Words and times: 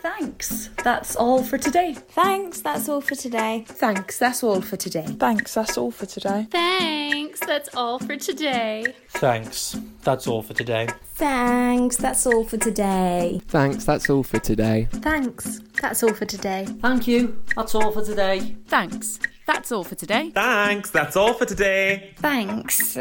thanks. 0.00 0.70
That's 0.84 1.16
all 1.16 1.42
for 1.42 1.58
today. 1.58 1.94
Thanks, 1.94 2.60
that's 2.60 2.88
all 2.88 3.00
for 3.00 3.14
today. 3.14 3.64
Thanks, 3.68 4.18
that's 4.18 4.42
all 4.42 4.60
for 4.60 4.76
today. 4.76 5.04
Thanks, 5.06 5.54
that's 5.54 5.76
all 5.76 5.90
for 5.90 6.06
today. 6.06 6.46
Thanks, 6.50 7.40
that's 7.40 7.74
all 7.74 7.98
for 7.98 8.16
today. 8.16 8.94
Thanks. 9.08 9.76
That's 10.02 10.26
all 10.26 10.42
for 10.42 10.54
today. 10.54 10.88
Thanks, 11.14 11.96
that's 11.96 12.26
all 12.26 12.44
for 12.44 12.56
today. 12.56 13.40
Thanks, 13.48 13.84
that's 13.84 14.08
all 14.08 14.22
for 14.22 14.38
today. 14.38 14.88
Thanks, 14.90 15.60
that's 15.80 16.02
all 16.02 16.14
for 16.14 16.24
today. 16.24 16.64
Thank 16.66 17.06
you. 17.06 17.42
That's 17.54 17.74
all 17.74 17.92
for 17.92 18.04
today. 18.04 18.56
Thanks. 18.66 19.18
That's 19.46 19.72
all 19.72 19.84
for 19.84 19.96
today. 19.96 20.30
Thanks. 20.30 20.90
That's 20.90 21.16
all 21.16 21.34
for 21.34 21.44
today. 21.44 22.14
Thanks. 22.16 22.96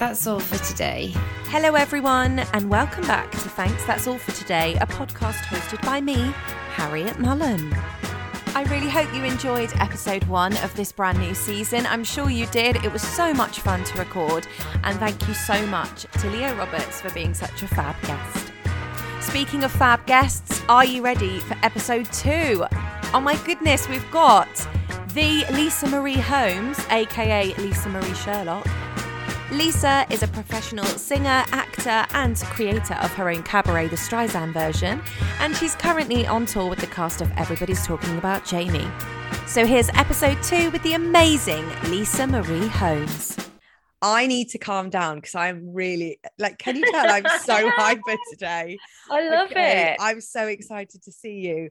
That's 0.00 0.26
all 0.26 0.40
for 0.40 0.56
today. 0.64 1.12
Hello, 1.48 1.74
everyone, 1.74 2.38
and 2.54 2.70
welcome 2.70 3.06
back 3.06 3.30
to 3.32 3.38
Thanks 3.38 3.84
That's 3.84 4.06
All 4.06 4.16
for 4.16 4.32
Today, 4.32 4.76
a 4.76 4.86
podcast 4.86 5.42
hosted 5.42 5.84
by 5.84 6.00
me, 6.00 6.32
Harriet 6.72 7.18
Mullen. 7.18 7.70
I 8.54 8.64
really 8.70 8.88
hope 8.88 9.12
you 9.14 9.24
enjoyed 9.24 9.70
episode 9.74 10.24
one 10.24 10.56
of 10.64 10.74
this 10.74 10.90
brand 10.90 11.18
new 11.18 11.34
season. 11.34 11.84
I'm 11.84 12.02
sure 12.02 12.30
you 12.30 12.46
did. 12.46 12.76
It 12.76 12.90
was 12.90 13.02
so 13.02 13.34
much 13.34 13.60
fun 13.60 13.84
to 13.84 13.98
record, 13.98 14.46
and 14.84 14.98
thank 14.98 15.28
you 15.28 15.34
so 15.34 15.66
much 15.66 16.06
to 16.18 16.30
Leo 16.30 16.54
Roberts 16.54 17.02
for 17.02 17.10
being 17.10 17.34
such 17.34 17.62
a 17.62 17.68
fab 17.68 17.94
guest. 18.00 18.52
Speaking 19.20 19.64
of 19.64 19.70
fab 19.70 20.06
guests, 20.06 20.62
are 20.70 20.86
you 20.86 21.02
ready 21.02 21.40
for 21.40 21.58
episode 21.62 22.10
two? 22.10 22.64
Oh 23.12 23.20
my 23.22 23.36
goodness, 23.44 23.86
we've 23.86 24.10
got 24.10 24.48
the 25.12 25.44
Lisa 25.52 25.88
Marie 25.88 26.14
Holmes, 26.14 26.80
aka 26.88 27.54
Lisa 27.56 27.90
Marie 27.90 28.14
Sherlock. 28.14 28.66
Lisa 29.52 30.06
is 30.10 30.22
a 30.22 30.28
professional 30.28 30.84
singer, 30.84 31.44
actor, 31.50 32.06
and 32.14 32.36
creator 32.36 32.94
of 32.94 33.12
her 33.14 33.28
own 33.30 33.42
cabaret, 33.42 33.88
The 33.88 33.96
Streisand 33.96 34.52
version, 34.52 35.02
and 35.40 35.56
she's 35.56 35.74
currently 35.74 36.24
on 36.26 36.46
tour 36.46 36.70
with 36.70 36.78
the 36.78 36.86
cast 36.86 37.20
of 37.20 37.30
Everybody's 37.36 37.84
Talking 37.84 38.16
About 38.16 38.44
Jamie. 38.44 38.86
So 39.46 39.66
here's 39.66 39.88
episode 39.90 40.40
two 40.44 40.70
with 40.70 40.82
the 40.84 40.92
amazing 40.94 41.68
Lisa 41.88 42.28
Marie 42.28 42.68
Holmes. 42.68 43.36
I 44.00 44.28
need 44.28 44.50
to 44.50 44.58
calm 44.58 44.88
down 44.88 45.16
because 45.16 45.34
I'm 45.34 45.74
really 45.74 46.20
like, 46.38 46.58
can 46.58 46.76
you 46.76 46.84
tell 46.90 47.10
I'm 47.10 47.26
so 47.42 47.70
hyper 47.74 48.16
today? 48.30 48.78
I 49.10 49.28
love 49.28 49.50
Okay, 49.50 49.90
it. 49.92 49.96
I'm 50.00 50.20
so 50.20 50.46
excited 50.46 51.02
to 51.02 51.12
see 51.12 51.40
you. 51.40 51.70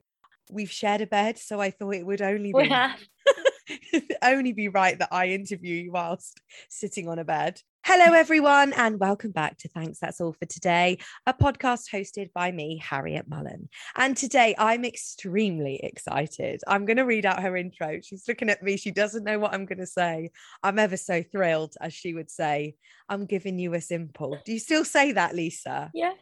We've 0.50 0.70
shared 0.70 1.00
a 1.00 1.06
bed, 1.06 1.38
so 1.38 1.60
I 1.60 1.70
thought 1.70 1.94
it 1.94 2.04
would 2.04 2.20
only 2.20 2.52
be 2.52 2.70
only 4.22 4.52
be 4.52 4.68
right 4.68 4.98
that 4.98 5.08
I 5.12 5.28
interview 5.28 5.84
you 5.84 5.92
whilst 5.92 6.38
sitting 6.68 7.08
on 7.08 7.18
a 7.18 7.24
bed. 7.24 7.62
Hello, 7.82 8.12
everyone, 8.12 8.74
and 8.74 9.00
welcome 9.00 9.30
back 9.30 9.56
to 9.58 9.68
Thanks 9.68 9.98
That's 10.00 10.20
All 10.20 10.34
for 10.34 10.44
Today, 10.44 10.98
a 11.26 11.32
podcast 11.32 11.90
hosted 11.90 12.30
by 12.34 12.52
me, 12.52 12.76
Harriet 12.76 13.26
Mullen. 13.26 13.70
And 13.96 14.14
today 14.14 14.54
I'm 14.58 14.84
extremely 14.84 15.80
excited. 15.82 16.60
I'm 16.68 16.84
going 16.84 16.98
to 16.98 17.04
read 17.06 17.24
out 17.24 17.42
her 17.42 17.56
intro. 17.56 17.98
She's 18.02 18.28
looking 18.28 18.50
at 18.50 18.62
me. 18.62 18.76
She 18.76 18.90
doesn't 18.90 19.24
know 19.24 19.38
what 19.38 19.54
I'm 19.54 19.64
going 19.64 19.78
to 19.78 19.86
say. 19.86 20.30
I'm 20.62 20.78
ever 20.78 20.98
so 20.98 21.22
thrilled, 21.22 21.74
as 21.80 21.94
she 21.94 22.12
would 22.12 22.30
say. 22.30 22.74
I'm 23.08 23.24
giving 23.24 23.58
you 23.58 23.72
a 23.72 23.80
simple. 23.80 24.38
Do 24.44 24.52
you 24.52 24.58
still 24.58 24.84
say 24.84 25.12
that, 25.12 25.34
Lisa? 25.34 25.90
Yeah. 25.94 26.12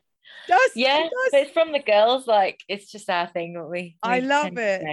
Does 0.46 0.70
Yeah, 0.76 1.00
does. 1.02 1.10
it's 1.32 1.50
from 1.50 1.72
the 1.72 1.82
girls. 1.82 2.26
Like 2.28 2.60
it's 2.68 2.90
just 2.90 3.10
our 3.10 3.26
thing. 3.26 3.58
What 3.58 3.70
we. 3.70 3.96
I 4.02 4.20
love 4.20 4.56
it. 4.58 4.84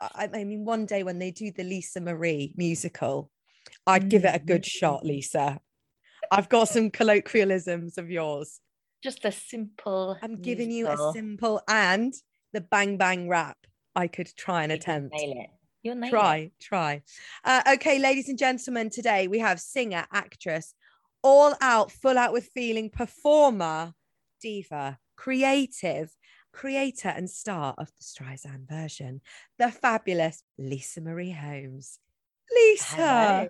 I, 0.00 0.28
I 0.34 0.44
mean, 0.44 0.64
one 0.64 0.86
day 0.86 1.04
when 1.04 1.18
they 1.20 1.30
do 1.30 1.52
the 1.52 1.64
Lisa 1.64 2.00
Marie 2.00 2.52
musical, 2.56 3.30
I'd 3.86 4.08
give 4.08 4.24
it 4.24 4.34
a 4.34 4.38
mm-hmm. 4.38 4.46
good 4.46 4.66
shot, 4.66 5.04
Lisa. 5.04 5.60
I've 6.30 6.48
got 6.48 6.68
some 6.68 6.90
colloquialisms 6.90 7.98
of 7.98 8.10
yours. 8.10 8.60
Just 9.02 9.24
a 9.24 9.32
simple. 9.32 10.16
I'm 10.22 10.40
giving 10.40 10.70
you 10.70 10.86
a 10.88 11.12
simple 11.12 11.62
and 11.66 12.14
the 12.52 12.60
bang 12.60 12.96
bang 12.96 13.28
rap. 13.28 13.56
I 13.96 14.06
could 14.06 14.30
try 14.36 14.62
and 14.62 14.70
You 14.70 14.76
attempt. 14.76 15.14
Nail 15.14 15.32
it. 15.36 15.50
You'll 15.82 15.96
nail 15.96 16.08
it. 16.08 16.10
Try, 16.10 16.50
try. 16.60 17.02
Uh, 17.44 17.62
okay, 17.74 17.98
ladies 17.98 18.28
and 18.28 18.38
gentlemen, 18.38 18.90
today 18.90 19.26
we 19.26 19.38
have 19.38 19.58
singer, 19.60 20.06
actress, 20.12 20.74
all 21.22 21.54
out, 21.60 21.90
full 21.90 22.18
out 22.18 22.32
with 22.32 22.50
feeling, 22.54 22.90
performer, 22.90 23.94
diva, 24.40 24.98
creative, 25.16 26.14
creator, 26.52 27.08
and 27.08 27.28
star 27.28 27.74
of 27.78 27.88
the 27.98 28.04
Streisand 28.04 28.68
version, 28.68 29.20
the 29.58 29.70
fabulous 29.70 30.42
Lisa 30.58 31.00
Marie 31.00 31.32
Holmes. 31.32 31.98
Lisa, 32.54 32.96
Hello. 32.96 33.48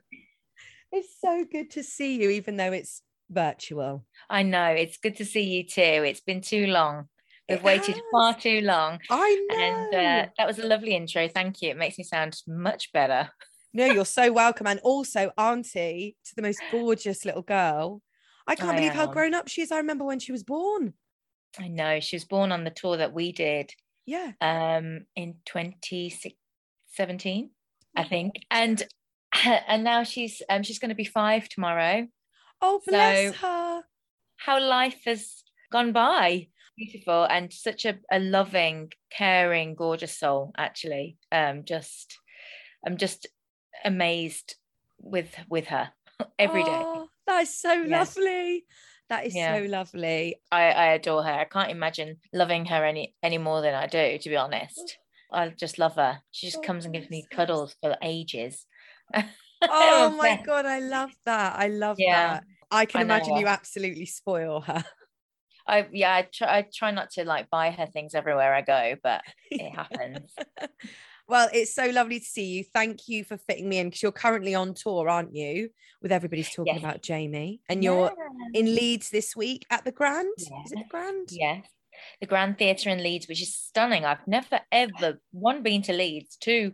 It's 0.92 1.20
so 1.20 1.44
good 1.50 1.70
to 1.72 1.82
see 1.82 2.20
you, 2.22 2.30
even 2.30 2.56
though 2.56 2.72
it's 2.72 3.02
virtual. 3.30 4.04
I 4.28 4.42
know. 4.42 4.66
It's 4.66 4.98
good 4.98 5.16
to 5.16 5.24
see 5.24 5.42
you 5.42 5.64
too. 5.64 5.80
It's 5.82 6.20
been 6.20 6.40
too 6.40 6.66
long. 6.66 7.08
We've 7.48 7.58
It 7.58 7.64
waited 7.64 7.94
has. 7.96 8.04
far 8.12 8.34
too 8.34 8.60
long. 8.60 9.00
I 9.10 9.46
know. 9.48 9.56
And 9.64 9.94
uh, 9.94 10.30
that 10.38 10.46
was 10.46 10.58
a 10.58 10.66
lovely 10.66 10.94
intro. 10.94 11.26
Thank 11.28 11.62
you. 11.62 11.70
It 11.70 11.76
makes 11.76 11.98
me 11.98 12.04
sound 12.04 12.40
much 12.46 12.92
better. 12.92 13.30
No, 13.72 13.86
you're 13.86 14.04
so 14.04 14.32
welcome. 14.32 14.66
And 14.66 14.80
also, 14.80 15.30
Auntie 15.38 16.16
to 16.24 16.34
the 16.34 16.42
most 16.42 16.60
gorgeous 16.72 17.24
little 17.24 17.42
girl. 17.42 18.02
I 18.44 18.56
can't 18.56 18.70
I 18.70 18.74
believe 18.74 18.94
how 18.94 19.06
grown 19.06 19.32
up 19.32 19.46
she 19.46 19.62
is. 19.62 19.70
I 19.70 19.76
remember 19.76 20.04
when 20.04 20.18
she 20.18 20.32
was 20.32 20.42
born. 20.42 20.94
I 21.56 21.68
know. 21.68 22.00
She 22.00 22.16
was 22.16 22.24
born 22.24 22.50
on 22.50 22.64
the 22.64 22.70
tour 22.70 22.96
that 22.96 23.12
we 23.12 23.30
did 23.30 23.70
Yeah. 24.06 24.32
um, 24.40 25.06
in 25.14 25.36
2017, 25.44 27.50
I 27.94 28.04
think. 28.04 28.34
And 28.50 28.82
and 29.44 29.84
now 29.84 30.02
she's 30.02 30.42
um, 30.48 30.62
she's 30.62 30.78
going 30.78 30.88
to 30.91 30.94
be 30.94 31.04
five 31.04 31.48
tomorrow. 31.48 32.06
Oh, 32.60 32.80
bless 32.86 33.32
So- 33.34 33.46
her. 33.46 33.82
How 34.36 34.58
life 34.60 35.02
has 35.04 35.42
gone 35.70 35.92
by. 35.92 36.48
Beautiful 36.78 37.24
and 37.24 37.52
such 37.52 37.84
a, 37.84 37.98
a 38.10 38.18
loving, 38.18 38.91
caring, 39.12 39.74
gorgeous 39.74 40.16
soul. 40.18 40.52
Actually, 40.56 41.18
um, 41.30 41.64
just 41.66 42.16
I'm 42.86 42.96
just 42.96 43.26
amazed 43.84 44.54
with 44.98 45.34
with 45.48 45.66
her 45.66 45.91
every 46.38 46.62
day. 46.64 46.70
Oh, 46.82 47.08
that 47.26 47.42
is 47.42 47.54
so 47.54 47.72
Yeah. 47.72 47.98
lovely. 47.98 48.64
That 49.10 49.26
is 49.26 49.34
Yeah. 49.36 49.58
so 49.58 49.64
lovely. 49.66 50.36
I, 50.50 50.70
I 50.70 50.86
adore 50.92 51.22
her. 51.24 51.32
I 51.32 51.44
can't 51.44 51.70
imagine 51.70 52.16
loving 52.32 52.64
her 52.66 52.84
any 52.84 53.14
any 53.22 53.38
more 53.38 53.60
than 53.60 53.74
I 53.74 53.86
do, 53.86 54.16
to 54.18 54.28
be 54.28 54.36
honest. 54.36 54.98
I 55.32 55.48
just 55.50 55.78
love 55.78 55.97
her. 55.97 56.20
She 56.30 56.47
just 56.47 56.58
Oh, 56.58 56.66
comes 56.66 56.84
and 56.86 56.94
gives 56.94 57.10
me 57.10 57.26
cuddles 57.30 57.76
for 57.82 57.97
ages. 58.02 58.66
Oh 59.69 60.10
my. 60.16 60.41
God. 60.44 60.66
I 60.66 60.81
love 60.81 61.12
that. 61.26 61.59
I 61.59 61.69
love 61.69 61.98
Yeah, 61.98 62.34
that. 62.34 62.44
I 62.71 62.87
can 62.87 63.00
I 63.00 63.04
imagine 63.04 63.37
you 63.37 63.47
absolutely 63.47 64.06
spoil 64.06 64.60
her. 64.62 64.84
I 65.66 65.87
yeah, 65.93 66.15
I 66.15 66.28
try 66.32 66.59
I 66.59 66.66
try 66.75 66.91
not 66.91 67.10
to 67.12 67.25
like 67.25 67.50
buy 67.50 67.71
her 67.71 67.87
things 67.87 68.15
everywhere 68.15 68.54
I 68.54 68.62
go, 68.62 68.97
but 69.03 69.22
it 69.50 69.71
happens. 69.71 70.34
well, 71.28 71.48
it's 71.53 71.75
so 71.75 71.87
lovely 71.91 72.19
to 72.21 72.25
see 72.25 72.47
you. 72.47 72.65
Thank 72.65 73.09
you 73.09 73.25
for 73.25 73.37
fitting 73.37 73.69
me 73.69 73.78
in 73.78 73.88
because 73.88 74.03
you're 74.03 74.12
currently 74.12 74.54
on 74.54 74.75
tour, 74.75 75.09
aren't 75.09 75.34
you? 75.34 75.71
With 76.03 76.12
everybody's 76.12 76.54
talking 76.54 76.75
Yes. 76.75 76.82
about 76.82 77.03
Jamie. 77.03 77.60
And 77.69 77.84
you're 77.84 78.10
Yeah. 78.16 78.60
in 78.60 78.75
Leeds 78.75 79.10
this 79.10 79.37
week 79.37 79.66
at 79.71 79.84
the 79.84 79.92
Grand. 79.92 80.32
Is 80.38 80.72
it 80.72 80.78
the 80.78 80.84
Grand? 80.88 81.28
Yes. 81.31 81.66
The 82.21 82.27
Grand 82.27 82.56
Theatre 82.59 82.88
in 82.88 83.03
Leeds, 83.03 83.28
which 83.28 83.42
is 83.42 83.54
stunning. 83.54 84.04
I've 84.06 84.27
never 84.27 84.60
ever 84.72 85.21
one 85.32 85.62
been 85.62 85.82
to 85.82 85.92
Leeds, 85.92 86.37
two 86.37 86.72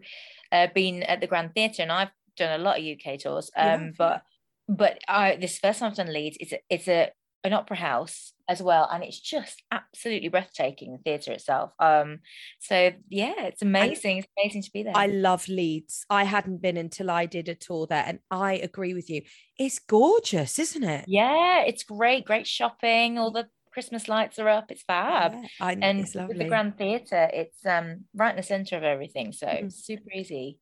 uh, 0.52 0.68
been 0.72 1.02
at 1.02 1.20
the 1.20 1.26
Grand 1.26 1.52
Theatre, 1.54 1.82
and 1.82 1.90
I've 1.90 2.10
done 2.36 2.58
a 2.60 2.62
lot 2.62 2.78
of 2.78 2.84
UK 2.84 3.18
tours. 3.18 3.50
Um, 3.56 3.66
have, 3.66 3.96
but 3.98 4.22
but 4.68 4.98
I 5.08 5.36
this 5.36 5.58
first 5.58 5.80
time 5.80 5.90
I've 5.90 5.96
done 5.96 6.12
Leeds, 6.12 6.36
it's 6.40 6.52
a, 6.52 6.58
it's 6.70 6.88
a 6.88 7.10
an 7.44 7.52
opera 7.52 7.76
house 7.76 8.32
as 8.48 8.60
well, 8.62 8.88
and 8.92 9.04
it's 9.04 9.20
just 9.20 9.62
absolutely 9.70 10.28
breathtaking. 10.28 10.92
The 10.92 10.98
theatre 11.02 11.32
itself. 11.32 11.72
Um, 11.78 12.20
so 12.60 12.92
yeah, 13.08 13.44
it's 13.46 13.62
amazing. 13.62 14.18
It's 14.18 14.28
amazing 14.40 14.62
to 14.62 14.70
be 14.72 14.82
there. 14.82 14.92
I 14.96 15.06
love 15.06 15.46
Leeds. 15.48 16.04
I 16.10 16.24
hadn't 16.24 16.60
been 16.62 16.76
until 16.76 17.10
I 17.10 17.26
did 17.26 17.48
a 17.48 17.54
tour 17.54 17.86
there, 17.86 18.04
and 18.06 18.18
I 18.30 18.54
agree 18.54 18.94
with 18.94 19.08
you. 19.08 19.22
It's 19.58 19.78
gorgeous, 19.78 20.58
isn't 20.58 20.84
it? 20.84 21.04
yeah, 21.08 21.62
it's 21.62 21.84
great. 21.84 22.24
Great 22.24 22.46
shopping. 22.46 23.18
All 23.18 23.30
the 23.30 23.48
Christmas 23.72 24.08
lights 24.08 24.38
are 24.38 24.48
up. 24.48 24.70
It's 24.72 24.82
fab. 24.82 25.32
Yeah, 25.34 25.48
I, 25.60 25.72
and 25.72 26.00
it's 26.00 26.14
with 26.14 26.38
the 26.38 26.48
Grand 26.48 26.78
Theatre, 26.78 27.28
it's 27.32 27.64
um 27.66 28.06
right 28.14 28.30
in 28.30 28.36
the 28.36 28.42
centre 28.42 28.76
of 28.76 28.82
everything, 28.82 29.32
so 29.32 29.46
Mhm. 29.46 29.72
super 29.72 30.10
easy. 30.12 30.58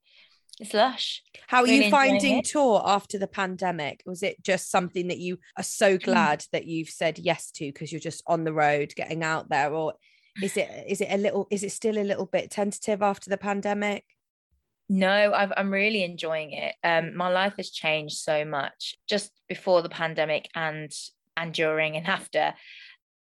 It's 0.60 0.74
lush. 0.74 1.22
How 1.48 1.62
are 1.62 1.64
really 1.64 1.86
you 1.86 1.90
finding 1.90 2.42
tour 2.42 2.80
after 2.84 3.18
the 3.18 3.26
pandemic? 3.26 4.02
Was 4.06 4.22
it 4.22 4.42
just 4.42 4.70
something 4.70 5.08
that 5.08 5.18
you 5.18 5.38
are 5.58 5.64
so 5.64 5.98
glad 5.98 6.44
that 6.52 6.66
you've 6.66 6.90
said 6.90 7.18
yes 7.18 7.50
to 7.52 7.66
because 7.66 7.90
you're 7.90 8.00
just 8.00 8.22
on 8.26 8.44
the 8.44 8.52
road, 8.52 8.94
getting 8.96 9.24
out 9.24 9.48
there, 9.48 9.72
or 9.72 9.94
is 10.42 10.56
it 10.56 10.68
is 10.88 11.00
it 11.00 11.08
a 11.10 11.16
little 11.16 11.46
is 11.50 11.62
it 11.62 11.72
still 11.72 11.98
a 11.98 12.04
little 12.04 12.26
bit 12.26 12.50
tentative 12.50 13.02
after 13.02 13.30
the 13.30 13.36
pandemic? 13.36 14.04
No, 14.88 15.32
I've, 15.32 15.52
I'm 15.56 15.72
really 15.72 16.04
enjoying 16.04 16.52
it. 16.52 16.74
Um, 16.84 17.16
my 17.16 17.30
life 17.30 17.54
has 17.56 17.70
changed 17.70 18.18
so 18.18 18.44
much 18.44 18.96
just 19.08 19.32
before 19.48 19.82
the 19.82 19.88
pandemic 19.88 20.48
and 20.54 20.92
and 21.36 21.52
during 21.52 21.96
and 21.96 22.06
after. 22.06 22.54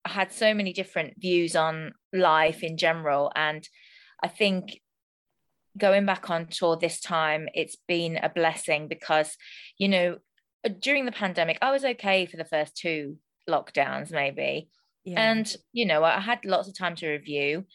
I 0.05 0.09
had 0.09 0.33
so 0.33 0.53
many 0.53 0.73
different 0.73 1.13
views 1.19 1.55
on 1.55 1.93
life 2.11 2.61
in 2.61 2.77
general, 2.77 3.31
and 3.35 3.67
I 4.21 4.27
think 4.27 4.81
going 5.77 6.05
back 6.05 6.29
on 6.29 6.47
tour 6.47 6.77
this 6.77 6.99
time, 7.01 7.49
it's 7.53 7.77
been 7.87 8.17
a 8.17 8.29
blessing 8.29 8.87
because, 8.87 9.37
you 9.77 9.87
know, 9.87 10.17
during 10.79 11.05
the 11.05 11.11
pandemic, 11.11 11.57
I 11.61 11.71
was 11.71 11.83
okay 11.83 12.25
for 12.25 12.37
the 12.37 12.45
first 12.45 12.77
two 12.77 13.17
lockdowns, 13.49 14.11
maybe. 14.11 14.69
Yeah. 15.03 15.31
And, 15.31 15.55
you 15.73 15.85
know, 15.85 16.03
I 16.03 16.19
had 16.19 16.45
lots 16.45 16.67
of 16.67 16.77
time 16.77 16.95
to 16.95 17.09
review. 17.09 17.65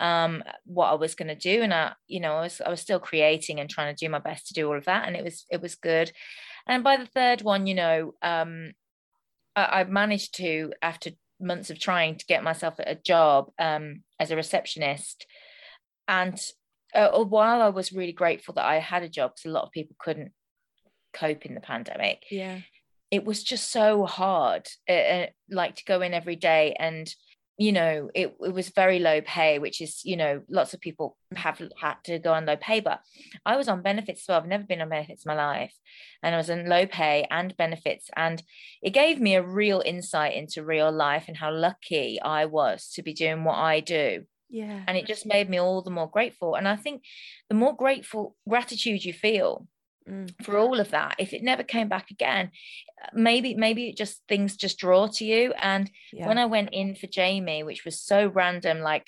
um, 0.00 0.42
what 0.64 0.88
I 0.90 0.94
was 0.94 1.14
going 1.14 1.28
to 1.28 1.34
do, 1.34 1.62
and 1.62 1.72
I, 1.72 1.92
you 2.06 2.20
know, 2.20 2.34
I 2.34 2.40
was 2.42 2.60
I 2.60 2.68
was 2.68 2.80
still 2.80 2.98
creating 2.98 3.60
and 3.60 3.70
trying 3.70 3.94
to 3.94 4.04
do 4.04 4.10
my 4.10 4.18
best 4.18 4.48
to 4.48 4.54
do 4.54 4.68
all 4.68 4.76
of 4.76 4.84
that, 4.86 5.06
and 5.06 5.16
it 5.16 5.24
was 5.24 5.44
it 5.50 5.62
was 5.62 5.74
good. 5.76 6.12
And 6.66 6.82
by 6.82 6.96
the 6.96 7.06
third 7.06 7.42
one, 7.42 7.66
you 7.66 7.74
know, 7.74 8.14
um, 8.22 8.72
I, 9.54 9.80
I 9.80 9.84
managed 9.84 10.36
to 10.36 10.72
after 10.82 11.10
months 11.40 11.70
of 11.70 11.78
trying 11.78 12.16
to 12.16 12.26
get 12.26 12.42
myself 12.42 12.74
a 12.78 12.94
job 12.94 13.50
um, 13.58 14.02
as 14.18 14.30
a 14.30 14.36
receptionist, 14.36 15.26
and 16.08 16.40
uh, 16.94 17.24
while 17.24 17.62
I 17.62 17.68
was 17.68 17.92
really 17.92 18.12
grateful 18.12 18.54
that 18.54 18.64
I 18.64 18.78
had 18.78 19.02
a 19.02 19.08
job 19.08 19.32
because 19.32 19.48
a 19.48 19.52
lot 19.52 19.64
of 19.64 19.72
people 19.72 19.96
couldn't 19.98 20.32
cope 21.12 21.46
in 21.46 21.54
the 21.54 21.60
pandemic. 21.60 22.24
Yeah. 22.30 22.60
It 23.10 23.24
was 23.24 23.42
just 23.42 23.70
so 23.70 24.04
hard, 24.06 24.68
uh, 24.88 24.92
uh, 24.92 25.26
like 25.50 25.76
to 25.76 25.84
go 25.84 26.00
in 26.00 26.14
every 26.14 26.36
day 26.36 26.74
and 26.78 27.12
you 27.56 27.70
know 27.70 28.10
it, 28.14 28.34
it 28.40 28.52
was 28.52 28.70
very 28.70 28.98
low 28.98 29.20
pay 29.20 29.58
which 29.58 29.80
is 29.80 30.00
you 30.04 30.16
know 30.16 30.42
lots 30.48 30.74
of 30.74 30.80
people 30.80 31.16
have 31.36 31.60
had 31.76 31.94
to 32.04 32.18
go 32.18 32.32
on 32.32 32.46
low 32.46 32.56
pay 32.56 32.80
but 32.80 33.00
i 33.46 33.56
was 33.56 33.68
on 33.68 33.82
benefits 33.82 34.22
as 34.22 34.28
well 34.28 34.40
i've 34.40 34.48
never 34.48 34.64
been 34.64 34.80
on 34.80 34.88
benefits 34.88 35.24
in 35.24 35.30
my 35.30 35.36
life 35.36 35.74
and 36.22 36.34
i 36.34 36.38
was 36.38 36.50
on 36.50 36.66
low 36.66 36.84
pay 36.84 37.26
and 37.30 37.56
benefits 37.56 38.10
and 38.16 38.42
it 38.82 38.90
gave 38.90 39.20
me 39.20 39.36
a 39.36 39.42
real 39.42 39.82
insight 39.84 40.34
into 40.34 40.64
real 40.64 40.90
life 40.90 41.26
and 41.28 41.36
how 41.36 41.52
lucky 41.52 42.20
i 42.22 42.44
was 42.44 42.90
to 42.90 43.02
be 43.02 43.12
doing 43.12 43.44
what 43.44 43.56
i 43.56 43.78
do 43.78 44.24
yeah 44.48 44.82
and 44.86 44.96
it 44.96 45.06
just 45.06 45.26
made 45.26 45.48
me 45.48 45.58
all 45.58 45.82
the 45.82 45.90
more 45.90 46.08
grateful 46.08 46.54
and 46.54 46.68
i 46.68 46.76
think 46.76 47.02
the 47.48 47.54
more 47.54 47.74
grateful 47.74 48.36
gratitude 48.48 49.04
you 49.04 49.12
feel 49.12 49.66
mm. 50.08 50.30
for 50.44 50.58
all 50.58 50.80
of 50.80 50.90
that 50.90 51.16
if 51.18 51.32
it 51.32 51.42
never 51.42 51.62
came 51.62 51.88
back 51.88 52.10
again 52.10 52.50
maybe 53.12 53.54
maybe 53.54 53.88
it 53.88 53.96
just 53.96 54.22
things 54.28 54.56
just 54.56 54.78
draw 54.78 55.06
to 55.06 55.24
you 55.24 55.52
and 55.58 55.90
yeah. 56.12 56.26
when 56.26 56.38
i 56.38 56.46
went 56.46 56.70
in 56.72 56.94
for 56.94 57.06
jamie 57.06 57.62
which 57.62 57.84
was 57.84 58.00
so 58.00 58.26
random 58.26 58.80
like 58.80 59.06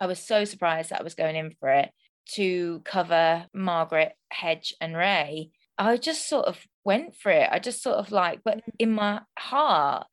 i 0.00 0.06
was 0.06 0.18
so 0.18 0.44
surprised 0.44 0.90
that 0.90 1.00
i 1.00 1.04
was 1.04 1.14
going 1.14 1.36
in 1.36 1.52
for 1.58 1.68
it 1.68 1.90
to 2.26 2.80
cover 2.84 3.46
margaret 3.52 4.12
hedge 4.30 4.74
and 4.80 4.96
ray 4.96 5.50
i 5.78 5.96
just 5.96 6.28
sort 6.28 6.46
of 6.46 6.58
went 6.84 7.16
for 7.16 7.30
it 7.30 7.48
i 7.50 7.58
just 7.58 7.82
sort 7.82 7.96
of 7.96 8.12
like 8.12 8.40
but 8.44 8.58
mm. 8.58 8.62
in 8.78 8.92
my 8.92 9.20
heart 9.38 10.06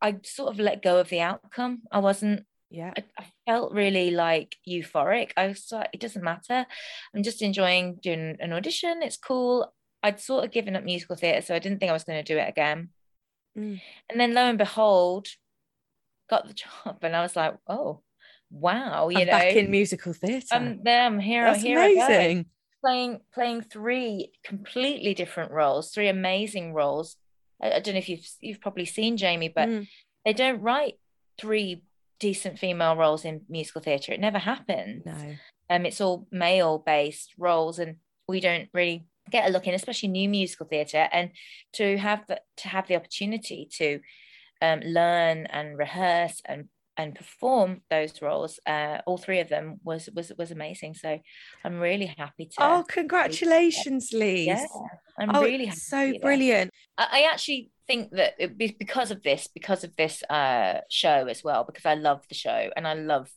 i 0.00 0.16
sort 0.24 0.52
of 0.52 0.58
let 0.58 0.82
go 0.82 0.98
of 0.98 1.08
the 1.08 1.20
outcome 1.20 1.82
i 1.92 1.98
wasn't 1.98 2.44
yeah. 2.70 2.92
I, 2.96 3.04
I, 3.18 3.24
felt 3.46 3.72
really 3.72 4.10
like 4.10 4.56
euphoric. 4.68 5.30
I 5.36 5.48
was 5.48 5.68
like 5.70 5.90
it 5.92 6.00
doesn't 6.00 6.24
matter. 6.24 6.66
I'm 7.14 7.22
just 7.22 7.42
enjoying 7.42 7.98
doing 8.02 8.36
an 8.40 8.52
audition. 8.52 9.02
It's 9.02 9.16
cool. 9.16 9.72
I'd 10.06 10.20
sort 10.20 10.44
of 10.44 10.52
given 10.52 10.76
up 10.76 10.84
musical 10.84 11.16
theatre 11.16 11.42
so 11.42 11.54
i 11.54 11.58
didn't 11.58 11.80
think 11.80 11.90
i 11.90 11.92
was 11.92 12.04
going 12.04 12.22
to 12.22 12.34
do 12.34 12.38
it 12.38 12.48
again. 12.48 12.90
Mm. 13.58 13.80
and 14.10 14.20
then 14.20 14.34
lo 14.34 14.42
and 14.42 14.58
behold 14.58 15.28
got 16.28 16.46
the 16.46 16.52
job 16.84 16.98
and 17.00 17.16
i 17.16 17.22
was 17.22 17.34
like 17.34 17.54
oh 17.66 18.02
wow 18.50 19.08
you 19.08 19.20
I'm 19.20 19.26
know? 19.26 19.32
back 19.32 19.54
in 19.54 19.70
musical 19.70 20.12
theatre. 20.12 20.46
I'm 20.52 20.82
there 20.84 21.06
i'm 21.06 21.18
here 21.18 21.44
That's 21.44 21.62
here 21.62 21.78
amazing. 21.78 22.46
Playing 22.84 23.20
playing 23.34 23.62
three 23.62 24.32
completely 24.44 25.14
different 25.14 25.50
roles 25.50 25.90
three 25.90 26.08
amazing 26.08 26.72
roles. 26.72 27.16
I, 27.60 27.72
I, 27.72 27.80
don't 27.80 27.94
know 27.94 27.98
if 27.98 28.08
you've 28.08 28.28
you've 28.40 28.60
probably 28.60 28.84
seen 28.84 29.16
jamie 29.16 29.48
but 29.48 29.68
mm. 29.68 29.88
they 30.24 30.34
don't 30.34 30.60
write 30.60 30.94
three 31.38 31.82
decent 32.18 32.58
female 32.58 32.96
roles 32.96 33.24
in 33.24 33.42
musical 33.48 33.80
theatre. 33.80 34.12
It 34.12 34.20
never 34.20 34.38
happens. 34.38 35.04
No. 35.04 35.36
Um, 35.68 35.86
it's 35.86 36.00
all 36.00 36.26
male 36.30 36.78
based 36.78 37.34
roles, 37.38 37.78
and 37.78 37.96
we 38.28 38.40
don't 38.40 38.68
really 38.72 39.06
get 39.30 39.48
a 39.48 39.52
look 39.52 39.66
in, 39.66 39.74
especially 39.74 40.08
new 40.08 40.28
musical 40.28 40.66
theatre. 40.66 41.08
And 41.12 41.30
to 41.74 41.96
have 41.98 42.26
the 42.26 42.40
to 42.58 42.68
have 42.68 42.86
the 42.86 42.96
opportunity 42.96 43.68
to 43.78 44.00
um, 44.62 44.80
learn 44.80 45.46
and 45.46 45.76
rehearse 45.76 46.40
and 46.44 46.68
and 46.96 47.14
perform 47.14 47.82
those 47.90 48.22
roles, 48.22 48.58
uh, 48.66 48.98
all 49.06 49.18
three 49.18 49.40
of 49.40 49.48
them 49.48 49.80
was 49.84 50.08
was 50.14 50.32
was 50.38 50.50
amazing. 50.50 50.94
So 50.94 51.18
I'm 51.64 51.78
really 51.78 52.06
happy 52.06 52.46
to. 52.46 52.54
Oh, 52.58 52.84
congratulations, 52.88 54.12
Lee! 54.12 54.46
Yeah, 54.46 54.64
I'm 55.18 55.34
oh, 55.34 55.42
really 55.42 55.70
so 55.70 56.12
brilliant. 56.20 56.70
I, 56.96 57.08
I 57.12 57.32
actually 57.32 57.70
think 57.86 58.10
that 58.12 58.34
it, 58.38 58.78
because 58.78 59.10
of 59.10 59.22
this, 59.22 59.48
because 59.52 59.84
of 59.84 59.94
this 59.96 60.22
uh, 60.28 60.80
show 60.90 61.26
as 61.26 61.44
well, 61.44 61.64
because 61.64 61.86
I 61.86 61.94
love 61.94 62.22
the 62.28 62.34
show 62.34 62.70
and 62.76 62.86
I 62.86 62.94
love 62.94 63.28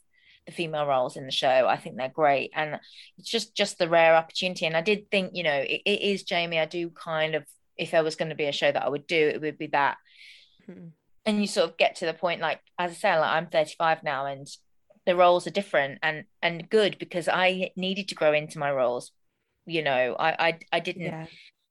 the 0.46 0.52
female 0.52 0.86
roles 0.86 1.18
in 1.18 1.26
the 1.26 1.32
show. 1.32 1.68
I 1.68 1.78
think 1.78 1.98
they're 1.98 2.10
great, 2.10 2.52
and 2.56 2.80
it's 3.18 3.30
just 3.30 3.56
just 3.56 3.78
the 3.78 3.90
rare 3.90 4.16
opportunity. 4.16 4.66
And 4.66 4.78
I 4.78 4.82
did 4.82 5.12
think, 5.12 5.32
you 5.34 5.44
know, 5.44 5.60
it, 5.60 5.82
it 5.86 6.02
is 6.02 6.24
Jamie. 6.24 6.60
I 6.60 6.66
do 6.66 6.90
kind 6.90 7.36
of, 7.36 7.44
if 7.78 7.92
there 7.92 8.04
was 8.04 8.16
going 8.16 8.30
to 8.30 8.36
be 8.36 8.46
a 8.46 8.52
show 8.52 8.72
that 8.72 8.84
I 8.84 8.90
would 8.90 9.06
do, 9.06 9.32
it 9.34 9.42
would 9.42 9.58
be 9.58 9.68
that. 9.68 9.98
Mm-hmm. 10.70 10.88
And 11.30 11.42
you 11.42 11.48
sort 11.48 11.70
of 11.70 11.78
get 11.78 11.96
to 11.98 12.06
the 12.06 12.14
point, 12.14 12.42
like 12.42 12.60
as 12.78 12.92
I 12.92 12.94
said, 12.96 13.20
like 13.20 13.32
I'm 13.32 13.48
35 13.48 14.04
now, 14.04 14.26
and 14.26 14.48
the 15.06 15.16
roles 15.16 15.46
are 15.46 15.52
different 15.52 16.00
and 16.02 16.24
and 16.42 16.70
good 16.70 16.98
because 17.00 17.28
I 17.28 17.72
needed 17.76 18.08
to 18.10 18.16
grow 18.16 18.34
into 18.34 18.60
my 18.60 18.72
roles. 18.72 19.12
You 19.66 19.84
know, 19.84 20.16
I 20.20 20.48
I, 20.48 20.60
I 20.72 20.80
didn't. 20.80 21.04
Yeah 21.04 21.28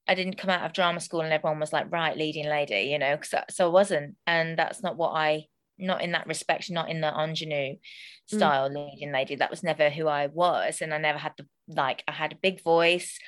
I 0.09 0.15
didn't 0.15 0.39
come 0.39 0.51
out 0.51 0.65
of 0.65 0.73
drama 0.73 1.01
school 1.01 1.21
and 1.21 1.33
everyone 1.33 1.61
was 1.61 1.73
like, 1.73 1.93
right, 1.93 2.17
leading 2.17 2.49
lady, 2.49 2.89
you 2.91 2.99
know, 2.99 3.19
so, 3.23 3.43
so 3.51 3.67
I 3.67 3.69
wasn't. 3.69 4.17
And 4.27 4.59
that's 4.59 4.83
not 4.83 4.97
what 4.97 5.11
I, 5.11 5.45
not 5.77 6.03
in 6.03 6.13
that 6.13 6.27
respect, 6.27 6.71
not 6.71 6.89
in 6.89 7.03
the 7.03 7.13
ingenue 7.13 7.75
mm. 7.75 7.79
style 8.25 8.71
mm. 8.71 8.91
leading 8.91 9.13
lady. 9.13 9.37
That 9.37 9.51
was 9.51 9.63
never 9.63 9.91
who 9.91 10.09
I 10.09 10.29
was. 10.29 10.81
And 10.81 10.95
I 10.95 10.99
never 10.99 11.19
had 11.19 11.33
the, 11.37 11.47
like, 11.69 12.03
I 12.09 12.13
had 12.13 12.33
a 12.33 12.39
big 12.43 12.63
voice, 12.63 13.19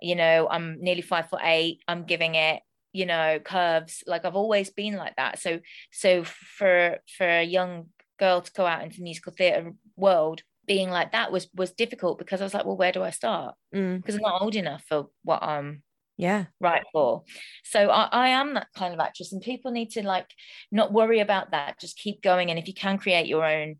you 0.00 0.14
know, 0.14 0.46
I'm 0.50 0.76
nearly 0.78 1.00
five 1.00 1.30
foot 1.30 1.40
eight, 1.42 1.80
I'm 1.88 2.04
giving 2.04 2.34
it, 2.34 2.60
you 2.96 3.06
know, 3.06 3.38
curves. 3.38 4.02
Like 4.06 4.24
I've 4.24 4.36
always 4.36 4.70
been 4.70 4.96
like 4.96 5.16
that. 5.16 5.38
So, 5.38 5.60
so 5.92 6.24
for, 6.24 6.98
for 7.16 7.26
a 7.26 7.44
young 7.44 7.90
girl 8.18 8.40
to 8.40 8.52
go 8.52 8.64
out 8.64 8.82
into 8.82 8.96
the 8.96 9.02
musical 9.02 9.32
theatre 9.32 9.72
world, 9.96 10.42
being 10.66 10.90
like 10.90 11.12
that 11.12 11.30
was 11.30 11.48
was 11.54 11.70
difficult 11.70 12.18
because 12.18 12.40
I 12.40 12.44
was 12.44 12.54
like, 12.54 12.64
well, 12.64 12.76
where 12.76 12.90
do 12.90 13.02
I 13.02 13.10
start? 13.10 13.54
Mm. 13.74 13.98
Because 13.98 14.16
I'm 14.16 14.22
not 14.22 14.42
old 14.42 14.56
enough 14.56 14.82
for 14.88 15.08
what 15.22 15.42
I'm 15.42 15.82
yeah 16.18 16.46
right 16.60 16.82
for 16.92 17.24
so 17.62 17.90
I, 17.90 18.08
I 18.10 18.28
am 18.28 18.54
that 18.54 18.68
kind 18.74 18.94
of 18.94 19.00
actress 19.00 19.34
and 19.34 19.42
people 19.42 19.70
need 19.70 19.90
to 19.90 20.02
like 20.02 20.30
not 20.72 20.90
worry 20.90 21.20
about 21.20 21.50
that 21.50 21.78
just 21.78 21.98
keep 21.98 22.22
going 22.22 22.48
and 22.48 22.58
if 22.58 22.66
you 22.68 22.72
can 22.72 22.96
create 22.96 23.26
your 23.26 23.44
own 23.44 23.76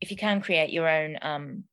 if 0.00 0.10
you 0.10 0.16
can 0.16 0.40
create 0.40 0.70
your 0.70 0.88
own 0.88 1.18
um 1.22 1.64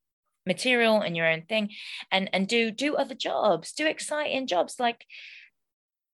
material 0.45 1.01
and 1.01 1.17
your 1.17 1.27
own 1.27 1.41
thing 1.41 1.71
and 2.11 2.29
and 2.33 2.47
do 2.47 2.69
do 2.69 2.95
other 2.95 3.15
jobs 3.15 3.73
do 3.73 3.87
exciting 3.87 4.45
jobs 4.45 4.75
like 4.79 5.05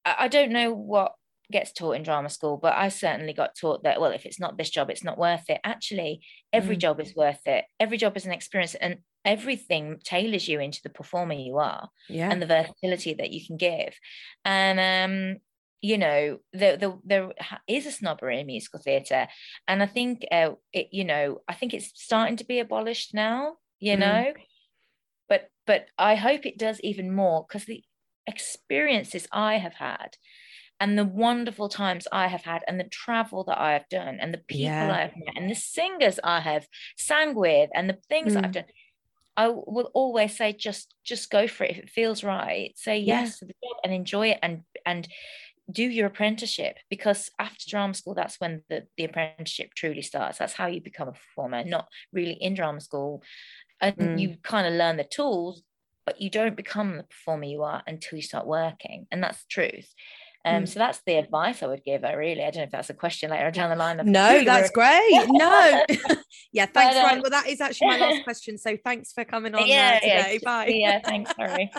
I, 0.04 0.28
don't 0.28 0.50
know 0.50 0.72
what 0.72 1.12
gets 1.50 1.72
taught 1.72 1.92
in 1.92 2.02
drama 2.02 2.30
school 2.30 2.56
but 2.56 2.74
i 2.74 2.88
certainly 2.88 3.32
got 3.32 3.54
taught 3.54 3.82
that 3.84 4.00
well 4.00 4.10
if 4.10 4.24
it's 4.24 4.40
not 4.40 4.56
this 4.56 4.70
job 4.70 4.90
it's 4.90 5.04
not 5.04 5.18
worth 5.18 5.48
it 5.50 5.60
actually 5.64 6.22
every 6.52 6.76
mm. 6.76 6.80
job 6.80 7.00
is 7.00 7.14
worth 7.14 7.46
it 7.46 7.66
every 7.78 7.98
job 7.98 8.16
is 8.16 8.24
an 8.24 8.32
experience 8.32 8.74
and 8.74 8.98
everything 9.24 10.00
tailors 10.02 10.48
you 10.48 10.60
into 10.60 10.80
the 10.82 10.88
performer 10.88 11.34
you 11.34 11.58
are 11.58 11.88
yeah. 12.08 12.30
and 12.30 12.40
the 12.40 12.46
versatility 12.46 13.14
that 13.14 13.30
you 13.32 13.44
can 13.46 13.56
give 13.56 13.94
and 14.44 14.80
um 14.80 15.40
you 15.82 15.98
know 15.98 16.38
there 16.52 16.76
the, 16.76 16.98
there 17.04 17.32
is 17.68 17.86
a 17.86 17.92
snobbery 17.92 18.40
in 18.40 18.46
musical 18.46 18.80
theatre 18.80 19.28
and 19.68 19.82
i 19.82 19.86
think 19.86 20.24
uh, 20.32 20.50
it 20.72 20.88
you 20.92 21.04
know 21.04 21.40
i 21.48 21.54
think 21.54 21.74
it's 21.74 21.92
starting 21.94 22.36
to 22.36 22.46
be 22.46 22.60
abolished 22.60 23.12
now 23.12 23.54
you 23.78 23.96
mm. 23.96 24.00
know 24.00 24.32
but 25.28 25.48
but 25.66 25.86
i 25.98 26.14
hope 26.14 26.46
it 26.46 26.56
does 26.56 26.80
even 26.80 27.14
more 27.14 27.44
because 27.46 27.66
the 27.66 27.82
experiences 28.26 29.26
i 29.32 29.56
have 29.56 29.74
had 29.74 30.16
and 30.82 30.98
the 30.98 31.04
wonderful 31.04 31.68
times 31.68 32.08
I 32.10 32.26
have 32.26 32.42
had, 32.42 32.62
and 32.66 32.80
the 32.80 32.84
travel 32.84 33.44
that 33.44 33.56
I 33.56 33.74
have 33.74 33.88
done, 33.88 34.18
and 34.20 34.34
the 34.34 34.42
people 34.48 34.64
yeah. 34.64 34.92
I 34.92 35.00
have 35.02 35.12
met, 35.16 35.36
and 35.36 35.48
the 35.48 35.54
singers 35.54 36.18
I 36.24 36.40
have 36.40 36.66
sang 36.96 37.36
with, 37.36 37.70
and 37.72 37.88
the 37.88 37.98
things 38.08 38.34
mm. 38.34 38.44
I've 38.44 38.50
done. 38.50 38.64
I 39.36 39.46
will 39.48 39.92
always 39.94 40.36
say 40.36 40.52
just 40.52 40.92
just 41.04 41.30
go 41.30 41.46
for 41.46 41.62
it 41.62 41.70
if 41.70 41.78
it 41.78 41.90
feels 41.90 42.24
right. 42.24 42.72
Say 42.74 42.98
yes 42.98 43.28
yeah. 43.28 43.38
to 43.38 43.44
the 43.46 43.54
job 43.64 43.76
and 43.84 43.92
enjoy 43.92 44.30
it 44.30 44.40
and 44.42 44.62
and 44.84 45.06
do 45.70 45.84
your 45.84 46.08
apprenticeship 46.08 46.76
because 46.90 47.30
after 47.38 47.64
drama 47.70 47.94
school 47.94 48.14
that's 48.14 48.40
when 48.40 48.62
the, 48.68 48.82
the 48.96 49.04
apprenticeship 49.04 49.70
truly 49.76 50.02
starts. 50.02 50.38
That's 50.38 50.52
how 50.52 50.66
you 50.66 50.80
become 50.80 51.08
a 51.08 51.12
performer, 51.12 51.62
not 51.62 51.86
really 52.12 52.34
in 52.34 52.54
drama 52.54 52.80
school. 52.80 53.22
And 53.80 53.96
mm. 53.96 54.20
you 54.20 54.36
kind 54.42 54.66
of 54.66 54.74
learn 54.74 54.96
the 54.96 55.04
tools, 55.04 55.62
but 56.04 56.20
you 56.20 56.30
don't 56.30 56.56
become 56.56 56.96
the 56.96 57.04
performer 57.04 57.44
you 57.44 57.62
are 57.62 57.82
until 57.86 58.16
you 58.16 58.22
start 58.22 58.46
working. 58.46 59.06
And 59.10 59.22
that's 59.22 59.38
the 59.38 59.48
truth. 59.48 59.88
Um, 60.44 60.64
mm. 60.64 60.68
So 60.68 60.80
that's 60.80 61.00
the 61.06 61.14
advice 61.14 61.62
I 61.62 61.66
would 61.66 61.84
give 61.84 62.02
her, 62.02 62.18
really. 62.18 62.42
I 62.42 62.50
don't 62.50 62.56
know 62.56 62.62
if 62.64 62.70
that's 62.70 62.90
a 62.90 62.94
question 62.94 63.30
later 63.30 63.50
down 63.52 63.70
the 63.70 63.76
line. 63.76 64.00
No, 64.04 64.44
that's 64.44 64.70
great. 64.70 65.28
No. 65.28 65.84
yeah, 66.52 66.66
thanks. 66.66 66.96
But, 66.96 67.12
um. 67.12 67.20
Well, 67.20 67.30
that 67.30 67.46
is 67.46 67.60
actually 67.60 67.88
my 67.88 67.98
last 67.98 68.24
question. 68.24 68.58
So 68.58 68.76
thanks 68.84 69.12
for 69.12 69.24
coming 69.24 69.54
on 69.54 69.66
yeah, 69.66 70.00
today. 70.00 70.32
Yeah, 70.32 70.38
Bye. 70.44 70.66
Yeah, 70.66 71.00
thanks. 71.04 71.32
Sorry. 71.36 71.70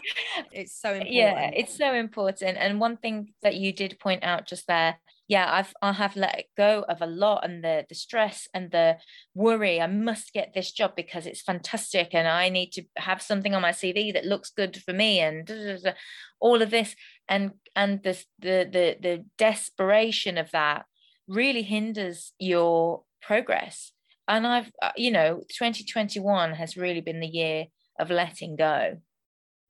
it's 0.52 0.80
so 0.80 0.90
important. 0.90 1.14
Yeah, 1.14 1.52
it's 1.54 1.78
so 1.78 1.94
important. 1.94 2.58
And 2.58 2.80
one 2.80 2.98
thing 2.98 3.34
that 3.42 3.56
you 3.56 3.74
did 3.74 4.00
point 4.00 4.24
out 4.24 4.48
just 4.48 4.66
there 4.68 4.98
yeah 5.28 5.48
i've 5.52 5.74
i 5.82 5.92
have 5.92 6.16
let 6.16 6.46
go 6.58 6.84
of 6.90 7.02
a 7.02 7.08
lot 7.08 7.46
and 7.46 7.64
the 7.64 7.86
the 7.88 7.96
stress 7.96 8.48
and 8.54 8.72
the 8.72 8.98
worry 9.34 9.80
i 9.80 9.88
must 9.88 10.34
get 10.34 10.54
this 10.54 10.72
job 10.72 10.94
because 10.96 11.26
it's 11.26 11.42
fantastic 11.42 12.10
and 12.14 12.28
i 12.28 12.50
need 12.50 12.72
to 12.72 12.84
have 12.98 13.22
something 13.22 13.56
on 13.56 13.62
my 13.62 13.72
cv 13.72 14.14
that 14.14 14.26
looks 14.26 14.50
good 14.50 14.82
for 14.84 14.94
me 14.94 15.20
and 15.20 15.46
da, 15.46 15.56
da, 15.56 15.78
da, 15.78 15.92
all 16.40 16.62
of 16.62 16.70
this 16.70 16.96
and 17.28 17.52
and 17.76 18.04
the 18.04 18.22
the 18.40 18.68
the, 18.72 18.98
the 19.02 19.26
desperation 19.38 20.38
of 20.38 20.52
that 20.52 20.86
really 21.28 21.64
hinders 21.64 22.34
your 22.38 23.04
progress 23.22 23.94
and 24.28 24.48
I've, 24.48 24.72
uh, 24.82 24.92
you 24.96 25.12
know, 25.12 25.42
2021 25.50 26.54
has 26.54 26.78
really 26.78 27.02
been 27.02 27.20
the 27.20 27.28
year 27.28 27.66
of 28.00 28.10
letting 28.10 28.56
go. 28.56 28.98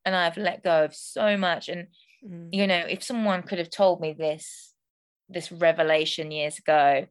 And 0.05 0.15
I've 0.15 0.37
let 0.37 0.63
go 0.63 0.85
of 0.85 0.95
so 0.95 1.37
much. 1.37 1.69
And, 1.69 1.87
mm. 2.27 2.49
you 2.51 2.67
know, 2.67 2.85
if 2.87 3.03
someone 3.03 3.43
could 3.43 3.57
have 3.57 3.69
told 3.69 3.99
me 4.01 4.13
this, 4.13 4.72
this 5.33 5.51
revelation 5.51 6.31
years 6.31 6.57
ago, 6.57 7.07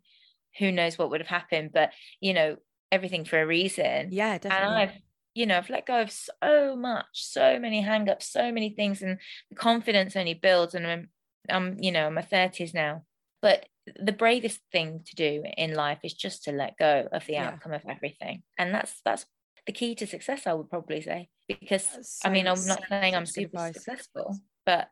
who 0.59 0.73
knows 0.73 0.99
what 0.99 1.11
would 1.11 1.21
have 1.21 1.29
happened? 1.29 1.71
But, 1.73 1.93
you 2.21 2.35
know, 2.35 2.57
everything 2.91 3.25
for 3.25 3.41
a 3.41 3.47
reason. 3.47 4.09
Yeah, 4.11 4.39
definitely. 4.39 4.67
And 4.67 4.75
I've, 4.75 4.99
you 5.35 5.47
know, 5.47 5.59
I've 5.59 5.71
let 5.71 5.87
go 5.87 6.03
of 6.03 6.11
so 6.11 6.77
much, 6.77 7.07
so 7.13 7.59
many 7.59 7.83
hangups, 7.83 8.25
so 8.25 8.53
many 8.53 8.71
things, 8.71 9.03
and 9.03 9.19
the 9.51 9.57
confidence 9.57 10.17
only 10.17 10.35
builds. 10.35 10.75
And 10.75 10.87
I'm, 10.87 11.09
I'm, 11.49 11.77
you 11.81 11.93
know, 11.93 12.09
in 12.09 12.15
my 12.15 12.23
30s 12.23 12.75
now. 12.75 13.03
But 13.41 13.67
the 13.87 14.13
bravest 14.13 14.61
thing 14.71 15.03
to 15.07 15.17
do 15.17 15.43
in 15.57 15.75
life 15.75 15.99
is 16.05 16.15
just 16.15 16.45
to 16.45 16.53
let 16.53 16.77
go 16.79 17.09
of 17.13 17.27
the 17.27 17.35
yeah. 17.35 17.49
outcome 17.49 17.73
of 17.73 17.83
everything 17.89 18.43
and 18.59 18.73
that's 18.73 19.01
that's 19.05 19.27
the 19.67 19.73
key 19.73 19.95
to 19.95 20.07
success 20.07 20.47
i 20.47 20.53
would 20.53 20.71
probably 20.71 21.01
say 21.01 21.29
because 21.49 21.87
so 22.03 22.29
i 22.29 22.33
mean 22.33 22.47
i'm 22.47 22.67
not 22.67 22.83
saying 22.89 23.15
i'm 23.15 23.27
super 23.27 23.57
advice. 23.59 23.75
successful 23.75 24.39
but 24.65 24.89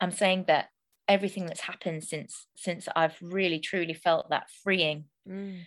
i'm 0.00 0.10
saying 0.10 0.44
that 0.46 0.68
everything 1.08 1.46
that's 1.46 1.60
happened 1.60 2.04
since 2.04 2.46
since 2.56 2.88
i've 2.94 3.16
really 3.20 3.58
truly 3.58 3.94
felt 3.94 4.30
that 4.30 4.48
freeing 4.62 5.04
mm. 5.28 5.58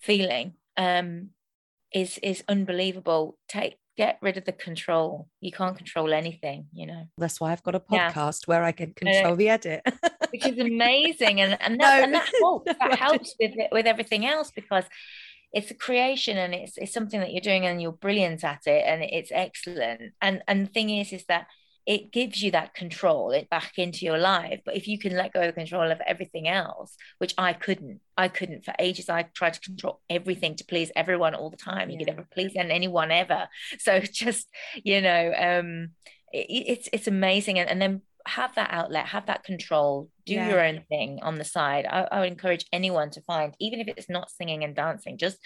feeling 0.00 0.54
um 0.76 1.30
is 1.92 2.18
is 2.18 2.44
unbelievable 2.48 3.38
take 3.48 3.78
get 3.96 4.18
rid 4.20 4.36
of 4.36 4.44
the 4.44 4.52
control. 4.52 5.28
You 5.40 5.50
can't 5.50 5.76
control 5.76 6.12
anything, 6.12 6.66
you 6.72 6.86
know. 6.86 7.06
That's 7.18 7.40
why 7.40 7.52
I've 7.52 7.62
got 7.62 7.74
a 7.74 7.80
podcast 7.80 8.42
yeah. 8.42 8.46
where 8.46 8.62
I 8.62 8.72
can 8.72 8.92
control 8.92 9.32
uh, 9.32 9.36
the 9.36 9.48
edit. 9.48 9.82
which 10.30 10.46
is 10.46 10.58
amazing. 10.58 11.40
And, 11.40 11.56
and, 11.60 11.80
that, 11.80 11.98
no, 11.98 12.04
and 12.04 12.14
that 12.14 12.30
helps. 12.40 12.72
That 12.78 12.98
helps 12.98 13.34
with 13.40 13.54
with 13.72 13.86
everything 13.86 14.26
else 14.26 14.50
because 14.50 14.84
it's 15.52 15.70
a 15.70 15.74
creation 15.74 16.36
and 16.36 16.54
it's 16.54 16.76
it's 16.76 16.92
something 16.92 17.20
that 17.20 17.32
you're 17.32 17.40
doing 17.40 17.64
and 17.64 17.80
you're 17.80 17.92
brilliant 17.92 18.44
at 18.44 18.66
it 18.66 18.84
and 18.86 19.02
it's 19.02 19.32
excellent. 19.32 20.12
And 20.20 20.42
and 20.46 20.66
the 20.66 20.70
thing 20.70 20.90
is 20.90 21.12
is 21.12 21.24
that 21.26 21.46
it 21.86 22.12
gives 22.12 22.42
you 22.42 22.50
that 22.50 22.74
control 22.74 23.30
it 23.30 23.48
back 23.48 23.78
into 23.78 24.04
your 24.04 24.18
life. 24.18 24.60
But 24.64 24.76
if 24.76 24.88
you 24.88 24.98
can 24.98 25.16
let 25.16 25.32
go 25.32 25.42
of 25.42 25.54
control 25.54 25.90
of 25.90 26.00
everything 26.06 26.48
else 26.48 26.96
which 27.18 27.34
i 27.38 27.52
couldn't 27.52 28.00
i 28.16 28.28
couldn't 28.28 28.64
for 28.64 28.74
ages 28.78 29.08
i 29.08 29.22
tried 29.22 29.54
to 29.54 29.60
control 29.60 30.00
everything 30.10 30.54
to 30.56 30.64
please 30.64 30.90
everyone 30.96 31.34
all 31.34 31.50
the 31.50 31.56
time. 31.56 31.90
You 31.90 31.98
could 31.98 32.08
never 32.08 32.26
please 32.32 32.52
anyone 32.56 33.10
ever. 33.10 33.48
So 33.78 34.00
just 34.00 34.48
you 34.74 35.00
know 35.00 35.32
um 35.36 35.90
it, 36.32 36.46
it's 36.48 36.88
it's 36.92 37.08
amazing. 37.08 37.58
And, 37.58 37.68
and 37.68 37.80
then 37.80 38.02
have 38.26 38.54
that 38.56 38.70
outlet 38.72 39.06
have 39.06 39.26
that 39.26 39.44
control 39.44 40.10
do 40.24 40.34
yeah. 40.34 40.48
your 40.48 40.60
own 40.60 40.82
thing 40.88 41.20
on 41.22 41.36
the 41.36 41.44
side. 41.44 41.86
I, 41.88 42.08
I 42.10 42.20
would 42.20 42.32
encourage 42.32 42.66
anyone 42.72 43.10
to 43.10 43.20
find 43.22 43.54
even 43.60 43.80
if 43.80 43.88
it's 43.88 44.10
not 44.10 44.30
singing 44.30 44.64
and 44.64 44.74
dancing 44.74 45.18
just 45.18 45.38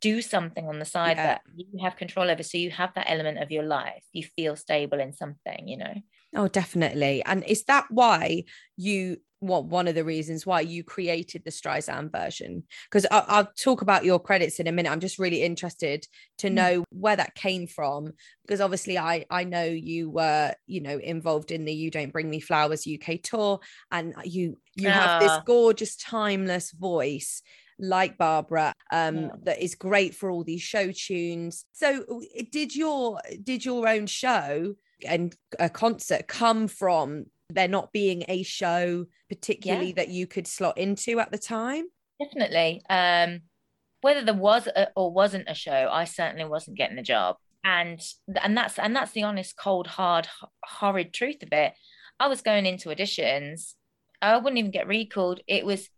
do 0.00 0.20
something 0.20 0.68
on 0.68 0.78
the 0.78 0.84
side 0.84 1.16
yeah. 1.16 1.26
that 1.26 1.42
you 1.54 1.82
have 1.82 1.96
control 1.96 2.30
over 2.30 2.42
so 2.42 2.58
you 2.58 2.70
have 2.70 2.92
that 2.94 3.10
element 3.10 3.38
of 3.38 3.50
your 3.50 3.62
life 3.62 4.04
you 4.12 4.22
feel 4.22 4.56
stable 4.56 5.00
in 5.00 5.12
something 5.12 5.66
you 5.66 5.76
know 5.76 5.94
oh 6.36 6.48
definitely 6.48 7.22
and 7.24 7.44
is 7.44 7.64
that 7.64 7.86
why 7.90 8.44
you 8.76 9.16
what 9.44 9.66
one 9.66 9.86
of 9.86 9.94
the 9.94 10.04
reasons 10.04 10.46
why 10.46 10.60
you 10.60 10.82
created 10.82 11.44
the 11.44 11.50
Streisand 11.50 12.10
version 12.10 12.62
because 12.90 13.06
I'll, 13.10 13.50
talk 13.62 13.82
about 13.82 14.04
your 14.04 14.18
credits 14.18 14.58
in 14.58 14.66
a 14.66 14.72
minute 14.72 14.90
I'm 14.90 15.00
just 15.00 15.18
really 15.18 15.42
interested 15.42 16.06
to 16.38 16.48
hmm. 16.48 16.54
know 16.54 16.80
mm. 16.80 16.84
where 16.90 17.16
that 17.16 17.34
came 17.34 17.66
from 17.66 18.12
because 18.42 18.60
obviously 18.60 18.98
I 18.98 19.26
I 19.30 19.44
know 19.44 19.64
you 19.64 20.10
were 20.10 20.54
you 20.66 20.80
know 20.80 20.98
involved 20.98 21.50
in 21.50 21.64
the 21.64 21.74
You 21.74 21.90
Don't 21.90 22.12
Bring 22.12 22.30
Me 22.30 22.40
Flowers 22.40 22.86
UK 22.86 23.20
tour 23.22 23.60
and 23.90 24.14
you 24.24 24.56
you 24.76 24.88
have 24.88 25.20
this 25.20 25.30
ah. 25.30 25.42
gorgeous 25.44 25.96
timeless 25.96 26.70
voice 26.72 27.42
like 27.78 28.18
Barbara 28.18 28.72
um, 28.92 29.16
yeah. 29.16 29.28
that 29.44 29.62
is 29.62 29.74
great 29.74 30.14
for 30.14 30.30
all 30.30 30.44
these 30.44 30.62
show 30.62 30.90
tunes. 30.92 31.64
So 31.72 32.22
did 32.50 32.74
your 32.74 33.20
did 33.42 33.64
your 33.64 33.88
own 33.88 34.06
show 34.06 34.74
and 35.06 35.34
a 35.58 35.68
concert 35.68 36.28
come 36.28 36.68
from 36.68 37.26
there 37.50 37.68
not 37.68 37.92
being 37.92 38.24
a 38.28 38.42
show 38.42 39.06
particularly 39.28 39.88
yeah. 39.88 39.94
that 39.96 40.08
you 40.08 40.26
could 40.26 40.46
slot 40.46 40.78
into 40.78 41.20
at 41.20 41.30
the 41.30 41.38
time? 41.38 41.84
Definitely. 42.22 42.82
Um, 42.88 43.40
whether 44.00 44.24
there 44.24 44.34
was 44.34 44.66
a, 44.66 44.88
or 44.94 45.12
wasn't 45.12 45.48
a 45.48 45.54
show, 45.54 45.88
I 45.90 46.04
certainly 46.04 46.44
wasn't 46.44 46.76
getting 46.76 46.96
the 46.96 47.02
job. 47.02 47.36
And 47.64 47.98
and 48.42 48.56
that's 48.56 48.78
and 48.78 48.94
that's 48.94 49.12
the 49.12 49.22
honest, 49.22 49.56
cold, 49.56 49.86
hard, 49.86 50.28
horrid 50.62 51.14
truth 51.14 51.42
of 51.42 51.48
it. 51.52 51.72
I 52.20 52.28
was 52.28 52.42
going 52.42 52.66
into 52.66 52.90
auditions. 52.90 53.72
I 54.20 54.36
wouldn't 54.36 54.58
even 54.58 54.70
get 54.70 54.86
recalled. 54.86 55.40
It 55.46 55.64
was 55.64 55.88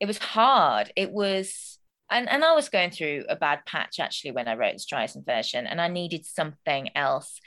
it 0.00 0.06
was 0.06 0.18
hard. 0.18 0.92
It 0.96 1.12
was 1.12 1.78
and, 2.10 2.28
and 2.28 2.44
I 2.44 2.54
was 2.54 2.68
going 2.68 2.90
through 2.90 3.24
a 3.28 3.36
bad 3.36 3.60
patch 3.66 4.00
actually 4.00 4.32
when 4.32 4.48
I 4.48 4.56
wrote 4.56 4.74
the 4.74 4.80
Streisand 4.80 5.24
version, 5.24 5.66
and 5.66 5.80
I 5.80 5.86
needed 5.86 6.26
something 6.26 6.90
else. 6.96 7.40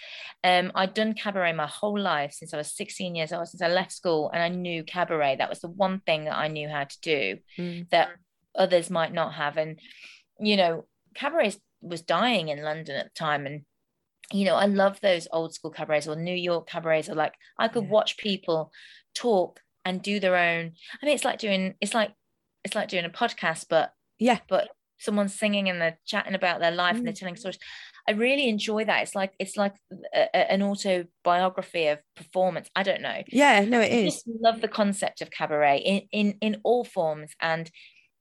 Um, 0.44 0.72
I'd 0.74 0.94
done 0.94 1.16
cabaret 1.16 1.52
my 1.54 1.68
whole 1.68 2.00
life 2.00 2.32
since 2.32 2.54
I 2.54 2.58
was 2.58 2.76
16 2.76 3.14
years 3.14 3.34
old, 3.34 3.50
since 3.50 3.62
I 3.62 3.68
left 3.68 3.92
school, 3.92 4.32
and 4.34 4.42
I 4.42 4.48
knew 4.48 4.84
cabaret. 4.84 5.36
That 5.36 5.50
was 5.50 5.60
the 5.60 5.68
one 5.68 6.00
thing 6.06 6.26
that 6.26 6.38
I 6.38 6.48
knew 6.48 6.70
how 6.70 6.86
to 6.86 7.02
do 7.02 7.38
mm. 7.58 7.90
that 7.90 8.12
others 8.56 8.90
might 8.90 9.14
not 9.14 9.34
have. 9.34 9.58
And 9.58 9.80
you 10.40 10.56
know, 10.56 10.86
cabaret 11.14 11.56
was 11.82 12.02
dying 12.02 12.48
in 12.48 12.64
London 12.64 12.96
at 12.96 13.06
the 13.08 13.20
time, 13.20 13.46
and 13.46 13.64
you 14.32 14.46
know, 14.46 14.56
I 14.56 14.68
love 14.68 15.02
those 15.02 15.28
old 15.34 15.54
school 15.54 15.72
cabarets 15.72 16.08
or 16.08 16.16
New 16.16 16.36
York 16.36 16.70
cabarets, 16.70 17.10
or 17.10 17.16
like 17.16 17.34
I 17.60 17.68
could 17.68 17.84
yeah. 17.84 17.90
watch 17.90 18.18
people 18.18 18.72
talk 19.14 19.60
and 19.84 20.02
do 20.02 20.22
their 20.22 20.38
own. 20.38 20.72
I 21.02 21.06
mean, 21.06 21.16
it's 21.16 21.26
like 21.26 21.40
doing 21.40 21.74
it's 21.82 21.94
like 21.94 22.14
it's 22.64 22.76
like 22.76 22.90
doing 22.90 23.06
a 23.06 23.10
podcast, 23.10 23.66
but 23.70 23.92
yeah, 24.20 24.40
but 24.48 24.70
someone's 25.00 25.38
singing 25.38 25.70
and 25.70 25.82
they're 25.82 26.00
chatting 26.06 26.36
about 26.36 26.60
their 26.60 26.72
life 26.72 26.96
mm. 26.96 27.00
and 27.00 27.08
they're 27.08 27.14
mm. 27.14 27.20
telling 27.20 27.36
stories. 27.36 27.60
I 28.08 28.12
really 28.12 28.50
enjoy 28.50 28.86
that. 28.86 29.04
It's 29.04 29.16
like 29.16 29.34
it's 29.40 29.56
like 29.56 29.76
a, 30.14 30.28
a, 30.34 30.52
an 30.52 30.62
autobiography 30.62 31.88
of 31.88 32.00
performance. 32.16 32.70
I 32.76 32.84
don't 32.84 33.02
know. 33.02 33.24
Yeah, 33.28 33.64
no, 33.66 33.80
it 33.80 33.92
I 33.92 33.96
is. 33.96 34.16
Just 34.16 34.30
love 34.42 34.62
the 34.62 34.68
concept 34.68 35.22
of 35.22 35.32
cabaret 35.32 35.80
in 35.80 36.02
in 36.12 36.38
in 36.42 36.62
all 36.64 36.84
forms, 36.84 37.32
and 37.40 37.70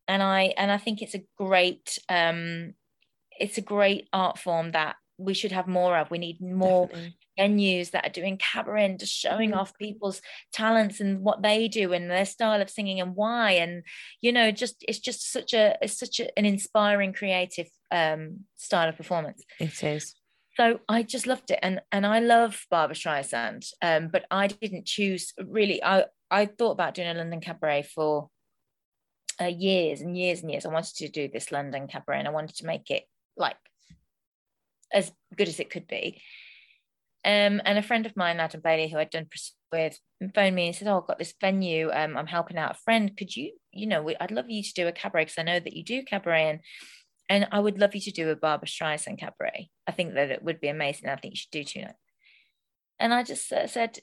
and 0.07 0.23
I 0.23 0.55
and 0.57 0.71
I 0.71 0.79
think 0.79 1.03
it's 1.03 1.15
a 1.15 1.25
great 1.37 1.99
um, 2.09 2.75
it's 3.39 3.59
a 3.59 3.63
great 3.63 4.09
art 4.13 4.39
form 4.39 4.73
that 4.73 4.97
we 5.23 5.35
should 5.35 5.52
have 5.52 5.67
more 5.67 5.97
of. 5.97 6.11
We 6.11 6.19
need 6.19 6.41
more 6.41 6.87
Definitely. 6.87 7.17
venues 7.38 7.91
that 7.93 8.07
are 8.07 8.11
doing 8.11 8.38
cabaret 8.38 8.85
and 8.85 8.99
just 8.99 9.12
showing 9.12 9.52
mm. 9.52 9.57
off 9.57 9.76
people's 9.79 10.21
talents 10.52 11.00
and 11.00 11.21
what 11.21 11.43
they 11.43 11.69
do 11.69 11.93
and 11.93 12.11
their 12.11 12.26
style 12.26 12.61
of 12.61 12.71
singing 12.71 13.00
and 13.00 13.14
why. 13.14 13.52
And 13.52 13.85
you 14.21 14.33
know 14.33 14.50
just 14.50 14.85
it's 14.87 14.99
just 14.99 15.31
such 15.31 15.55
a 15.55 15.76
it's 15.81 15.99
such 15.99 16.21
a, 16.21 16.37
an 16.38 16.45
inspiring 16.45 17.12
creative 17.12 17.69
um 17.91 18.41
style 18.57 18.88
of 18.88 18.97
performance. 18.97 19.43
It 19.59 19.83
is. 19.83 20.14
So 20.57 20.81
I 20.88 21.02
just 21.02 21.26
loved 21.26 21.50
it. 21.50 21.59
And 21.62 21.81
and 21.91 22.07
I 22.07 22.21
love 22.21 22.67
Barbra 22.71 22.97
Streisand 22.97 23.67
um 23.81 24.09
but 24.09 24.25
I 24.31 24.47
didn't 24.49 24.87
choose 24.87 25.33
really 25.43 25.83
I 25.83 26.07
I 26.31 26.47
thought 26.47 26.73
about 26.73 26.95
doing 26.95 27.09
a 27.09 27.14
London 27.14 27.41
cabaret 27.41 27.83
for 27.83 28.31
uh, 29.41 29.47
years 29.47 30.00
and 30.00 30.17
years 30.17 30.43
and 30.43 30.50
years. 30.50 30.67
I 30.67 30.71
wanted 30.71 30.97
to 30.97 31.09
do 31.09 31.29
this 31.29 31.52
London 31.52 31.88
cabaret 31.88 32.19
and 32.19 32.29
I 32.29 32.33
wanted 32.33 32.57
to 32.57 32.67
make 32.67 32.91
it 32.91 33.05
like 33.37 33.57
as 34.93 35.13
good 35.37 35.49
as 35.49 35.61
it 35.61 35.71
could 35.71 35.87
be 35.87 36.21
um, 37.25 37.63
and 37.65 37.79
a 37.79 37.83
friend 37.83 38.05
of 38.05 38.17
mine, 38.17 38.41
Adam 38.41 38.61
Bailey, 38.63 38.89
who 38.89 38.99
I'd 38.99 39.11
done 39.11 39.29
with, 39.71 39.99
phoned 40.35 40.57
me 40.57 40.67
and 40.67 40.77
said, 40.77 40.89
"Oh, 40.89 40.99
I've 40.99 41.07
got 41.07 41.19
this 41.21 41.35
venue. 41.41 41.91
Um, 41.93 42.17
I'm 42.17 42.27
helping 42.27 42.57
out 42.57 42.73
a 42.73 42.81
friend. 42.85 43.17
Could 43.17 43.37
you, 43.37 43.53
you 43.71 43.87
know, 43.87 44.11
I'd 44.21 44.33
love 44.33 44.51
you 44.51 44.63
to 44.63 44.73
do 44.75 44.89
a 44.89 44.93
cabaret 44.93 45.27
because 45.27 45.39
I 45.39 45.45
know 45.45 45.61
that 45.61 45.73
you 45.73 45.85
do 45.85 46.03
cabaret, 46.03 46.51
and 46.51 46.61
and 47.29 47.49
I 47.53 47.61
would 47.61 47.79
love 47.79 47.95
you 47.95 48.01
to 48.01 48.11
do 48.11 48.31
a 48.31 48.37
Barbra 48.37 48.67
Streisand 48.67 49.21
cabaret. 49.21 49.71
I 49.87 49.93
think 49.93 50.15
that 50.15 50.31
it 50.33 50.43
would 50.43 50.61
be 50.61 50.67
amazing. 50.67 51.09
I 51.09 51.17
think 51.17 51.35
you 51.35 51.39
should 51.39 51.53
do 51.53 51.65
two 51.65 51.83
nights." 51.83 51.99
And 52.99 53.15
I 53.15 53.23
just 53.23 53.53
uh, 53.53 53.69
said, 53.69 54.01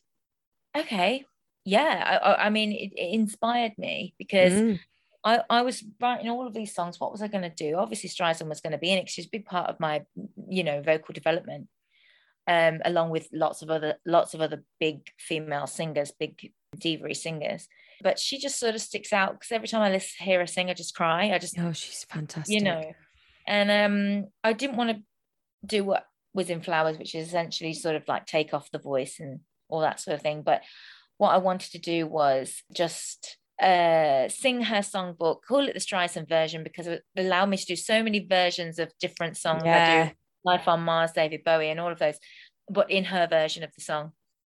"Okay, 0.77 1.25
yeah." 1.65 2.19
I, 2.23 2.45
I 2.45 2.49
mean, 2.49 2.71
it, 2.71 2.93
it, 2.95 3.13
inspired 3.13 3.73
me 3.77 4.13
because. 4.17 4.53
Mm. 4.53 4.79
I, 5.23 5.41
I 5.49 5.61
was 5.63 5.83
writing 5.99 6.29
all 6.29 6.47
of 6.47 6.53
these 6.53 6.73
songs. 6.73 6.99
What 6.99 7.11
was 7.11 7.21
I 7.21 7.27
going 7.27 7.43
to 7.43 7.49
do? 7.49 7.75
Obviously, 7.75 8.09
Streisand 8.09 8.47
was 8.47 8.61
going 8.61 8.71
to 8.71 8.77
be 8.77 8.91
in 8.91 8.99
it. 8.99 9.09
She's 9.09 9.25
a 9.25 9.31
big 9.31 9.45
part 9.45 9.69
of 9.69 9.79
my, 9.79 10.03
you 10.47 10.63
know, 10.63 10.81
vocal 10.81 11.13
development 11.13 11.67
um, 12.49 12.81
along 12.83 13.11
with 13.11 13.29
lots 13.31 13.61
of 13.61 13.69
other 13.69 13.95
lots 14.05 14.33
of 14.33 14.41
other 14.41 14.63
big 14.79 15.01
female 15.19 15.67
singers, 15.67 16.11
big 16.11 16.51
diva 16.75 17.13
singers. 17.13 17.67
But 18.01 18.17
she 18.17 18.39
just 18.39 18.59
sort 18.59 18.73
of 18.73 18.81
sticks 18.81 19.13
out 19.13 19.33
because 19.33 19.51
every 19.51 19.67
time 19.67 19.83
I 19.83 19.91
listen, 19.91 20.25
hear 20.25 20.39
her 20.39 20.47
sing, 20.47 20.69
I 20.69 20.73
just 20.73 20.95
cry. 20.95 21.31
I 21.31 21.37
just 21.37 21.59
oh, 21.59 21.73
she's 21.73 22.05
fantastic, 22.05 22.53
you 22.53 22.63
know. 22.63 22.81
And 23.45 23.69
um, 23.69 24.31
I 24.43 24.53
didn't 24.53 24.77
want 24.77 24.89
to 24.89 25.03
do 25.63 25.83
what 25.83 26.05
was 26.33 26.49
in 26.49 26.61
Flowers, 26.61 26.97
which 26.97 27.13
is 27.13 27.27
essentially 27.27 27.73
sort 27.73 27.95
of 27.95 28.07
like 28.07 28.25
take 28.25 28.53
off 28.53 28.71
the 28.71 28.79
voice 28.79 29.19
and 29.19 29.41
all 29.67 29.81
that 29.81 29.99
sort 29.99 30.15
of 30.15 30.21
thing. 30.21 30.41
But 30.41 30.63
what 31.17 31.33
I 31.33 31.37
wanted 31.37 31.71
to 31.73 31.79
do 31.79 32.07
was 32.07 32.63
just 32.73 33.37
uh, 33.61 34.29
sing 34.29 34.61
her 34.61 34.77
songbook, 34.77 35.41
call 35.47 35.67
it 35.67 35.73
the 35.73 35.79
Streisand 35.79 36.29
version 36.29 36.63
because 36.63 36.87
it 36.87 37.03
allowed 37.17 37.49
me 37.49 37.57
to 37.57 37.65
do 37.65 37.75
so 37.75 38.01
many 38.01 38.25
versions 38.25 38.79
of 38.79 38.91
different 38.99 39.37
songs. 39.37 39.63
Yeah. 39.65 40.03
I 40.05 40.07
do 40.09 40.15
Life 40.45 40.67
on 40.67 40.81
Mars, 40.81 41.11
David 41.11 41.43
Bowie, 41.43 41.69
and 41.69 41.79
all 41.79 41.91
of 41.91 41.99
those, 41.99 42.17
but 42.69 42.89
in 42.89 43.03
her 43.05 43.27
version 43.27 43.63
of 43.63 43.73
the 43.75 43.81
song. 43.81 44.13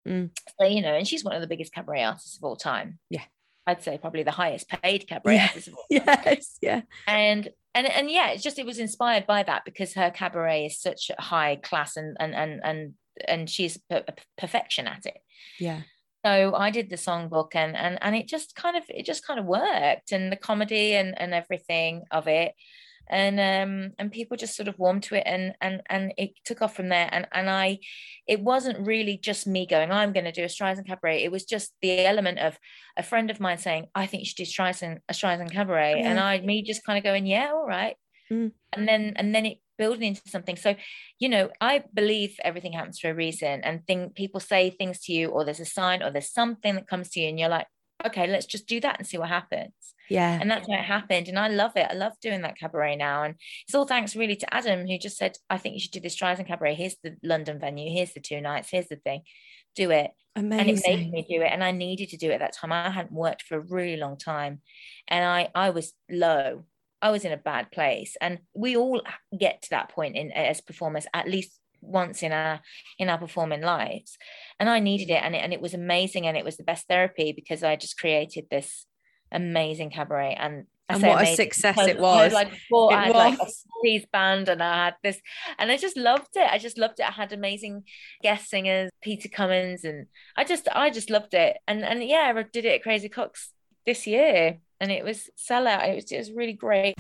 Mm. 0.07 0.31
So, 0.60 0.67
you 0.67 0.81
know, 0.81 0.93
and 0.93 1.07
she's 1.07 1.24
one 1.24 1.36
of 1.36 1.41
the 1.41 1.48
biggest 1.48 1.74
cabaret 1.74 2.03
artists 2.03 2.38
of 2.38 2.43
all 2.43 2.55
time. 2.55 3.00
Yeah. 3.10 3.24
I'd 3.65 3.83
say 3.83 3.98
probably 3.98 4.24
the 4.24 4.31
highest 4.31 4.69
paid 4.69 5.07
cabaret 5.07 5.36
yeah. 5.36 5.48
artist 5.48 5.67
of 5.67 5.75
all 5.75 6.00
time. 6.00 6.19
Yes, 6.25 6.57
yeah. 6.62 6.81
And 7.07 7.50
and 7.74 7.88
and 7.88 8.12
yeah, 8.12 8.31
it's 8.31 8.43
just 8.43 8.60
it 8.60 8.65
was 8.65 8.79
inspired 8.79 9.25
by 9.25 9.43
that 9.43 9.63
because 9.65 9.93
her 9.93 10.12
cabaret 10.12 10.65
is 10.65 10.79
such 10.79 11.10
a 11.17 11.22
high 11.22 11.55
class 11.57 11.95
and 11.95 12.17
and 12.19 12.36
and 12.36 12.62
and 12.63 12.93
and 13.27 13.50
she's 13.50 13.79
a 13.89 14.03
perfection 14.38 14.88
at 14.88 15.05
it. 15.05 15.17
Yeah. 15.60 15.81
So 16.25 16.56
I 16.56 16.70
did 16.70 16.89
the 16.89 16.96
songbook 16.96 17.56
and 17.56 17.75
and 17.75 17.98
and 18.01 18.15
it 18.15 18.27
just 18.27 18.56
kind 18.56 18.77
of 18.77 18.84
it 18.89 19.06
just 19.06 19.25
kind 19.25 19.39
of 19.39 19.46
worked 19.46 20.12
and 20.12 20.32
the 20.32 20.38
comedy 20.38 20.96
and 20.96 21.20
and 21.20 21.34
everything 21.34 22.03
of 22.12 22.27
it. 22.27 22.53
And 23.10 23.38
um 23.39 23.92
and 24.00 24.10
people 24.10 24.38
just 24.38 24.56
sort 24.56 24.70
of 24.70 24.80
warmed 24.80 25.03
to 25.03 25.15
it 25.15 25.24
and 25.25 25.53
and 25.60 25.82
and 25.89 26.13
it 26.18 26.32
took 26.46 26.62
off 26.62 26.75
from 26.75 26.88
there. 26.88 27.10
And 27.12 27.27
and 27.34 27.50
I 27.50 27.80
it 28.25 28.39
wasn't 28.39 28.88
really 28.88 29.18
just 29.18 29.46
me 29.46 29.68
going 29.68 29.92
I'm 29.92 30.13
going 30.13 30.24
to 30.24 30.32
do 30.32 30.44
a 30.44 30.48
Streisand 30.48 30.88
cabaret. 30.88 31.24
It 31.24 31.32
was 31.32 31.44
just 31.44 31.74
the 31.82 32.06
element 32.06 32.39
of 32.39 32.58
a 32.96 33.03
friend 33.03 33.30
of 33.30 33.42
mine 33.42 33.58
saying 33.58 33.88
I 33.94 34.06
think 34.06 34.22
you 34.22 34.25
should 34.27 34.38
do 34.38 34.44
Streisand 34.46 35.00
a 35.10 35.13
Streisand 35.13 35.51
cabaret. 35.51 35.96
Yeah. 35.98 36.10
and 36.10 36.20
I 36.20 36.39
me 36.39 36.63
just 36.63 36.86
kind 36.86 36.98
of 36.98 37.03
going 37.03 37.25
yeah 37.25 37.51
all 37.53 37.68
right. 37.68 37.98
Mm. 38.32 38.53
and 38.72 38.88
then 38.88 39.13
and 39.18 39.36
then 39.36 39.46
it 39.46 39.58
building 39.84 40.10
into 40.12 40.30
something 40.36 40.58
so 40.66 40.75
you 41.20 41.30
know 41.34 41.46
I 41.72 41.84
believe 42.02 42.32
everything 42.50 42.74
happens 42.74 43.00
for 43.00 43.10
a 43.10 43.20
reason 43.25 43.56
and 43.63 43.86
think 43.88 44.16
people 44.16 44.40
say 44.40 44.63
things 44.70 44.98
to 45.06 45.13
you 45.18 45.25
or 45.30 45.40
there's 45.44 45.68
a 45.68 45.75
sign 45.80 46.04
or 46.04 46.10
there's 46.12 46.32
something 46.42 46.75
that 46.75 46.92
comes 46.92 47.10
to 47.12 47.20
you 47.20 47.28
and 47.30 47.40
you're 47.40 47.56
like 47.58 47.68
okay 48.08 48.28
let's 48.28 48.50
just 48.56 48.68
do 48.68 48.80
that 48.82 48.98
and 48.98 49.08
see 49.08 49.20
what 49.22 49.30
happens 49.40 49.94
yeah. 50.10 50.38
And 50.40 50.50
that's 50.50 50.68
how 50.68 50.75
it 50.75 50.84
happened. 50.84 51.28
And 51.28 51.40
I 51.40 51.48
love 51.48 51.72
it. 51.75 51.88
I 51.90 51.94
love 51.94 52.13
doing 52.22 52.42
that 52.42 52.58
cabaret 52.58 52.96
now. 52.96 53.24
And 53.24 53.36
it's 53.66 53.75
all 53.75 53.86
thanks 53.86 54.16
really 54.16 54.36
to 54.38 54.54
Adam, 54.54 54.88
who 54.88 54.98
just 54.98 55.18
said, 55.18 55.38
I 55.50 55.58
think 55.58 55.74
you 55.74 55.80
should 55.80 55.92
do 55.92 56.00
this 56.00 56.16
Streisand 56.16 56.48
cabaret. 56.48 56.75
Here's 56.75 56.98
the 57.04 57.16
London 57.24 57.60
venue. 57.60 57.92
Here's 57.92 58.13
the 58.13 58.20
two 58.20 58.42
nights. 58.42 58.70
Here's 58.70 58.88
the 58.88 58.98
thing. 58.98 59.22
Do 59.75 59.92
it. 59.92 60.12
Amazing. 60.36 60.60
And 60.60 60.70
it 60.70 60.84
made 60.88 61.12
me 61.12 61.25
do 61.30 61.42
it. 61.42 61.52
And 61.52 61.63
I 61.63 61.72
needed 61.72 62.10
to 62.10 62.18
do 62.18 62.30
it 62.30 62.36
at 62.36 62.40
that 62.42 62.56
time. 62.56 62.72
I 62.72 62.90
hadn't 62.90 63.12
worked 63.12 63.44
for 63.44 63.58
a 63.58 63.62
really 63.62 63.98
long 63.98 64.18
time. 64.18 64.62
And 65.08 65.24
I 65.24 65.50
I 65.56 65.70
was 65.70 65.94
low. 66.10 66.66
I 67.03 67.12
was 67.12 67.25
in 67.25 67.33
a 67.33 67.38
bad 67.38 67.69
place. 67.72 68.15
And 68.22 68.39
we 68.55 68.77
all 68.77 69.01
get 69.38 69.62
to 69.63 69.69
that 69.72 69.89
point 69.89 70.15
in 70.15 70.31
as 70.31 70.62
performers, 70.62 71.05
at 71.13 71.27
least 71.27 71.60
once 71.86 72.24
in 72.24 72.31
our 72.31 72.62
in 72.98 73.10
our 73.10 73.17
performing 73.17 73.60
lives 73.60 74.17
and 74.57 74.69
i 74.69 74.79
needed 74.79 75.10
it 75.10 75.22
and 75.22 75.36
it, 75.36 75.39
and 75.39 75.51
it 75.51 75.60
was 75.60 75.74
amazing 75.74 76.25
and 76.25 76.38
it 76.38 76.45
was 76.45 76.55
the 76.55 76.63
best 76.63 76.88
therapy 76.88 77.33
because 77.33 77.62
i 77.62 77.75
just 77.75 78.00
created 78.00 78.45
this 78.50 78.86
amazing 79.33 79.91
cabaret 79.91 80.33
and 80.39 80.65
I 80.89 80.95
and 80.95 81.03
what 81.03 81.24
a 81.24 81.36
success 81.36 81.77
it 81.88 81.98
was. 81.98 82.33
like 82.33 82.51
before, 82.51 82.91
it 82.91 82.95
I 82.95 83.05
had 83.05 83.15
was. 83.15 83.39
like 83.39 83.50
a 83.86 84.05
band 84.12 84.50
and 84.50 84.62
I 84.62 84.86
had 84.86 84.95
this, 85.01 85.19
and 85.57 85.72
I 85.72 85.77
just 85.77 85.95
loved 85.95 86.36
it. 86.36 86.50
I 86.51 86.57
just 86.57 86.77
loved 86.77 87.00
it. 87.00 87.07
I 87.07 87.12
had 87.12 87.31
amazing 87.31 87.83
guest 88.22 88.50
singers, 88.50 88.89
Peter 89.01 89.29
Cummins, 89.29 89.86
and 89.86 90.07
I 90.36 90.43
just, 90.43 90.67
I 90.74 90.89
just 90.89 91.10
loved 91.10 91.33
it. 91.33 91.57
And 91.69 91.83
and 91.83 92.03
yeah, 92.03 92.33
I 92.36 92.43
did 92.43 92.65
it 92.65 92.75
at 92.75 92.83
Crazy 92.83 93.07
Coqs 93.07 93.48
this 93.86 94.05
year, 94.05 94.60
and 94.84 94.92
it 94.92 95.06
was 95.06 95.30
sellout. 95.38 95.88
It 95.88 95.96
was, 95.96 96.12
it 96.12 96.18
was 96.18 96.32
really 96.34 96.52
great. 96.52 96.94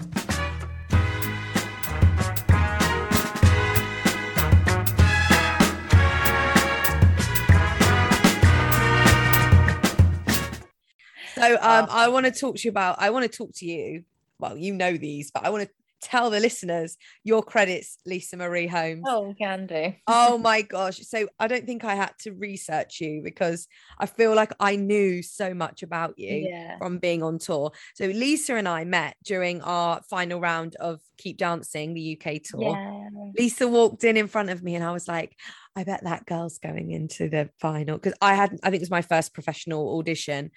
So 11.35 11.55
um, 11.59 11.87
I 11.89 12.07
want 12.07 12.25
to 12.25 12.31
talk 12.31 12.55
to 12.55 12.63
you 12.63 12.69
about. 12.69 12.95
I 12.99 13.09
want 13.09 13.29
to 13.29 13.37
talk 13.37 13.51
to 13.55 13.65
you. 13.65 14.05
Well, 14.39 14.55
you 14.55 14.73
know 14.73 14.95
these, 14.95 15.29
but 15.29 15.45
I 15.45 15.49
want 15.49 15.63
to 15.63 15.69
tell 16.03 16.29
the 16.29 16.39
listeners 16.39 16.97
your 17.23 17.41
credits, 17.41 17.97
Lisa 18.05 18.37
Marie 18.37 18.67
Holmes. 18.67 19.03
Oh, 19.07 19.33
can 19.37 19.65
do. 19.65 19.93
oh 20.07 20.37
my 20.49 20.61
gosh. 20.61 20.99
So 20.99 21.27
I 21.39 21.47
don't 21.47 21.65
think 21.65 21.83
I 21.83 21.95
had 21.95 22.13
to 22.19 22.31
research 22.31 22.99
you 23.01 23.21
because 23.23 23.67
I 23.97 24.05
feel 24.05 24.35
like 24.35 24.51
I 24.59 24.75
knew 24.75 25.23
so 25.23 25.53
much 25.53 25.83
about 25.83 26.17
you 26.17 26.47
yeah. 26.49 26.77
from 26.77 26.99
being 26.99 27.23
on 27.23 27.39
tour. 27.39 27.71
So 27.95 28.05
Lisa 28.05 28.55
and 28.55 28.67
I 28.67 28.83
met 28.83 29.15
during 29.23 29.61
our 29.61 30.01
final 30.09 30.39
round 30.39 30.75
of 30.75 30.99
Keep 31.17 31.37
Dancing, 31.37 31.93
the 31.93 32.19
UK 32.19 32.41
tour. 32.43 32.77
Yeah. 32.77 33.29
Lisa 33.37 33.67
walked 33.67 34.03
in 34.03 34.17
in 34.17 34.27
front 34.27 34.49
of 34.49 34.61
me 34.61 34.75
and 34.75 34.83
I 34.83 34.91
was 34.91 35.07
like, 35.07 35.35
I 35.75 35.83
bet 35.83 36.03
that 36.03 36.25
girl's 36.25 36.59
going 36.59 36.91
into 36.91 37.29
the 37.29 37.49
final 37.59 37.97
because 37.97 38.13
I 38.21 38.35
had 38.35 38.59
I 38.63 38.69
think 38.69 38.81
it 38.81 38.81
was 38.81 38.91
my 38.91 39.01
first 39.01 39.33
professional 39.33 39.97
audition 39.97 40.51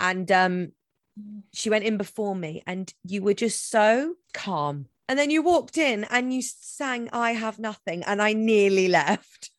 and 0.00 0.30
um 0.32 0.72
she 1.52 1.70
went 1.70 1.84
in 1.84 1.96
before 1.96 2.34
me 2.36 2.62
and 2.66 2.92
you 3.04 3.22
were 3.22 3.34
just 3.34 3.70
so 3.70 4.14
calm 4.34 4.86
and 5.08 5.18
then 5.18 5.30
you 5.30 5.42
walked 5.42 5.78
in 5.78 6.04
and 6.04 6.32
you 6.34 6.42
sang 6.42 7.08
I 7.12 7.32
have 7.32 7.58
nothing 7.58 8.02
and 8.02 8.20
I 8.20 8.32
nearly 8.32 8.88
left 9.00 9.50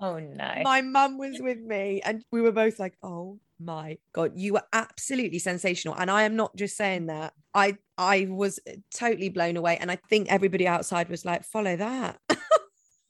Oh 0.00 0.18
no. 0.18 0.54
My 0.62 0.80
mum 0.80 1.18
was 1.18 1.40
with 1.40 1.58
me 1.58 2.00
and 2.04 2.24
we 2.30 2.40
were 2.40 2.52
both 2.52 2.78
like, 2.78 2.96
"Oh 3.02 3.40
my 3.58 3.98
god, 4.12 4.32
you 4.36 4.52
were 4.52 4.62
absolutely 4.72 5.40
sensational." 5.40 5.96
And 5.96 6.10
I 6.10 6.22
am 6.22 6.36
not 6.36 6.54
just 6.54 6.76
saying 6.76 7.06
that. 7.06 7.32
I 7.52 7.78
I 7.96 8.28
was 8.30 8.60
totally 8.94 9.28
blown 9.28 9.56
away 9.56 9.76
and 9.78 9.90
I 9.90 9.96
think 9.96 10.30
everybody 10.30 10.68
outside 10.68 11.08
was 11.08 11.24
like, 11.24 11.44
"Follow 11.44 11.76
that." 11.76 12.20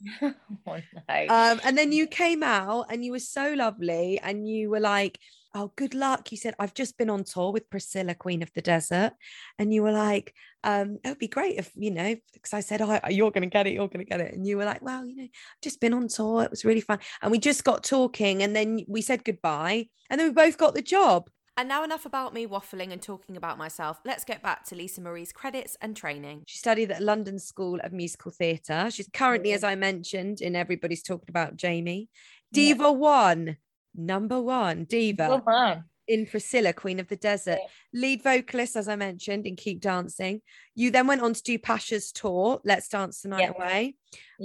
oh, 0.23 0.33
no. 0.67 1.27
um, 1.29 1.61
and 1.65 1.77
then 1.77 1.93
you 1.93 2.07
came 2.07 2.43
out 2.43 2.87
and 2.89 3.05
you 3.05 3.13
were 3.13 3.19
so 3.19 3.53
lovely 3.55 4.19
and 4.23 4.49
you 4.49 4.71
were 4.71 4.81
like 4.81 5.19
oh 5.55 5.73
good 5.77 5.95
luck 5.95 6.31
you 6.31 6.37
said 6.37 6.55
i've 6.59 6.75
just 6.75 6.99
been 6.99 7.11
on 7.11 7.25
tour 7.25 7.53
with 7.53 7.71
priscilla 7.71 8.15
queen 8.15 8.43
of 8.43 8.53
the 8.55 8.61
desert 8.61 9.13
and 9.59 9.73
you 9.73 9.83
were 9.83 9.93
like 9.93 10.35
um 10.65 10.99
it 11.05 11.09
would 11.09 11.19
be 11.19 11.29
great 11.29 11.57
if 11.57 11.71
you 11.75 11.91
know 11.91 12.15
because 12.33 12.53
i 12.53 12.61
said 12.61 12.83
oh 12.83 13.01
you're 13.09 13.31
gonna 13.31 13.47
get 13.47 13.67
it 13.67 13.73
you're 13.73 13.89
gonna 13.89 14.05
get 14.05 14.21
it 14.21 14.35
and 14.35 14.47
you 14.47 14.57
were 14.57 14.65
like 14.65 14.83
well 14.83 15.05
you 15.07 15.17
know 15.17 15.23
I've 15.23 15.63
just 15.63 15.81
been 15.81 15.95
on 15.95 16.09
tour 16.09 16.43
it 16.43 16.51
was 16.51 16.65
really 16.65 16.81
fun 16.81 16.99
and 17.23 17.31
we 17.31 17.39
just 17.39 17.65
got 17.65 17.83
talking 17.83 18.43
and 18.43 18.55
then 18.55 18.81
we 18.87 19.03
said 19.03 19.25
goodbye 19.25 19.89
and 20.11 20.21
then 20.21 20.29
we 20.29 20.35
both 20.35 20.59
got 20.59 20.75
the 20.75 20.83
job 20.83 21.31
and 21.59 21.69
now, 21.69 21.83
enough 21.83 22.07
about 22.07 22.33
me 22.33 22.47
waffling 22.47 22.93
and 22.93 23.03
talking 23.03 23.37
about 23.37 23.59
myself. 23.59 23.99
Let's 24.05 24.23
get 24.23 24.45
back 24.45 24.65
to 24.67 24.77
Lisa 24.77 25.01
Marie's 25.01 25.33
credits 25.33 25.77
and 25.81 25.97
training. 25.97 26.45
She 26.47 26.57
studied 26.57 26.93
at 26.93 27.03
London 27.03 27.41
School 27.41 27.81
of 27.83 27.93
Musical 27.93 28.31
Theatre. 28.31 28.89
She's 28.93 29.09
currently, 29.13 29.53
as 29.53 29.65
I 29.65 29.75
mentioned, 29.75 30.41
in 30.41 30.55
Everybody's 30.55 31.03
Talking 31.03 31.27
About 31.29 31.57
Jamie, 31.57 32.11
Diva 32.53 32.85
yeah. 32.85 32.91
One, 32.91 33.57
number 33.99 34.41
one, 34.41 34.85
Diva. 34.85 35.85
In 36.07 36.25
Priscilla, 36.25 36.73
Queen 36.73 37.01
of 37.01 37.09
the 37.09 37.17
Desert, 37.17 37.59
yeah. 37.61 37.69
lead 37.93 38.23
vocalist, 38.23 38.77
as 38.77 38.89
I 38.89 38.97
mentioned, 38.97 39.47
in 39.47 39.57
Keep 39.57 39.83
Dancing. 39.83 40.41
You 40.75 40.91
then 40.91 41.07
went 41.07 41.21
on 41.21 41.35
to 41.35 41.43
do 41.43 41.59
Pasha's 41.59 42.13
tour, 42.13 42.63
Let's 42.65 42.89
Dance 42.89 43.21
the 43.21 43.29
Night 43.29 43.41
yeah. 43.41 43.53
Away. 43.55 43.97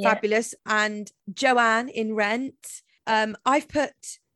Fabulous. 0.03 0.55
And 0.65 1.09
Joanne 1.33 1.87
in 1.87 2.15
Rent. 2.15 2.81
Um, 3.07 3.37
I've 3.45 3.69
put 3.69 3.93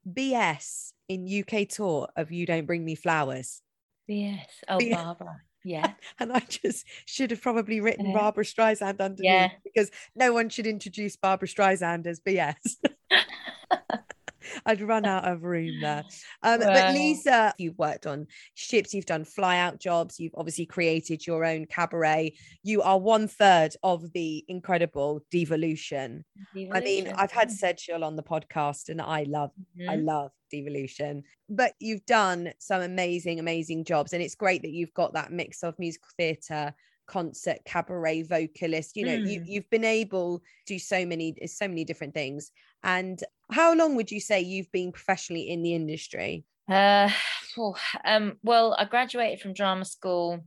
BS 0.09 0.93
in 1.09 1.27
UK 1.27 1.67
tour 1.67 2.07
of 2.15 2.31
You 2.31 2.45
Don't 2.45 2.65
Bring 2.65 2.85
Me 2.85 2.95
Flowers. 2.95 3.61
Yes. 4.07 4.47
Oh, 4.69 4.77
BS. 4.77 4.93
Barbara. 4.93 5.41
Yeah. 5.63 5.93
And 6.19 6.31
I 6.31 6.39
just 6.39 6.85
should 7.05 7.31
have 7.31 7.41
probably 7.41 7.81
written 7.81 8.07
yeah. 8.07 8.13
Barbra 8.13 8.43
Streisand 8.43 8.99
underneath 8.99 9.19
yeah. 9.19 9.49
because 9.63 9.91
no 10.15 10.33
one 10.33 10.49
should 10.49 10.65
introduce 10.65 11.15
Barbra 11.15 11.47
Streisand 11.47 12.07
as 12.07 12.21
BS. 12.21 12.77
I'd 14.65 14.81
run 14.81 15.05
out 15.05 15.27
of 15.27 15.43
room 15.43 15.81
there. 15.81 16.03
Um, 16.43 16.59
wow. 16.59 16.73
But 16.73 16.93
Lisa, 16.93 17.53
you've 17.57 17.77
worked 17.77 18.07
on 18.07 18.27
ships, 18.53 18.93
you've 18.93 19.05
done 19.05 19.25
fly 19.25 19.57
out 19.57 19.79
jobs, 19.79 20.19
you've 20.19 20.35
obviously 20.35 20.65
created 20.65 21.25
your 21.25 21.45
own 21.45 21.65
cabaret. 21.65 22.35
You 22.63 22.81
are 22.81 22.99
one 22.99 23.27
third 23.27 23.75
of 23.83 24.11
the 24.13 24.43
incredible 24.47 25.21
Divalution. 25.33 26.23
Divalution. 26.55 26.69
I 26.73 26.79
mean, 26.81 27.07
I've 27.15 27.31
had 27.31 27.49
Sedgel 27.49 28.03
on 28.03 28.15
the 28.15 28.23
podcast 28.23 28.89
and 28.89 29.01
I 29.01 29.23
love, 29.23 29.51
mm-hmm. 29.79 29.89
I 29.89 29.95
love 29.95 30.31
Divalution. 30.53 31.23
But 31.49 31.73
you've 31.79 32.05
done 32.05 32.51
some 32.59 32.81
amazing, 32.81 33.39
amazing 33.39 33.85
jobs. 33.85 34.13
And 34.13 34.21
it's 34.21 34.35
great 34.35 34.61
that 34.63 34.71
you've 34.71 34.93
got 34.93 35.13
that 35.13 35.31
mix 35.31 35.63
of 35.63 35.77
musical 35.79 36.09
theatre 36.17 36.73
concert 37.07 37.59
cabaret 37.65 38.21
vocalist 38.21 38.95
you 38.97 39.05
know 39.05 39.17
mm. 39.17 39.31
you, 39.31 39.43
you've 39.45 39.69
been 39.69 39.85
able 39.85 40.39
to 40.39 40.73
do 40.73 40.77
so 40.77 41.05
many 41.05 41.33
so 41.47 41.67
many 41.67 41.85
different 41.85 42.13
things 42.13 42.51
and 42.87 43.21
how 43.51 43.75
long 43.75 43.95
would 43.95 44.09
you 44.09 44.19
say 44.19 44.39
you've 44.39 44.71
been 44.71 44.91
professionally 44.91 45.49
in 45.49 45.61
the 45.61 45.75
industry? 45.75 46.45
Uh 46.69 47.09
oh, 47.57 47.75
um 48.03 48.37
well 48.43 48.75
i 48.77 48.83
graduated 48.85 49.39
from 49.39 49.53
drama 49.53 49.85
school 49.85 50.43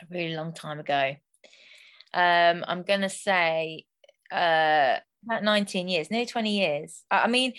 a 0.00 0.06
really 0.10 0.34
long 0.34 0.54
time 0.54 0.80
ago. 0.80 1.14
Um 2.14 2.64
i'm 2.66 2.82
gonna 2.82 3.10
say 3.10 3.84
uh 4.32 4.96
about 5.24 5.44
19 5.44 5.88
years 5.88 6.10
nearly 6.10 6.26
20 6.26 6.56
years. 6.56 7.04
I, 7.10 7.28
mean 7.28 7.52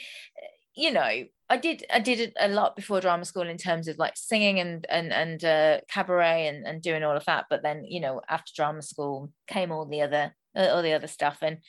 you 0.76 0.92
know 0.92 1.24
I 1.50 1.58
did 1.58 1.86
I 1.94 2.00
did 2.00 2.34
a 2.40 2.48
lot 2.48 2.76
before 2.76 3.00
drama 3.00 3.26
school 3.26 3.48
in 3.48 3.58
terms 3.58 3.88
of 3.88 3.98
like 3.98 4.18
singing 4.18 4.60
and 4.60 4.86
and 4.90 5.14
and 5.14 5.44
uh, 5.44 5.82
cabaret 5.88 6.48
and 6.48 6.66
and 6.66 6.82
doing 6.82 7.04
all 7.04 7.16
of 7.16 7.26
that. 7.26 7.46
But 7.50 7.62
then 7.62 7.86
you 7.86 8.00
know 8.00 8.22
after 8.28 8.52
drama 8.56 8.82
school 8.82 9.30
came 9.48 9.72
all 9.72 9.86
the 9.86 10.02
other 10.02 10.36
all 10.56 10.82
the 10.82 10.94
other 10.94 11.08
stuff. 11.08 11.40
And 11.42 11.60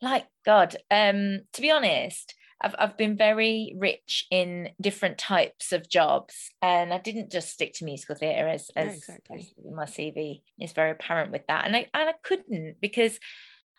like 0.00 0.26
God, 0.44 0.76
um, 0.90 1.40
to 1.52 1.60
be 1.60 1.70
honest, 1.70 2.34
I've 2.60 2.74
I've 2.78 2.96
been 2.96 3.16
very 3.16 3.74
rich 3.76 4.26
in 4.30 4.70
different 4.80 5.18
types 5.18 5.72
of 5.72 5.88
jobs, 5.88 6.34
and 6.62 6.92
I 6.92 6.98
didn't 6.98 7.32
just 7.32 7.50
stick 7.50 7.74
to 7.74 7.84
musical 7.84 8.16
theatre 8.16 8.48
as 8.48 8.70
as, 8.76 8.96
exactly. 8.96 9.38
as 9.38 9.52
my 9.72 9.84
CV 9.84 10.42
is 10.60 10.72
very 10.72 10.90
apparent 10.90 11.32
with 11.32 11.46
that, 11.48 11.66
and 11.66 11.76
I 11.76 11.86
and 11.94 12.08
I 12.08 12.14
couldn't 12.22 12.76
because 12.80 13.18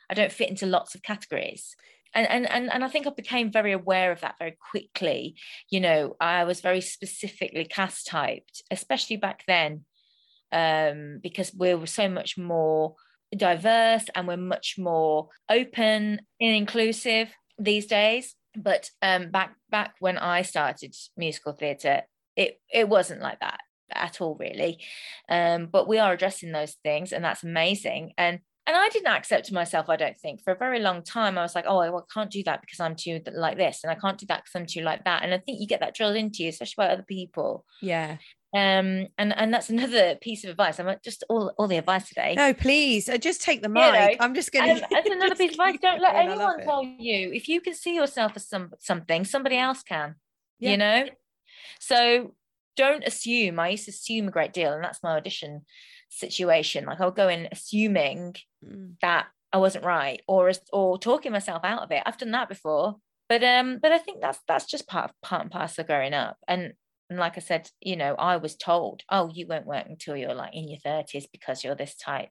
I 0.09 0.13
don't 0.13 0.31
fit 0.31 0.49
into 0.49 0.65
lots 0.65 0.95
of 0.95 1.03
categories 1.03 1.75
and, 2.15 2.27
and 2.27 2.49
and 2.49 2.71
and 2.71 2.83
I 2.83 2.87
think 2.87 3.05
I 3.05 3.11
became 3.11 3.51
very 3.51 3.71
aware 3.71 4.11
of 4.11 4.21
that 4.21 4.35
very 4.39 4.57
quickly. 4.71 5.35
You 5.69 5.79
know, 5.79 6.15
I 6.19 6.43
was 6.43 6.61
very 6.61 6.81
specifically 6.81 7.65
cast 7.65 8.07
typed, 8.07 8.63
especially 8.71 9.17
back 9.17 9.43
then. 9.47 9.85
um, 10.51 11.19
because 11.21 11.53
we're 11.53 11.85
so 11.85 12.09
much 12.09 12.37
more 12.37 12.95
diverse 13.35 14.05
and 14.15 14.27
we're 14.27 14.37
much 14.37 14.75
more 14.77 15.29
open 15.49 16.21
and 16.41 16.55
inclusive 16.55 17.29
these 17.57 17.85
days. 17.85 18.35
But 18.55 18.89
um, 19.01 19.29
back 19.29 19.55
back 19.69 19.95
when 19.99 20.17
I 20.17 20.41
started 20.41 20.95
musical 21.15 21.53
theatre, 21.53 22.01
it 22.35 22.59
it 22.73 22.89
wasn't 22.89 23.21
like 23.21 23.39
that 23.41 23.59
at 23.91 24.21
all, 24.21 24.35
really. 24.39 24.79
Um, 25.29 25.67
but 25.67 25.87
we 25.87 25.99
are 25.99 26.13
addressing 26.13 26.51
those 26.51 26.75
things, 26.83 27.11
and 27.11 27.23
that's 27.23 27.43
amazing. 27.43 28.13
And 28.17 28.39
and 28.65 28.77
I 28.77 28.89
didn't 28.89 29.07
accept 29.07 29.51
myself, 29.51 29.89
I 29.89 29.95
don't 29.95 30.17
think, 30.17 30.43
for 30.43 30.53
a 30.53 30.57
very 30.57 30.79
long 30.79 31.03
time. 31.03 31.37
I 31.37 31.41
was 31.41 31.55
like, 31.55 31.65
oh, 31.67 31.79
I 31.79 31.89
can't 32.13 32.29
do 32.29 32.43
that 32.43 32.61
because 32.61 32.79
I'm 32.79 32.95
too 32.95 33.19
like 33.33 33.57
this, 33.57 33.81
and 33.83 33.91
I 33.91 33.95
can't 33.95 34.17
do 34.17 34.25
that 34.27 34.43
because 34.43 34.55
I'm 34.55 34.65
too 34.65 34.81
like 34.81 35.05
that. 35.05 35.23
And 35.23 35.33
I 35.33 35.37
think 35.39 35.59
you 35.59 35.67
get 35.67 35.79
that 35.79 35.95
drilled 35.95 36.15
into 36.15 36.43
you, 36.43 36.49
especially 36.49 36.85
by 36.85 36.89
other 36.89 37.05
people. 37.07 37.65
Yeah. 37.81 38.17
Um, 38.51 39.07
and 39.19 39.31
and 39.37 39.53
that's 39.53 39.69
another 39.69 40.15
piece 40.15 40.43
of 40.43 40.49
advice. 40.49 40.79
I'm 40.79 40.95
just 41.03 41.23
all 41.29 41.53
all 41.57 41.67
the 41.67 41.77
advice 41.77 42.09
today. 42.09 42.33
No, 42.35 42.51
please, 42.53 43.07
uh, 43.07 43.17
just 43.17 43.43
take 43.43 43.61
the 43.61 43.69
mic. 43.69 43.85
You 43.85 43.91
know, 43.91 44.09
I'm 44.19 44.33
just 44.33 44.51
going 44.51 44.75
to. 44.75 44.87
That's 44.89 45.09
another 45.11 45.35
piece 45.35 45.51
of 45.51 45.59
advice. 45.59 45.77
Don't 45.81 46.01
let 46.01 46.15
anyone 46.15 46.63
tell 46.63 46.83
you 46.83 47.31
if 47.31 47.47
you 47.47 47.61
can 47.61 47.75
see 47.75 47.95
yourself 47.95 48.31
as 48.35 48.47
some 48.47 48.71
something, 48.79 49.23
somebody 49.23 49.57
else 49.57 49.83
can. 49.83 50.15
Yeah. 50.57 50.71
You 50.71 50.77
know, 50.77 51.05
so 51.79 52.33
don't 52.75 53.03
assume. 53.03 53.59
I 53.59 53.69
used 53.69 53.85
to 53.85 53.91
assume 53.91 54.27
a 54.27 54.31
great 54.31 54.53
deal, 54.53 54.73
and 54.73 54.83
that's 54.83 55.03
my 55.03 55.17
audition 55.17 55.65
situation. 56.09 56.85
Like 56.85 56.99
I'll 56.99 57.11
go 57.11 57.27
in 57.27 57.49
assuming 57.51 58.35
mm. 58.65 58.93
that 59.01 59.27
I 59.53 59.57
wasn't 59.59 59.85
right, 59.85 60.21
or 60.27 60.51
or 60.73 60.97
talking 60.97 61.31
myself 61.31 61.63
out 61.63 61.83
of 61.83 61.91
it. 61.91 62.01
I've 62.03 62.17
done 62.17 62.31
that 62.31 62.49
before, 62.49 62.95
but 63.27 63.43
um, 63.43 63.77
but 63.79 63.91
I 63.91 63.99
think 63.99 64.21
that's 64.21 64.39
that's 64.47 64.65
just 64.65 64.87
part 64.87 65.11
of 65.11 65.21
part 65.21 65.43
and 65.43 65.51
parcel 65.51 65.83
of 65.83 65.87
growing 65.87 66.15
up. 66.15 66.37
And 66.47 66.73
and 67.09 67.19
like 67.19 67.37
I 67.37 67.41
said, 67.41 67.69
you 67.81 67.95
know, 67.95 68.15
I 68.15 68.37
was 68.37 68.55
told, 68.55 69.03
oh, 69.09 69.31
you 69.33 69.47
won't 69.47 69.65
work 69.65 69.85
until 69.87 70.15
you're 70.15 70.33
like 70.33 70.53
in 70.53 70.67
your 70.67 70.79
30s 70.79 71.25
because 71.31 71.63
you're 71.63 71.75
this 71.75 71.95
type. 71.95 72.29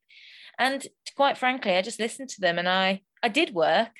And 0.58 0.86
quite 1.16 1.38
frankly, 1.38 1.76
I 1.76 1.82
just 1.82 2.00
listened 2.00 2.28
to 2.30 2.40
them 2.40 2.58
and 2.58 2.68
I 2.68 3.02
I 3.22 3.28
did 3.28 3.54
work, 3.54 3.90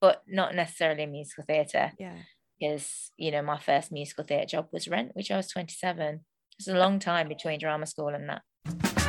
but 0.00 0.22
not 0.28 0.54
necessarily 0.54 1.02
in 1.02 1.12
musical 1.12 1.44
theatre. 1.44 1.92
Yeah. 1.98 2.16
Because, 2.58 3.10
you 3.16 3.30
know, 3.30 3.42
my 3.42 3.58
first 3.58 3.90
musical 3.90 4.24
theatre 4.24 4.46
job 4.46 4.68
was 4.72 4.86
Rent, 4.86 5.12
which 5.14 5.30
I 5.30 5.36
was 5.36 5.48
27. 5.48 6.06
It 6.14 6.20
was 6.58 6.68
a 6.68 6.78
long 6.78 6.98
time 6.98 7.28
between 7.28 7.58
drama 7.58 7.86
school 7.86 8.08
and 8.08 8.28
that. 8.28 8.99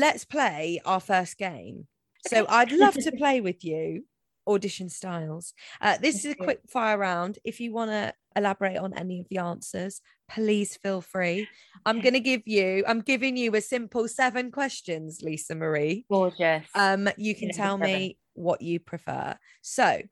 Let's 0.00 0.24
play 0.24 0.80
our 0.84 1.00
first 1.00 1.38
game. 1.38 1.86
So 2.26 2.46
I'd 2.48 2.72
love 2.72 2.94
to 2.94 3.12
play 3.16 3.40
with 3.40 3.64
you 3.64 4.04
audition 4.46 4.88
styles. 4.88 5.54
Uh, 5.80 5.96
this 5.98 6.24
is 6.24 6.32
a 6.32 6.34
quick 6.34 6.60
fire 6.68 6.98
round. 6.98 7.38
If 7.44 7.60
you 7.60 7.72
want 7.72 7.90
to 7.90 8.12
elaborate 8.34 8.78
on 8.78 8.94
any 8.94 9.20
of 9.20 9.26
the 9.28 9.38
answers, 9.38 10.00
please 10.28 10.76
feel 10.76 11.00
free. 11.00 11.46
I'm 11.86 12.00
going 12.00 12.14
to 12.14 12.20
give 12.20 12.42
you, 12.46 12.84
I'm 12.86 13.00
giving 13.00 13.36
you 13.36 13.54
a 13.54 13.60
simple 13.60 14.08
seven 14.08 14.50
questions, 14.50 15.20
Lisa 15.22 15.54
Marie. 15.54 16.04
Gorgeous. 16.10 16.66
Um, 16.74 17.08
you 17.16 17.34
can 17.34 17.50
tell 17.50 17.78
me 17.78 18.18
what 18.34 18.62
you 18.62 18.80
prefer. 18.80 19.36
So, 19.62 20.02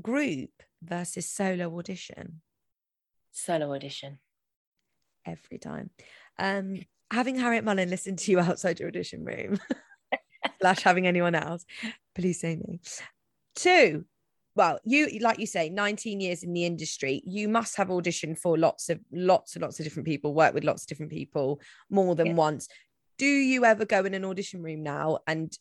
group 0.00 0.50
versus 0.82 1.26
solo 1.26 1.76
audition. 1.78 2.42
Solo 3.32 3.74
audition. 3.74 4.18
Every 5.26 5.58
time. 5.58 5.90
Um, 6.38 6.80
having 7.10 7.36
Harriet 7.36 7.64
Mullen 7.64 7.90
listen 7.90 8.16
to 8.16 8.30
you 8.30 8.38
outside 8.38 8.78
your 8.78 8.88
audition 8.88 9.24
room, 9.24 9.58
slash 10.60 10.82
having 10.82 11.06
anyone 11.06 11.34
else, 11.34 11.64
please 12.14 12.40
say 12.40 12.56
me. 12.56 12.80
Two, 13.56 14.04
well, 14.56 14.78
you 14.84 15.18
like 15.20 15.38
you 15.38 15.46
say, 15.46 15.68
19 15.68 16.20
years 16.20 16.42
in 16.42 16.52
the 16.52 16.64
industry, 16.64 17.22
you 17.24 17.48
must 17.48 17.76
have 17.76 17.88
auditioned 17.88 18.38
for 18.38 18.58
lots 18.58 18.88
of 18.88 19.00
lots 19.12 19.54
and 19.54 19.62
lots 19.62 19.78
of 19.78 19.84
different 19.84 20.06
people, 20.06 20.34
work 20.34 20.54
with 20.54 20.64
lots 20.64 20.82
of 20.82 20.88
different 20.88 21.12
people 21.12 21.60
more 21.88 22.14
than 22.14 22.28
yeah. 22.28 22.34
once. 22.34 22.68
Do 23.18 23.26
you 23.26 23.64
ever 23.64 23.84
go 23.84 24.04
in 24.04 24.14
an 24.14 24.24
audition 24.24 24.62
room 24.62 24.82
now 24.82 25.18
and 25.26 25.56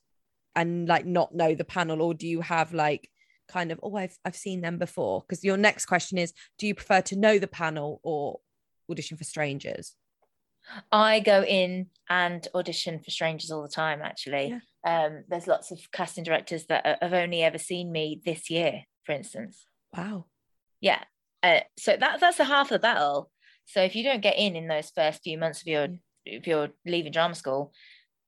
and 0.56 0.88
like 0.88 1.06
not 1.06 1.36
know 1.36 1.56
the 1.56 1.66
panel, 1.66 2.02
or 2.02 2.14
do 2.14 2.28
you 2.28 2.42
have 2.42 2.74
like 2.74 3.10
kind 3.48 3.72
of 3.72 3.80
oh 3.84 3.96
I've 3.96 4.18
I've 4.26 4.36
seen 4.36 4.62
them 4.62 4.78
before? 4.78 5.24
Because 5.28 5.44
your 5.44 5.58
next 5.58 5.86
question 5.86 6.18
is, 6.18 6.34
do 6.58 6.68
you 6.68 6.76
prefer 6.76 7.02
to 7.02 7.16
know 7.16 7.38
the 7.38 7.48
panel 7.48 8.00
or 8.04 8.40
audition 8.90 9.18
for 9.18 9.24
strangers? 9.24 9.96
I 10.91 11.19
go 11.19 11.43
in 11.43 11.88
and 12.10 12.48
audition 12.54 13.00
for 13.00 13.12
strangers 13.12 13.52
all 13.52 13.62
the 13.62 13.69
time, 13.69 14.02
actually. 14.04 14.50
Yeah. 14.50 14.60
Um, 15.06 15.24
there's 15.28 15.48
lots 15.48 15.72
of 15.72 15.80
casting 15.91 16.24
directors 16.24 16.65
that 16.67 17.00
have 17.02 17.13
only 17.13 17.43
ever 17.43 17.58
seen 17.58 17.91
me 17.91 18.22
this 18.26 18.50
year, 18.50 18.84
for 19.06 19.13
instance. 19.13 19.65
Wow. 19.95 20.26
Yeah. 20.80 21.04
Uh, 21.41 21.62
so 21.78 21.95
that 21.98 22.19
that's 22.19 22.39
a 22.39 22.45
half 22.45 22.67
of 22.67 22.76
the 22.76 22.80
battle. 22.80 23.32
So 23.65 23.82
if 23.82 23.95
you 23.95 24.04
don't 24.04 24.22
get 24.22 24.38
in 24.38 24.56
in 24.56 24.67
those 24.67 24.91
first 24.93 25.24
few 25.24 25.38
months 25.38 25.62
of 25.62 25.67
your 25.67 25.88
if 26.26 26.48
you're 26.48 26.69
leaving 26.86 27.12
drama 27.12 27.36
school, 27.36 27.74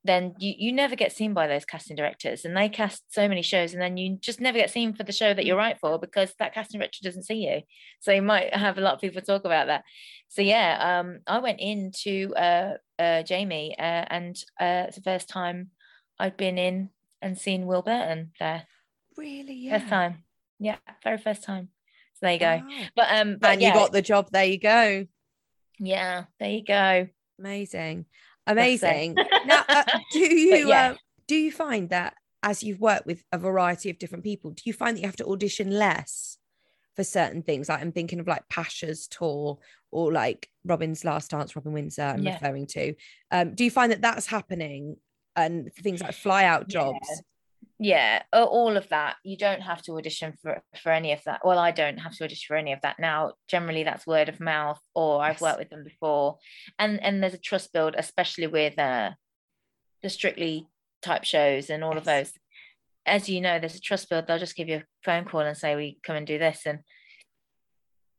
then 0.04 0.34
you, 0.40 0.54
you 0.58 0.72
never 0.72 0.96
get 0.96 1.12
seen 1.12 1.34
by 1.34 1.48
those 1.48 1.66
casting 1.66 1.96
directors 1.96 2.44
and 2.44 2.58
they 2.58 2.70
cast 2.70 3.04
so 3.14 3.28
many 3.28 3.44
shows 3.44 3.74
and 3.74 3.82
then 3.82 3.98
you 3.98 4.18
just 4.20 4.42
never 4.42 4.58
get 4.58 4.72
seen 4.72 4.94
for 4.94 5.04
the 5.04 5.12
show 5.12 5.34
that 5.34 5.46
you're 5.46 5.58
right 5.58 5.78
for 5.80 6.00
because 6.00 6.34
that 6.40 6.54
casting 6.54 6.80
director 6.80 7.00
doesn't 7.04 7.24
see 7.24 7.48
you. 7.48 7.62
So 8.00 8.12
you 8.12 8.22
might 8.22 8.54
have 8.56 8.78
a 8.78 8.82
lot 8.82 8.96
of 8.96 9.02
people 9.02 9.22
talk 9.22 9.46
about 9.46 9.68
that. 9.68 9.84
So 10.30 10.42
yeah 10.42 11.00
um 11.00 11.20
i 11.28 11.40
went 11.40 11.60
into 11.60 12.34
uh, 12.36 12.76
uh 12.98 13.22
jamie 13.24 13.76
uh, 13.78 14.06
and 14.10 14.36
uh 14.60 14.86
it's 14.88 14.96
the 14.96 15.02
first 15.04 15.28
time 15.28 15.72
i'd 16.20 16.38
been 16.38 16.58
in 16.58 16.90
and 17.22 17.38
seen 17.38 17.68
will 17.68 17.82
burton 17.82 18.32
there. 18.40 18.66
Really? 19.18 19.54
Yeah. 19.54 19.78
first 19.78 19.90
time. 19.90 20.24
Yeah 20.60 20.78
very 21.04 21.18
first 21.18 21.44
time. 21.44 21.70
So 22.16 22.20
there 22.22 22.34
you 22.34 22.40
go. 22.40 22.62
Wow. 22.66 22.86
but 22.96 23.08
um 23.12 23.38
but 23.40 23.52
and 23.52 23.62
yeah. 23.62 23.68
you 23.68 23.74
got 23.74 23.92
the 23.92 24.02
job. 24.02 24.30
There 24.32 24.46
you 24.46 24.58
go. 24.58 25.06
Yeah 25.80 26.24
there 26.40 26.50
you 26.50 26.64
go. 26.64 27.08
Amazing 27.38 28.06
Amazing. 28.48 29.16
now, 29.46 29.64
uh, 29.68 29.84
do 30.12 30.20
you 30.20 30.70
yeah. 30.70 30.92
uh, 30.92 30.96
do 31.28 31.36
you 31.36 31.52
find 31.52 31.90
that 31.90 32.16
as 32.44 32.64
you've 32.64 32.80
worked 32.80 33.06
with 33.06 33.24
a 33.32 33.38
variety 33.38 33.90
of 33.90 34.00
different 34.00 34.24
people, 34.24 34.52
do 34.52 34.64
you 34.66 34.74
find 34.74 34.98
that 34.98 35.02
you 35.02 35.08
have 35.08 35.16
to 35.18 35.26
audition 35.28 35.70
less 35.70 36.38
for 36.96 37.04
certain 37.04 37.44
things? 37.44 37.70
Like 37.70 37.82
I'm 37.82 37.92
thinking 37.92 38.20
of 38.20 38.28
like 38.28 38.50
Pasha's 38.50 39.08
tour 39.08 39.60
or 39.92 40.12
like 40.12 40.50
Robin's 40.66 41.06
Last 41.06 41.32
Dance, 41.32 41.56
Robin 41.56 41.74
Windsor. 41.74 42.02
I'm 42.02 42.24
yeah. 42.24 42.34
referring 42.34 42.68
to. 42.68 42.96
Um, 43.32 43.54
do 43.54 43.64
you 43.64 43.72
find 43.72 43.92
that 43.92 44.02
that's 44.02 44.26
happening 44.26 44.98
and 45.36 45.72
things 45.74 46.02
like 46.02 46.16
fly 46.16 46.46
out 46.46 46.68
jobs? 46.68 47.08
Yeah 47.10 47.22
yeah 47.82 48.22
all 48.32 48.78
of 48.78 48.88
that. 48.90 49.16
You 49.24 49.36
don't 49.38 49.62
have 49.62 49.82
to 49.84 49.98
audition 49.98 50.36
for 50.40 50.62
for 50.84 50.92
any 50.92 51.14
of 51.14 51.24
that. 51.26 51.42
Well 51.44 51.58
i 51.58 51.72
don't 51.72 51.98
have 51.98 52.16
to 52.18 52.24
audition 52.24 52.46
for 52.48 52.56
any 52.56 52.74
of 52.74 52.82
that 52.82 53.00
now. 53.00 53.34
Generally 53.48 53.84
that's 53.86 54.06
word 54.06 54.30
of 54.30 54.40
mouth 54.40 54.80
or 54.94 55.24
i've 55.24 55.42
worked 55.42 55.58
with 55.58 55.72
them 55.72 55.84
before. 55.84 56.38
And 56.78 57.02
and 57.04 57.22
there's 57.22 57.34
a 57.34 57.40
trust 57.40 57.74
build 57.74 57.96
especially 57.98 58.46
with 58.46 58.78
uh 58.78 59.12
the 60.04 60.10
strictly 60.10 60.68
type 61.02 61.24
shows 61.24 61.72
and 61.72 61.84
all 61.84 61.96
yes. 61.96 61.98
of 61.98 62.06
those. 62.06 62.34
As 63.08 63.28
you 63.28 63.42
know 63.42 63.58
there's 63.58 63.76
a 63.76 63.82
trust 63.82 64.10
build. 64.10 64.28
They'll 64.28 64.38
just 64.38 64.56
give 64.56 64.70
you 64.70 64.78
a 64.78 64.84
phone 65.04 65.26
call 65.26 65.42
and 65.42 65.58
say 65.58 65.76
we 65.76 66.00
come 66.04 66.16
and 66.16 66.28
do 66.28 66.38
this 66.38 66.68
and 66.68 66.82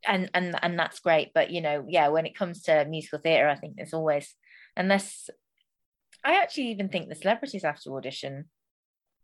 and 0.04 0.28
and 0.34 0.58
and 0.60 0.76
that's 0.76 0.98
great. 0.98 1.30
But 1.32 1.52
you 1.52 1.60
know 1.60 1.86
yeah 1.88 2.08
when 2.08 2.26
it 2.26 2.36
comes 2.36 2.62
to 2.64 2.84
musical 2.84 3.20
theatre 3.20 3.48
i 3.48 3.54
think 3.54 3.76
there's 3.76 3.94
always 3.94 4.34
unless 4.76 5.30
i 6.24 6.34
actually 6.42 6.68
even 6.72 6.88
think 6.88 7.08
the 7.08 7.14
celebrities 7.14 7.62
have 7.62 7.80
to 7.82 7.94
audition 7.94 8.46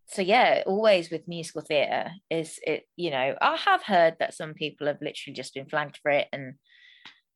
so 0.09 0.23
yeah 0.23 0.63
always 0.67 1.11
with 1.11 1.29
musical 1.29 1.61
theatre 1.61 2.11
is 2.31 2.59
it 2.67 2.85
you 2.97 3.11
know 3.11 3.35
i 3.41 3.57
have 3.57 3.83
heard 3.83 4.15
that 4.19 4.35
some 4.35 4.55
people 4.55 4.87
have 4.87 4.99
literally 5.03 5.35
just 5.35 5.55
been 5.55 5.69
flagged 5.69 5.99
for 6.03 6.11
it 6.11 6.29
and 6.33 6.55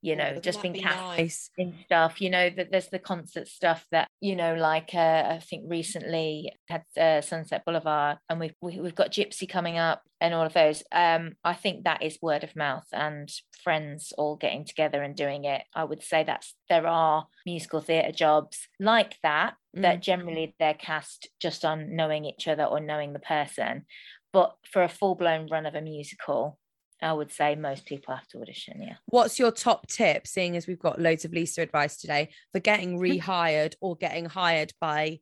you 0.02 0.16
know, 0.16 0.34
just 0.40 0.60
been 0.60 0.74
cast 0.74 1.18
nice? 1.18 1.50
in 1.56 1.74
stuff. 1.84 2.20
You 2.20 2.28
know, 2.28 2.50
that 2.50 2.72
there's 2.72 2.88
the 2.88 2.98
concert 2.98 3.46
stuff 3.46 3.86
that 3.92 4.08
you 4.20 4.34
know, 4.34 4.54
like 4.54 4.90
uh, 4.94 5.24
I 5.28 5.38
think 5.38 5.64
recently 5.68 6.52
had 6.68 6.82
uh, 7.00 7.20
Sunset 7.20 7.64
Boulevard, 7.64 8.18
and 8.28 8.40
we've 8.40 8.54
we, 8.60 8.72
have 8.72 8.80
we 8.82 8.88
have 8.88 8.96
got 8.96 9.12
Gypsy 9.12 9.48
coming 9.48 9.78
up, 9.78 10.02
and 10.20 10.34
all 10.34 10.44
of 10.44 10.54
those. 10.54 10.82
Um, 10.90 11.34
I 11.44 11.54
think 11.54 11.84
that 11.84 12.02
is 12.02 12.18
word 12.20 12.42
of 12.42 12.56
mouth 12.56 12.86
and 12.92 13.30
friends 13.62 14.12
all 14.18 14.34
getting 14.34 14.64
together 14.64 15.02
and 15.02 15.14
doing 15.14 15.44
it. 15.44 15.62
I 15.72 15.84
would 15.84 16.02
say 16.02 16.24
that's 16.24 16.54
there 16.68 16.88
are 16.88 17.28
musical 17.46 17.80
theatre 17.80 18.12
jobs 18.12 18.66
like 18.80 19.16
that 19.22 19.54
mm. 19.76 19.82
that 19.82 20.02
generally 20.02 20.56
they're 20.58 20.74
cast 20.74 21.28
just 21.40 21.64
on 21.64 21.94
knowing 21.94 22.24
each 22.24 22.48
other 22.48 22.64
or 22.64 22.80
knowing 22.80 23.12
the 23.12 23.20
person, 23.20 23.86
but 24.32 24.56
for 24.68 24.82
a 24.82 24.88
full 24.88 25.14
blown 25.14 25.46
run 25.48 25.64
of 25.64 25.76
a 25.76 25.80
musical 25.80 26.58
I 27.02 27.12
would 27.12 27.32
say 27.32 27.56
most 27.56 27.84
people 27.84 28.14
have 28.14 28.26
to 28.28 28.40
audition. 28.40 28.82
Yeah. 28.82 28.96
What's 29.06 29.38
your 29.38 29.50
top 29.50 29.86
tip, 29.88 30.26
seeing 30.26 30.56
as 30.56 30.66
we've 30.66 30.78
got 30.78 31.00
loads 31.00 31.24
of 31.24 31.32
Lisa 31.32 31.62
advice 31.62 31.96
today, 31.96 32.30
for 32.52 32.60
getting 32.60 32.98
rehired 32.98 33.74
or 33.80 33.96
getting 33.96 34.26
hired 34.26 34.72
by, 34.80 35.20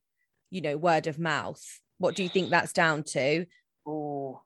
you 0.51 0.61
know, 0.61 0.77
word 0.77 1.07
of 1.07 1.19
mouth? 1.19 1.63
What 1.99 2.15
do 2.15 2.23
you 2.23 2.29
think 2.29 2.51
that's 2.51 2.73
down 2.73 3.03
to? 3.05 3.47
Oh, 3.87 4.43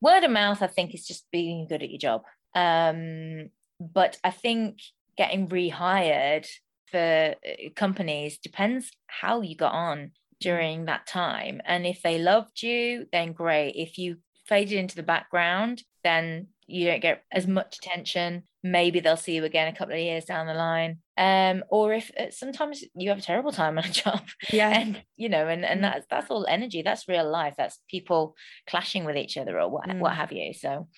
word 0.00 0.24
of 0.24 0.30
mouth, 0.30 0.62
I 0.62 0.66
think, 0.68 0.94
is 0.94 1.06
just 1.06 1.26
being 1.30 1.66
good 1.68 1.82
at 1.82 1.90
your 1.90 1.98
job. 1.98 2.22
Um, 2.54 3.50
but 3.80 4.18
I 4.24 4.30
think 4.30 4.80
getting 5.16 5.48
rehired 5.48 6.46
for 6.90 7.34
uh, 7.46 7.70
companies 7.74 8.38
depends 8.38 8.90
how 9.06 9.40
you 9.40 9.56
got 9.56 9.72
on 9.72 10.12
during 10.40 10.84
that 10.84 11.06
time. 11.06 11.60
And 11.64 11.86
if 11.86 12.02
they 12.02 12.18
loved 12.18 12.62
you, 12.62 13.06
then 13.12 13.32
great. 13.32 13.72
If 13.76 13.98
you 13.98 14.18
faded 14.46 14.78
into 14.78 14.96
the 14.96 15.02
background, 15.02 15.82
then 16.04 16.48
you 16.66 16.86
don't 16.86 17.02
get 17.02 17.24
as 17.32 17.46
much 17.46 17.78
attention. 17.78 18.44
Maybe 18.62 19.00
they'll 19.00 19.16
see 19.16 19.34
you 19.34 19.44
again 19.44 19.68
a 19.68 19.76
couple 19.76 19.94
of 19.94 20.00
years 20.00 20.24
down 20.24 20.46
the 20.46 20.54
line. 20.54 20.98
Um, 21.18 21.64
or 21.70 21.94
if 21.94 22.10
uh, 22.18 22.30
sometimes 22.30 22.84
you 22.94 23.08
have 23.08 23.18
a 23.18 23.22
terrible 23.22 23.52
time 23.52 23.78
on 23.78 23.84
a 23.84 23.90
job, 23.90 24.22
Yeah. 24.52 24.68
and 24.78 25.02
you 25.16 25.28
know, 25.28 25.48
and 25.48 25.64
and 25.64 25.80
Mm. 25.80 25.82
that's 25.82 26.06
that's 26.10 26.30
all 26.30 26.46
energy. 26.46 26.82
That's 26.82 27.08
real 27.08 27.28
life. 27.28 27.54
That's 27.56 27.78
people 27.88 28.36
clashing 28.66 29.04
with 29.04 29.16
each 29.16 29.36
other 29.36 29.58
or 29.60 29.68
what 29.70 29.86
what 29.98 30.12
Mm. 30.12 30.16
have 30.16 30.32
you. 30.32 30.52
So, 30.52 30.88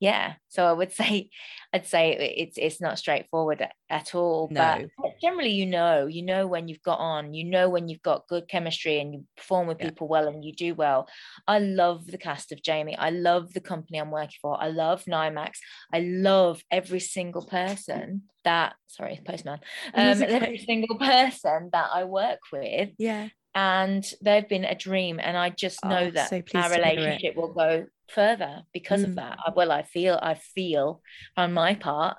yeah. 0.00 0.34
So 0.48 0.64
I 0.66 0.72
would 0.72 0.92
say, 1.00 1.30
I'd 1.72 1.86
say 1.86 2.12
it's 2.38 2.56
it's 2.58 2.80
not 2.80 2.98
straightforward 2.98 3.66
at 3.90 4.14
all. 4.14 4.48
No. 4.50 4.86
But 4.98 5.12
generally, 5.20 5.50
you 5.52 5.66
know, 5.66 6.06
you 6.06 6.22
know 6.22 6.46
when 6.46 6.68
you've 6.68 6.82
got 6.82 6.98
on, 6.98 7.34
you 7.34 7.44
know 7.44 7.68
when 7.68 7.88
you've 7.88 8.02
got 8.02 8.26
good 8.28 8.48
chemistry 8.48 8.98
and 9.00 9.12
you 9.14 9.24
perform 9.36 9.66
with 9.66 9.78
Yeah. 9.80 9.90
people 9.90 10.08
well 10.08 10.26
and 10.28 10.44
you 10.44 10.52
do 10.54 10.74
well. 10.74 11.08
I 11.46 11.58
love 11.58 12.06
the 12.06 12.18
cast 12.18 12.50
of 12.52 12.62
Jamie. 12.62 12.96
I 12.96 13.10
love 13.10 13.52
the 13.52 13.60
company 13.60 13.98
I'm 13.98 14.10
working 14.10 14.38
for. 14.40 14.60
I 14.60 14.68
love 14.68 15.04
NIMAX. 15.04 15.58
I 15.92 16.00
love 16.00 16.62
every 16.70 17.00
single 17.00 17.44
person 17.46 18.22
that 18.46 18.74
sorry, 18.86 19.20
postman. 19.26 19.60
Um, 19.94 20.22
every 20.22 20.58
single 20.58 20.96
person 20.98 21.68
that 21.72 21.88
I 21.92 22.04
work 22.04 22.40
with 22.52 22.90
Yeah. 22.98 23.28
and 23.54 24.02
they've 24.22 24.48
been 24.48 24.64
a 24.64 24.74
dream 24.74 25.18
and 25.22 25.36
i 25.36 25.48
just 25.50 25.84
know 25.84 26.06
Oh, 26.08 26.10
that 26.10 26.28
so 26.28 26.36
our 26.36 26.42
to 26.44 26.58
hear 26.58 26.72
it. 26.72 26.80
relationship 26.80 27.36
will 27.36 27.52
go 27.54 27.86
further 28.08 28.62
because 28.72 29.00
Mm. 29.02 29.08
of 29.08 29.14
that 29.16 29.36
well 29.56 29.72
i 29.72 29.82
feel 29.82 30.18
i 30.22 30.34
feel 30.34 31.00
on 31.36 31.52
my 31.52 31.74
part 31.74 32.18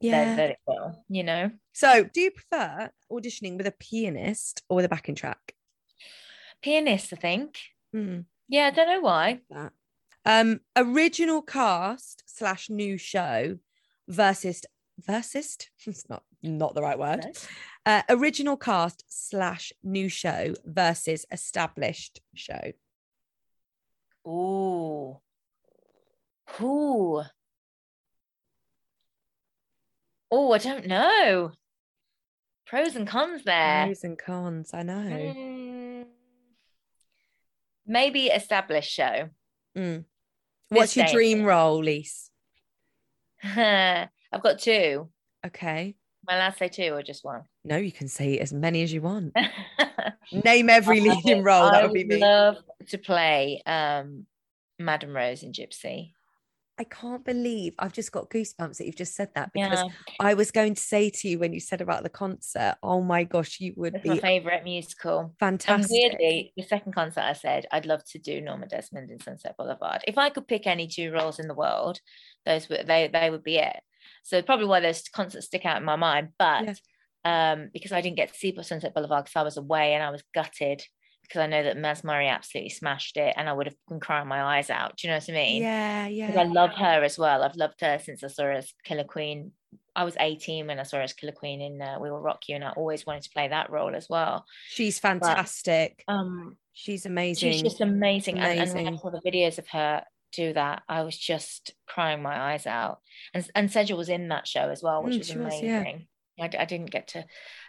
Yeah. 0.00 0.34
that, 0.36 0.50
it 0.50 0.58
will 0.66 1.04
you 1.08 1.24
know 1.24 1.50
So, 1.72 2.04
do 2.14 2.20
you 2.20 2.30
prefer 2.32 2.90
auditioning 3.12 3.56
with 3.58 3.66
a 3.66 3.74
pianist 3.86 4.62
or 4.68 4.76
with 4.76 4.84
a 4.84 4.88
backing 4.88 5.14
track? 5.14 5.54
pianist 6.62 7.12
i 7.12 7.16
think 7.16 7.58
Hmm. 7.92 8.20
yeah 8.48 8.66
i 8.66 8.70
don't 8.70 8.88
know 8.88 9.00
why. 9.00 9.40
Um, 10.24 10.60
original 10.76 11.40
cast 11.42 12.22
slash 12.26 12.68
new 12.68 12.98
show 12.98 13.58
versus 14.08 14.62
versus. 14.98 15.56
It's 15.86 16.08
not 16.08 16.22
not 16.42 16.74
the 16.74 16.82
right 16.82 16.98
word. 16.98 17.26
Uh, 17.86 18.02
original 18.08 18.56
cast 18.56 19.04
slash 19.08 19.72
new 19.82 20.08
show 20.08 20.54
versus 20.64 21.24
established 21.32 22.20
show. 22.34 22.72
Ooh. 24.26 25.18
Ooh. 26.60 27.22
Oh, 30.30 30.52
I 30.52 30.58
don't 30.58 30.86
know. 30.86 31.52
Pros 32.66 32.96
and 32.96 33.08
cons 33.08 33.44
there. 33.44 33.86
Pros 33.86 34.04
and 34.04 34.18
cons. 34.18 34.74
I 34.74 34.82
know. 34.82 34.94
Mm, 34.94 36.04
maybe 37.86 38.26
established 38.26 38.92
show. 38.92 39.30
Mm. 39.76 40.04
What's 40.68 40.96
your 40.96 41.06
dream 41.06 41.44
role, 41.44 41.82
Lise? 41.82 42.30
I've 44.32 44.42
got 44.42 44.58
two. 44.58 45.08
Okay. 45.46 45.96
My 46.26 46.36
last 46.36 46.58
say 46.58 46.68
two 46.68 46.92
or 46.92 47.02
just 47.02 47.24
one? 47.24 47.42
No, 47.64 47.76
you 47.76 47.92
can 47.92 48.08
say 48.08 48.38
as 48.38 48.52
many 48.52 48.82
as 48.82 48.92
you 48.92 49.00
want. 49.02 49.34
Name 50.44 50.68
every 50.68 51.00
leading 51.00 51.42
role. 51.42 51.64
I 51.64 51.70
That 51.70 51.82
would 51.84 51.94
be 51.94 52.04
me. 52.04 52.18
love 52.20 52.56
to 52.88 52.98
play 52.98 53.62
um, 53.64 54.26
Madame 54.78 55.14
Rose 55.14 55.42
in 55.42 55.52
Gypsy. 55.52 56.12
I 56.80 56.84
can't 56.84 57.24
believe 57.24 57.74
I've 57.80 57.92
just 57.92 58.12
got 58.12 58.30
goosebumps 58.30 58.76
that 58.76 58.86
you've 58.86 58.94
just 58.94 59.16
said 59.16 59.30
that 59.34 59.52
because 59.52 59.80
Yeah, 59.80 60.14
I 60.20 60.34
was 60.34 60.52
going 60.52 60.74
to 60.74 60.80
say 60.80 61.10
to 61.10 61.28
you 61.28 61.40
when 61.40 61.52
you 61.52 61.58
said 61.58 61.80
about 61.80 62.04
the 62.04 62.08
concert, 62.08 62.76
oh 62.84 63.00
my 63.02 63.24
gosh, 63.24 63.58
you 63.58 63.72
would 63.76 63.96
it's 63.96 64.06
my 64.06 64.14
be 64.14 64.20
favourite 64.20 64.62
musical. 64.62 65.34
Fantastic. 65.40 65.90
And 65.90 65.90
weirdly, 65.90 66.52
the 66.56 66.62
second 66.62 66.92
concert 66.92 67.22
I 67.22 67.32
said 67.32 67.66
I'd 67.72 67.86
love 67.86 68.04
to 68.10 68.20
do 68.20 68.40
Norma 68.40 68.68
Desmond 68.68 69.10
in 69.10 69.18
Sunset 69.18 69.56
Boulevard. 69.56 70.02
If 70.06 70.18
I 70.18 70.30
could 70.30 70.46
pick 70.46 70.68
any 70.68 70.86
two 70.86 71.10
roles 71.10 71.40
in 71.40 71.48
the 71.48 71.54
world, 71.54 72.00
those 72.46 72.68
would 72.68 72.86
they 72.86 73.10
they 73.12 73.28
would 73.30 73.42
be 73.42 73.56
it. 73.56 73.80
So 74.22 74.40
probably 74.42 74.66
why 74.66 74.80
those 74.80 75.02
concerts 75.08 75.46
stick 75.46 75.64
out 75.64 75.78
in 75.78 75.84
my 75.84 75.96
mind. 75.96 76.30
But 76.38 76.80
um, 77.24 77.70
because 77.72 77.92
I 77.92 78.00
didn't 78.00 78.16
get 78.16 78.32
to 78.32 78.38
see 78.38 78.56
Sunset 78.62 78.94
Boulevard 78.94 79.24
because 79.24 79.36
I 79.36 79.42
was 79.42 79.56
away 79.56 79.94
and 79.94 80.02
I 80.02 80.10
was 80.10 80.22
gutted 80.34 80.82
because 81.22 81.40
I 81.40 81.46
know 81.46 81.62
that 81.62 81.76
Mazz 81.76 82.04
Murray 82.04 82.28
absolutely 82.28 82.70
smashed 82.70 83.18
it 83.18 83.34
and 83.36 83.48
I 83.48 83.52
would 83.52 83.66
have 83.66 83.76
been 83.88 84.00
crying 84.00 84.28
my 84.28 84.42
eyes 84.42 84.70
out. 84.70 84.96
Do 84.96 85.06
you 85.06 85.12
know 85.12 85.18
what 85.18 85.28
I 85.28 85.32
mean? 85.32 85.62
Yeah, 85.62 86.06
yeah. 86.06 86.26
Because 86.28 86.46
I 86.46 86.50
love 86.50 86.70
her 86.70 87.04
as 87.04 87.18
well. 87.18 87.42
I've 87.42 87.56
loved 87.56 87.80
her 87.82 87.98
since 88.02 88.24
I 88.24 88.28
saw 88.28 88.44
her 88.44 88.52
as 88.52 88.72
Killer 88.84 89.04
Queen. 89.04 89.52
I 89.94 90.04
was 90.04 90.16
18 90.18 90.68
when 90.68 90.78
I 90.78 90.84
saw 90.84 90.98
her 90.98 91.02
as 91.02 91.12
Killer 91.12 91.32
Queen 91.32 91.60
in 91.60 91.82
uh, 91.82 91.98
We 92.00 92.10
Will 92.10 92.20
Rock 92.20 92.48
You, 92.48 92.54
and 92.54 92.64
I 92.64 92.70
always 92.70 93.04
wanted 93.04 93.24
to 93.24 93.30
play 93.30 93.48
that 93.48 93.68
role 93.68 93.94
as 93.94 94.06
well. 94.08 94.46
She's 94.68 94.98
fantastic. 94.98 96.04
Um, 96.06 96.56
She's 96.78 97.06
amazing. 97.06 97.52
She's 97.52 97.62
just 97.62 97.80
amazing. 97.80 98.38
And, 98.38 98.60
and 98.60 98.72
when 98.72 98.94
I 98.94 98.96
saw 98.96 99.10
the 99.10 99.20
videos 99.20 99.58
of 99.58 99.66
her 99.70 100.04
do 100.32 100.52
that, 100.52 100.82
I 100.88 101.02
was 101.02 101.16
just 101.16 101.72
crying 101.86 102.22
my 102.22 102.52
eyes 102.52 102.66
out. 102.66 103.00
And 103.34 103.48
and 103.54 103.70
Sedgwick 103.70 103.98
was 103.98 104.08
in 104.08 104.28
that 104.28 104.46
show 104.46 104.68
as 104.70 104.82
well, 104.82 105.02
which 105.02 105.14
Mm, 105.14 105.18
was 105.18 105.28
she 105.28 105.38
was, 105.38 105.46
amazing. 105.62 106.06
I, 106.40 106.50
I 106.58 106.64
didn't 106.64 106.90
get 106.90 107.08
to 107.08 107.20
I 107.20 107.24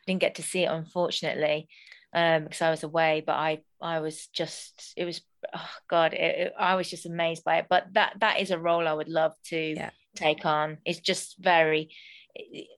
didn't 0.06 0.22
get 0.22 0.36
to 0.36 0.44
see 0.44 0.64
it 0.64 0.72
unfortunately 0.72 1.68
um 2.14 2.44
because 2.44 2.62
I 2.62 2.70
was 2.72 2.84
away 2.84 3.24
but 3.26 3.34
I 3.34 3.62
I 3.82 4.00
was 4.00 4.28
just 4.28 4.94
it 4.98 5.06
was 5.06 5.22
oh 5.56 5.70
god 5.90 6.14
it, 6.14 6.40
it- 6.48 6.54
I 6.58 6.76
was 6.76 6.90
just 6.90 7.06
amazed 7.06 7.44
by 7.44 7.58
it 7.58 7.68
but 7.70 7.86
that 7.94 8.16
that 8.20 8.40
is 8.40 8.52
a 8.52 8.60
role 8.60 8.88
I 8.88 8.94
would 8.94 9.10
love 9.10 9.34
to 9.46 9.58
Yeah. 9.76 9.90
take 10.16 10.46
on 10.46 10.78
it's 10.86 11.00
just 11.00 11.36
very 11.40 11.90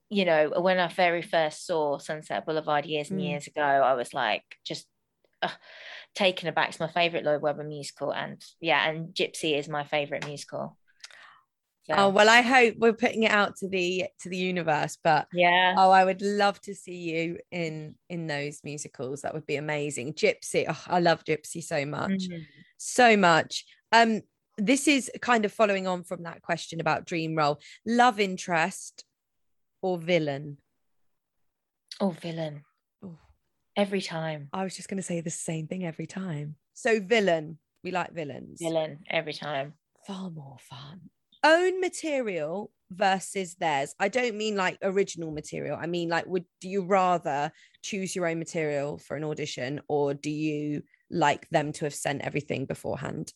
you 0.09 0.25
know 0.25 0.51
when 0.59 0.79
I 0.79 0.87
very 0.87 1.21
first 1.21 1.65
saw 1.65 1.97
Sunset 1.97 2.45
Boulevard 2.45 2.85
years 2.85 3.09
and 3.11 3.19
Mm. 3.19 3.23
years 3.23 3.47
ago 3.47 3.61
I 3.61 3.93
was 3.93 4.13
like 4.13 4.43
just 4.65 4.85
uh, 5.41 5.49
taken 6.15 6.47
aback 6.49 6.69
it's 6.69 6.79
my 6.79 6.87
favorite 6.89 7.23
Lloyd 7.23 7.41
Webber 7.41 7.63
musical 7.63 8.11
and 8.13 8.41
yeah 8.59 8.89
and 8.89 9.13
Gypsy 9.13 9.57
is 9.57 9.69
my 9.69 9.83
favorite 9.83 10.25
musical 10.27 10.77
So, 11.87 11.93
Oh 11.97 12.09
well, 12.09 12.29
I 12.29 12.41
hope 12.41 12.75
we're 12.77 12.93
putting 12.93 13.23
it 13.23 13.31
out 13.31 13.55
to 13.57 13.67
the 13.67 14.05
to 14.21 14.29
the 14.29 14.37
universe. 14.37 14.97
But 15.03 15.27
yeah 15.33 15.73
oh, 15.77 15.89
I 15.89 16.03
would 16.05 16.21
love 16.21 16.59
to 16.61 16.75
see 16.75 16.99
you 17.11 17.37
in 17.51 17.95
in 18.09 18.27
those 18.27 18.59
musicals. 18.63 19.21
That 19.21 19.33
would 19.33 19.47
be 19.47 19.55
amazing. 19.55 20.13
Gypsy, 20.13 20.65
oh, 20.69 20.83
I 20.87 20.99
love 20.99 21.23
Gypsy 21.23 21.63
so 21.63 21.85
much, 21.85 22.27
Mm. 22.29 22.45
so 22.77 23.17
much. 23.17 23.65
Um, 23.91 24.21
this 24.57 24.87
is 24.87 25.09
kind 25.21 25.43
of 25.45 25.51
following 25.51 25.87
on 25.87 26.03
from 26.03 26.23
that 26.23 26.41
question 26.43 26.79
about 26.81 27.05
dream 27.05 27.35
role, 27.35 27.59
love 27.85 28.19
interest, 28.19 29.03
or 29.81 29.97
villain. 29.97 30.57
oh 31.99 32.11
villain. 32.11 32.63
Every 33.75 34.01
time 34.01 34.49
I 34.53 34.63
was 34.63 34.75
just 34.75 34.89
going 34.89 34.97
to 34.97 35.03
say 35.03 35.21
the 35.21 35.29
same 35.29 35.67
thing 35.67 35.85
every 35.85 36.07
time. 36.07 36.55
So 36.73 36.99
villain, 36.99 37.57
we 37.83 37.91
like 37.91 38.13
villains. 38.13 38.59
villain 38.61 38.99
every 39.09 39.33
time 39.33 39.73
Far 40.07 40.31
more 40.31 40.57
fun. 40.59 41.01
Own 41.43 41.79
material 41.79 42.71
versus 42.91 43.55
theirs. 43.55 43.95
I 43.99 44.09
don't 44.09 44.35
mean 44.35 44.55
like 44.55 44.77
original 44.81 45.31
material. 45.31 45.77
I 45.79 45.87
mean 45.87 46.09
like 46.09 46.25
would 46.27 46.45
do 46.59 46.67
you 46.67 46.83
rather 46.83 47.51
choose 47.83 48.15
your 48.15 48.27
own 48.27 48.39
material 48.39 48.97
for 48.97 49.15
an 49.15 49.23
audition 49.23 49.81
or 49.87 50.13
do 50.13 50.29
you 50.29 50.83
like 51.09 51.49
them 51.49 51.71
to 51.73 51.85
have 51.85 51.93
sent 51.93 52.21
everything 52.21 52.65
beforehand? 52.65 53.33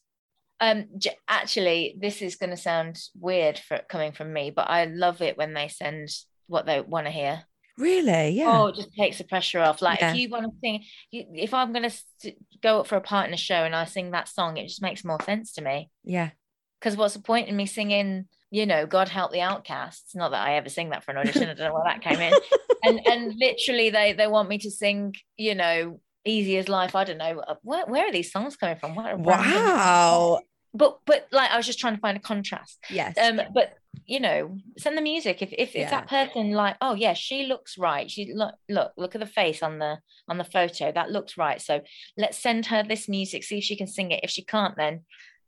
Um, 0.60 0.86
actually, 1.28 1.98
this 2.00 2.22
is 2.22 2.38
going 2.38 2.52
to 2.52 2.58
sound 2.58 2.98
weird 3.20 3.60
for 3.60 3.82
coming 3.90 4.14
from 4.14 4.32
me, 4.32 4.52
but 4.52 4.70
I 4.70 4.86
love 4.86 5.22
it 5.22 5.38
when 5.38 5.54
they 5.54 5.68
send 5.68 6.08
what 6.48 6.66
they 6.66 6.80
want 6.80 7.08
to 7.08 7.12
hear. 7.12 7.44
Really? 7.78 8.30
Yeah. 8.30 8.52
Oh, 8.62 8.68
it 8.68 8.76
just 8.76 8.94
takes 8.94 9.18
the 9.18 9.24
pressure 9.26 9.60
off. 9.60 9.82
Like 9.82 10.00
Yeah. 10.00 10.12
if 10.12 10.18
you 10.18 10.30
want 10.30 10.46
to 10.46 10.52
sing, 10.64 10.84
you, 11.12 11.26
if 11.34 11.54
I'm 11.54 11.74
going 11.74 11.90
to 11.90 12.34
go 12.64 12.80
up 12.80 12.88
for 12.88 12.96
a 12.96 13.02
partner 13.02 13.38
show 13.38 13.56
and 13.64 13.76
I 13.76 13.86
sing 13.86 14.12
that 14.12 14.30
song, 14.30 14.58
it 14.58 14.68
just 14.68 14.82
makes 14.82 15.04
more 15.04 15.22
sense 15.24 15.54
to 15.54 15.62
me. 15.62 15.90
yeah. 16.04 16.30
Because 16.80 16.98
what's 16.98 17.14
the 17.16 17.22
point 17.22 17.48
in 17.48 17.56
me 17.56 17.66
singing? 17.66 18.28
You 18.52 18.66
know, 18.68 18.86
God 18.86 19.10
help 19.10 19.32
the 19.32 19.42
outcasts. 19.42 20.14
Not 20.14 20.32
that 20.32 20.46
I 20.46 20.56
ever 20.56 20.70
sing 20.70 20.90
that 20.92 21.04
for 21.04 21.12
an 21.12 21.18
audition. 21.18 21.44
I 21.44 21.54
don't 21.56 21.68
know 21.70 21.74
where 21.74 21.84
that 21.86 22.02
came 22.02 22.20
in. 22.20 22.34
And 22.84 23.00
and 23.08 23.34
literally, 23.40 23.90
they 23.90 24.14
they 24.14 24.28
want 24.28 24.48
me 24.50 24.60
to 24.60 24.70
sing. 24.70 25.16
You 25.38 25.56
know, 25.56 26.00
easy 26.24 26.58
as 26.58 26.70
life. 26.70 26.94
I 26.96 27.04
don't 27.04 27.18
know. 27.18 27.40
uh, 27.40 27.56
Where 27.64 27.86
where 27.88 28.08
are 28.08 28.12
these 28.12 28.32
songs 28.32 28.56
coming 28.58 28.76
from? 28.78 28.94
What 28.94 29.06
a 29.12 29.16
random- 29.16 29.26
Wow. 29.26 30.42
But 30.76 31.00
but 31.08 31.28
like 31.32 31.50
I 31.50 31.58
was 31.58 31.66
just 31.66 31.80
trying 31.80 31.96
to 31.96 32.00
find 32.02 32.18
a 32.18 32.22
contrast. 32.22 32.78
Yes. 32.92 33.18
um 33.18 33.42
but 33.56 33.74
you 34.08 34.20
know 34.20 34.58
send 34.78 34.98
the 34.98 35.02
music 35.02 35.42
if 35.42 35.52
if, 35.54 35.74
Yeah. 35.76 35.84
if 35.84 35.90
that 35.90 36.08
person 36.08 36.52
like 36.52 36.76
oh 36.82 36.94
yeah 36.94 37.14
she 37.14 37.46
looks 37.46 37.78
right 37.78 38.10
she 38.10 38.32
look 38.34 38.54
look 38.70 38.92
look 38.98 39.16
at 39.16 39.22
the 39.22 39.28
face 39.28 39.64
on 39.64 39.80
the 39.80 39.98
on 40.28 40.38
the 40.38 40.44
photo 40.44 40.92
that 40.92 41.12
looks 41.12 41.38
right 41.38 41.62
so 41.62 41.82
let's 42.18 42.38
send 42.38 42.68
her 42.68 42.84
this 42.84 43.10
music 43.10 43.44
see 43.44 43.58
if 43.58 43.64
she 43.64 43.76
can 43.76 43.88
sing 43.88 44.12
it 44.12 44.20
if 44.24 44.30
she 44.30 44.44
can't 44.44 44.76
then 44.78 45.02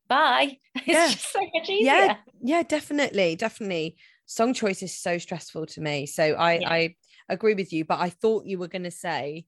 bye 0.08 0.58
it's 0.76 0.88
Yeah. 0.88 1.10
just 1.10 1.32
so 1.32 1.40
much 1.54 1.70
easier 1.70 1.86
yeah. 1.94 2.16
Yeah, 2.42 2.62
definitely. 2.64 3.36
Definitely. 3.36 3.98
Song 4.28 4.54
choice 4.54 4.84
is 4.84 4.96
so 4.96 5.18
stressful 5.18 5.66
to 5.66 5.82
me. 5.82 6.06
So 6.06 6.36
I 6.36 6.60
Yeah. 6.60 6.70
I 6.72 6.96
agree 7.30 7.56
with 7.56 7.74
you, 7.74 7.84
but 7.84 8.00
I 8.00 8.10
thought 8.12 8.46
you 8.46 8.60
were 8.60 8.68
gonna 8.68 8.92
say 8.92 9.46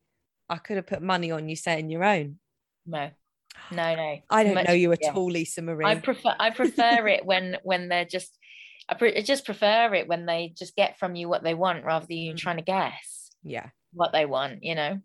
I 0.50 0.58
could 0.58 0.78
have 0.78 0.88
put 0.88 1.02
money 1.04 1.30
on 1.32 1.48
you 1.48 1.56
saying 1.56 1.90
your 1.92 2.04
own. 2.04 2.40
no 2.88 3.12
no 3.72 3.96
no 3.96 4.18
I 4.32 4.44
don't 4.44 4.56
Much 4.56 4.68
know 4.68 4.74
you 4.74 4.92
at 4.92 5.02
easier. 5.02 5.14
all, 5.14 5.30
Lisa 5.32 5.62
Marie. 5.62 5.86
i 5.86 5.96
prefer 5.96 6.36
i 6.40 6.50
prefer 6.50 7.08
it 7.16 7.26
when 7.26 7.58
when 7.64 7.90
they're 7.90 8.06
just 8.06 8.38
I, 8.90 8.96
pre- 8.96 9.16
I 9.16 9.22
just 9.22 9.46
prefer 9.46 9.94
it 9.94 10.08
when 10.08 10.26
they 10.26 10.54
just 10.58 10.76
get 10.76 10.98
from 10.98 11.16
you 11.16 11.30
what 11.30 11.44
they 11.44 11.54
want 11.54 11.86
rather 11.86 12.08
than 12.08 12.18
you 12.18 12.34
Mm. 12.34 12.38
trying 12.38 12.58
to 12.58 12.64
guess 12.64 13.30
yeah. 13.44 13.70
what 13.94 14.12
they 14.12 14.26
want 14.26 14.64
you 14.64 14.74
know 14.76 15.00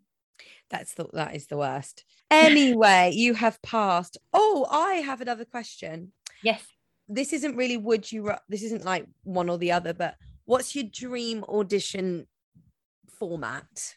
That's 0.69 0.95
the 0.95 1.07
that 1.13 1.35
is 1.35 1.45
the 1.47 1.57
worst. 1.57 2.03
Anyway, 2.31 3.11
you 3.23 3.35
have 3.35 3.61
passed. 3.61 4.17
Oh, 4.33 4.65
I 4.69 4.95
have 4.95 5.21
another 5.21 5.45
question. 5.45 6.11
Yes. 6.41 6.61
This 7.07 7.33
isn't 7.33 7.55
really 7.55 7.77
would 7.77 8.11
you 8.11 8.31
this 8.49 8.63
isn't 8.63 8.83
like 8.83 9.05
one 9.23 9.47
or 9.49 9.59
the 9.59 9.71
other, 9.71 9.93
but 9.93 10.15
what's 10.45 10.73
your 10.75 10.85
dream 10.91 11.43
audition 11.47 12.25
format? 13.19 13.95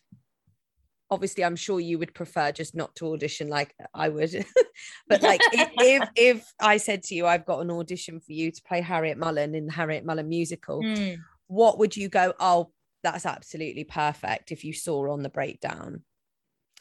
Obviously, 1.11 1.45
I'm 1.45 1.57
sure 1.57 1.81
you 1.81 1.99
would 1.99 2.15
prefer 2.15 2.53
just 2.53 2.75
not 2.75 2.95
to 2.97 3.13
audition 3.13 3.49
like 3.49 3.75
I 3.95 4.09
would. 4.11 4.31
but 5.09 5.23
like 5.23 5.41
if, 5.53 5.71
if 5.79 6.09
if 6.17 6.53
I 6.61 6.77
said 6.77 7.03
to 7.05 7.15
you, 7.15 7.27
I've 7.27 7.47
got 7.47 7.61
an 7.61 7.71
audition 7.71 8.21
for 8.21 8.33
you 8.33 8.51
to 8.51 8.63
play 8.63 8.81
Harriet 8.83 9.17
Mullen 9.19 9.55
in 9.55 9.67
the 9.67 9.73
Harriet 9.73 10.05
Mullen 10.05 10.29
musical, 10.29 10.83
Mm. 10.83 11.19
what 11.47 11.79
would 11.79 11.97
you 11.97 12.09
go, 12.09 12.35
oh, 12.41 12.71
that's 13.03 13.25
absolutely 13.25 13.85
perfect 13.85 14.53
if 14.53 14.65
you 14.65 14.73
saw 14.73 15.11
on 15.13 15.23
the 15.23 15.31
breakdown? 15.31 16.03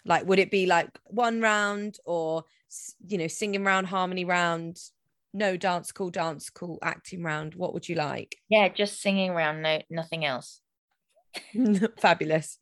Like, 0.05 0.25
would 0.25 0.39
it 0.39 0.51
be 0.51 0.65
like 0.65 0.89
one 1.05 1.41
round 1.41 1.97
or, 2.05 2.43
you 3.05 3.17
know, 3.17 3.27
singing 3.27 3.63
round, 3.63 3.87
harmony 3.87 4.25
round, 4.25 4.77
no 5.33 5.57
dance 5.57 5.91
call, 5.91 6.09
dance 6.09 6.49
call, 6.49 6.79
acting 6.81 7.23
round? 7.23 7.55
What 7.55 7.73
would 7.73 7.87
you 7.87 7.95
like? 7.95 8.37
Yeah, 8.49 8.67
just 8.69 9.01
singing 9.01 9.31
round 9.31 9.61
no 9.61 9.81
nothing 9.89 10.25
else. 10.25 10.61
Fabulous. 11.99 12.57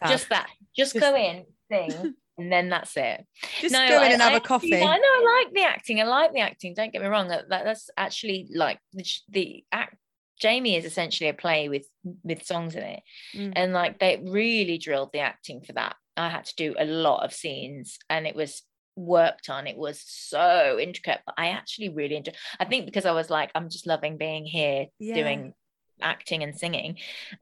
Fab. 0.00 0.10
Just 0.10 0.28
that. 0.30 0.48
Just, 0.76 0.94
Just- 0.94 1.00
go 1.04 1.14
in, 1.16 1.44
sing, 1.70 2.14
and 2.38 2.52
then 2.52 2.68
that's 2.68 2.96
it. 2.96 3.24
Just 3.60 3.72
no, 3.72 3.88
go 3.88 3.96
in 4.02 4.02
I- 4.02 4.12
and 4.12 4.22
have 4.22 4.32
I 4.32 4.36
a 4.36 4.40
coffee. 4.40 4.74
I 4.74 4.78
know 4.80 4.84
I 5.02 5.42
like 5.44 5.54
the 5.54 5.62
acting. 5.62 6.00
I 6.00 6.04
like 6.04 6.32
the 6.32 6.40
acting. 6.40 6.74
Don't 6.74 6.92
get 6.92 7.02
me 7.02 7.08
wrong. 7.08 7.28
That, 7.28 7.48
that- 7.50 7.64
that's 7.64 7.90
actually 7.96 8.48
like 8.54 8.78
the, 8.92 9.04
the 9.30 9.64
act. 9.72 9.96
Jamie 10.40 10.74
is 10.76 10.84
essentially 10.84 11.30
a 11.30 11.34
play 11.34 11.68
with 11.68 11.86
with 12.24 12.44
songs 12.44 12.74
in 12.74 12.82
it, 12.82 13.02
Mm. 13.36 13.52
and 13.54 13.72
like 13.72 13.98
they 14.00 14.20
really 14.26 14.78
drilled 14.78 15.10
the 15.12 15.20
acting 15.20 15.62
for 15.62 15.72
that. 15.74 15.94
I 16.16 16.28
had 16.28 16.44
to 16.46 16.54
do 16.56 16.74
a 16.78 16.84
lot 16.84 17.24
of 17.24 17.32
scenes, 17.32 17.98
and 18.10 18.26
it 18.26 18.34
was 18.34 18.62
worked 18.96 19.48
on. 19.48 19.66
It 19.68 19.76
was 19.76 20.02
so 20.04 20.76
intricate, 20.80 21.20
but 21.24 21.34
I 21.38 21.48
actually 21.50 21.88
really 21.90 22.16
enjoyed. 22.16 22.36
I 22.58 22.64
think 22.64 22.84
because 22.86 23.06
I 23.06 23.12
was 23.12 23.30
like, 23.30 23.50
I'm 23.54 23.68
just 23.70 23.86
loving 23.86 24.16
being 24.18 24.44
here 24.44 24.86
Yeah. 24.98 25.14
doing 25.14 25.54
acting 26.04 26.42
and 26.42 26.54
singing 26.56 26.96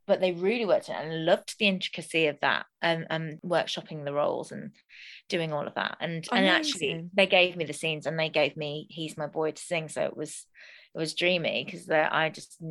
but 0.07 0.21
they 0.21 0.33
really 0.33 0.65
worked 0.65 0.89
it 0.89 0.97
and 0.99 1.25
loved 1.25 1.59
the 1.59 1.67
intricacy 1.67 2.27
of 2.27 2.39
that 2.41 2.65
and 2.81 3.07
um 3.11 3.39
workshopping 3.45 4.05
the 4.05 4.13
roles 4.13 4.53
and 4.53 4.71
doing 5.29 5.53
all 5.53 5.67
of 5.67 5.75
that 5.75 5.97
and 6.01 6.27
and 6.33 6.47
actually 6.47 7.05
they 7.15 7.27
gave 7.27 7.57
me 7.57 7.65
the 7.65 7.73
scenes 7.73 8.07
and 8.07 8.19
they 8.19 8.29
gave 8.29 8.57
me 8.57 8.87
he's 8.89 9.17
my 9.17 9.27
boy 9.27 9.51
to 9.51 9.63
sing 9.63 9.89
so 9.89 10.03
it 10.03 10.17
was 10.17 10.47
it 10.95 10.99
was 10.99 11.15
dreamy 11.15 11.65
because 11.65 11.89
I 11.91 12.31
just 12.31 12.63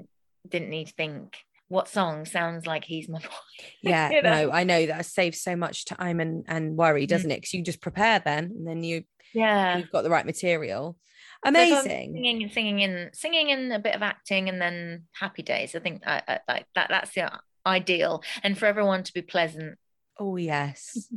didn't 0.47 0.69
need 0.69 0.87
to 0.87 0.93
think 0.93 1.37
what 1.71 1.87
song 1.87 2.25
sounds 2.25 2.67
like 2.67 2.83
he's 2.83 3.07
my 3.07 3.19
boy 3.21 3.27
Yeah, 3.81 4.11
you 4.11 4.21
know? 4.21 4.47
no, 4.47 4.51
I 4.51 4.63
know 4.63 4.85
that 4.87 5.05
saves 5.05 5.41
so 5.41 5.55
much 5.55 5.85
time 5.85 6.19
and, 6.19 6.43
and 6.47 6.75
worry, 6.75 7.05
doesn't 7.05 7.31
it? 7.31 7.37
Because 7.37 7.53
you 7.53 7.63
just 7.63 7.81
prepare 7.81 8.19
then 8.19 8.45
and 8.45 8.67
then 8.67 8.83
you, 8.83 9.03
yeah 9.33 9.77
you've 9.77 9.91
got 9.91 10.03
the 10.03 10.09
right 10.09 10.25
material. 10.25 10.97
So 11.43 11.49
if 11.49 11.55
I'm 11.55 11.85
Amazing. 11.85 12.13
singing 12.13 12.43
and 12.43 12.51
singing 12.51 12.83
and 12.83 13.15
singing 13.15 13.51
and 13.51 13.73
a 13.73 13.79
bit 13.79 13.95
of 13.95 14.03
acting 14.03 14.49
and 14.49 14.61
then 14.61 15.03
happy 15.13 15.41
days 15.41 15.75
I 15.75 15.79
think 15.79 16.03
I, 16.05 16.21
I, 16.27 16.39
like 16.47 16.65
that 16.75 16.87
that's 16.89 17.13
the 17.13 17.31
ideal 17.65 18.23
and 18.43 18.57
for 18.57 18.65
everyone 18.65 19.03
to 19.03 19.13
be 19.13 19.21
pleasant 19.21 19.77
Oh, 20.21 20.37
yes. 20.37 21.09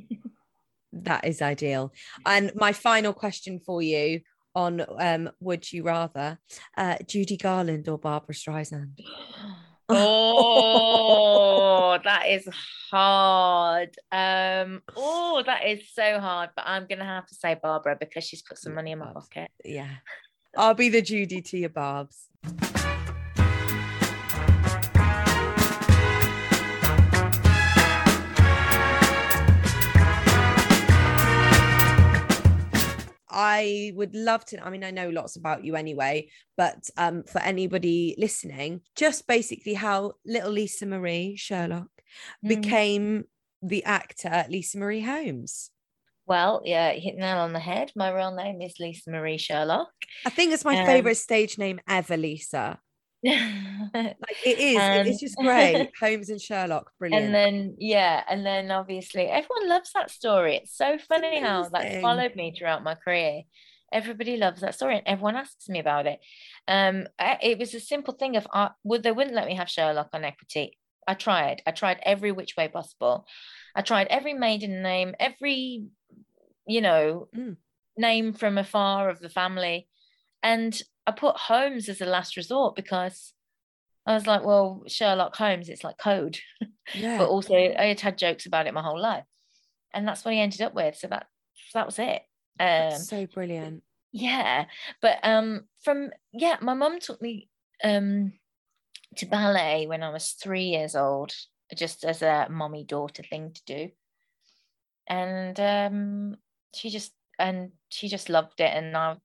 that 0.93 1.27
is 1.27 1.43
ideal. 1.43 1.93
And 2.25 2.53
my 2.55 2.73
final 2.73 3.13
question 3.13 3.61
for 3.61 3.83
you 3.83 4.21
on 4.55 4.83
um, 4.99 5.31
Would 5.41 5.71
You 5.71 5.83
Rather, 5.83 6.39
uh, 6.77 6.97
Judy 7.07 7.37
Garland 7.37 7.87
or 7.89 7.99
Barbra 7.99 8.35
Streisand? 8.35 8.99
Oh, 9.89 11.75
that 12.03 12.29
is 12.29 12.49
hard. 12.91 13.97
Um, 14.11 14.83
oh, 14.97 15.43
that 15.45 15.67
is 15.67 15.83
so 15.93 16.21
hard. 16.21 16.51
But 16.57 16.65
I'm 16.67 16.87
gonna 16.87 17.05
have 17.05 17.27
to 17.27 17.35
say 17.35 17.59
Barbra 17.61 17.97
because 17.99 18.25
she's 18.25 18.43
put 18.43 18.59
some 18.59 18.75
money 18.75 18.93
in 18.93 18.99
my 18.99 19.13
pocket. 19.13 19.51
Yeah. 19.65 19.91
I'll 20.57 20.75
be 20.75 20.89
the 20.89 21.03
Judy 21.03 21.43
to 21.43 21.59
your 21.59 21.71
Barbs. 21.71 22.29
I 33.35 33.93
would 33.97 34.15
love 34.15 34.45
to. 34.47 34.65
I 34.65 34.71
mean, 34.71 34.85
I 34.85 34.93
know 34.93 35.11
lots 35.11 35.35
about 35.37 35.65
you 35.65 35.75
anyway, 35.75 36.31
but 36.57 36.89
um, 36.97 37.25
for 37.25 37.41
anybody 37.41 38.15
listening, 38.17 38.81
just 38.95 39.27
basically 39.27 39.75
how 39.75 40.13
little 40.25 40.53
Lisa 40.53 40.87
Marie 40.87 41.37
Sherlock 41.37 41.89
Mm. 42.45 42.49
became 42.49 43.25
the 43.61 43.83
actor 43.83 44.45
Lisa 44.49 44.79
Marie 44.79 45.01
Holmes. 45.01 45.71
Well, 46.27 46.63
yeah, 46.65 46.93
hit 46.93 47.17
nail 47.17 47.39
on 47.39 47.53
the 47.53 47.59
head. 47.59 47.91
My 47.97 48.11
real 48.11 48.35
name 48.35 48.63
is 48.63 48.79
Lisa 48.79 49.11
Marie 49.11 49.37
Sherlock. 49.37 49.91
I 50.25 50.31
think 50.31 50.53
it's 50.53 50.65
my 50.65 50.79
Um, 50.79 50.87
favorite 50.87 51.17
stage 51.17 51.59
name 51.59 51.81
ever, 51.89 52.17
Lisa. 52.17 52.79
Like 53.25 54.17
it 54.45 54.59
is. 54.59 54.77
Um, 54.79 55.19
just 55.21 55.37
great. 55.39 55.91
Holmes 56.01 56.29
and 56.31 56.41
Sherlock, 56.41 56.91
brilliant. 56.99 57.27
And 57.27 57.35
then 57.35 57.77
yeah, 57.79 58.23
and 58.29 58.45
then 58.45 58.71
obviously 58.71 59.23
everyone 59.27 59.69
loves 59.69 59.91
that 59.95 60.11
story. 60.11 60.57
It's 60.57 60.77
so 60.77 60.99
funny 60.99 61.41
how 61.41 61.61
amazing. 61.65 61.73
that's 61.73 62.03
followed 62.03 62.37
me 62.37 62.55
throughout 62.57 62.83
my 62.85 62.95
career. 62.95 63.43
Everybody 63.93 64.37
loves 64.37 64.61
that 64.63 64.75
story, 64.75 64.97
and 64.97 65.07
everyone 65.07 65.37
asks 65.37 65.69
me 65.69 65.79
about 65.79 66.07
it. 66.07 66.19
Um, 66.67 67.07
I- 67.19 67.39
it 67.43 67.59
was 67.59 67.75
a 67.75 67.81
simple 67.81 68.15
thing 68.15 68.37
of 68.37 68.47
uh, 68.53 68.71
would 68.83 69.03
they 69.03 69.13
wouldn't 69.13 69.37
let 69.37 69.47
me 69.47 69.55
have 69.55 69.71
Sherlock 69.71 70.09
on 70.13 70.25
equity. 70.25 70.79
I 71.07 71.15
tried. 71.15 71.63
I 71.67 71.71
tried 71.71 72.01
every 72.03 72.33
which 72.33 72.57
way 72.57 72.69
possible. 72.69 73.27
I 73.77 73.83
tried 73.83 74.07
every 74.09 74.35
maiden 74.35 74.83
name, 74.83 75.15
every 75.21 75.85
you 76.67 76.81
know 76.81 77.29
Mm. 77.37 77.57
name 77.97 78.33
from 78.33 78.59
afar 78.59 79.09
of 79.11 79.21
the 79.21 79.29
family, 79.29 79.89
and 80.43 80.81
I 81.07 81.13
put 81.13 81.37
Holmes 81.37 81.89
as 81.89 82.01
a 82.01 82.07
last 82.07 82.37
resort 82.37 82.77
because 82.77 83.35
I 84.07 84.15
was 84.15 84.27
like, 84.27 84.45
well, 84.45 84.85
Sherlock 84.87 85.37
Holmes, 85.37 85.69
it's 85.69 85.85
like 85.85 85.99
code 85.99 86.39
yeah. 86.95 87.19
but 87.19 87.29
also 87.29 87.55
I 87.55 87.87
had 87.87 88.01
had 88.01 88.19
jokes 88.19 88.47
about 88.47 88.67
it 88.67 88.75
my 88.75 88.83
whole 88.83 89.01
life, 89.01 89.25
and 89.93 90.07
that's 90.07 90.25
what 90.25 90.35
he 90.35 90.41
ended 90.41 90.61
up 90.61 90.75
with. 90.75 90.97
So 90.97 91.09
that 91.09 91.27
that 91.73 91.87
was 91.87 91.99
it. 91.99 92.23
Um, 92.61 92.91
That's 92.91 93.09
so 93.09 93.27
brilliant. 93.27 93.83
yeah, 94.13 94.67
but 95.03 95.19
um, 95.23 95.65
from 95.83 96.11
yeah, 96.33 96.57
my 96.61 96.75
mum 96.75 97.01
took 97.01 97.21
me 97.21 97.49
um 97.83 98.33
to 99.17 99.27
ballet 99.27 99.87
when 99.87 100.03
I 100.03 100.11
was 100.11 100.31
three 100.31 100.65
years 100.65 100.95
old, 100.95 101.33
just 101.75 102.05
as 102.05 102.23
a 102.23 102.47
mommy 102.51 102.85
daughter 102.85 103.23
thing 103.23 103.53
to 103.55 103.63
do, 103.67 103.91
and 105.07 105.59
um, 105.59 106.37
she 106.75 106.91
just 106.91 107.13
and 107.39 107.73
she 107.89 108.09
just 108.09 108.29
loved 108.29 108.61
it, 108.61 108.73
and 108.73 108.97
I 108.97 109.17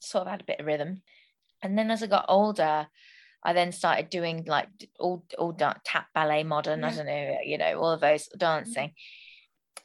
sort 0.00 0.26
of 0.26 0.30
had 0.30 0.40
a 0.40 0.44
bit 0.44 0.60
of 0.60 0.66
rhythm, 0.66 1.02
and 1.62 1.76
then 1.78 1.90
as 1.90 2.02
I 2.02 2.06
got 2.06 2.26
older. 2.28 2.88
I 3.40 3.52
then 3.52 3.70
started 3.70 4.10
doing 4.10 4.44
like 4.48 4.68
all 4.98 5.24
all 5.38 5.52
da- 5.52 5.74
tap 5.84 6.06
ballet 6.12 6.42
modern 6.42 6.82
I 6.82 6.92
don't 6.92 7.06
know 7.06 7.36
you 7.44 7.56
know 7.56 7.78
all 7.80 7.92
of 7.92 8.00
those 8.00 8.26
dancing 8.36 8.94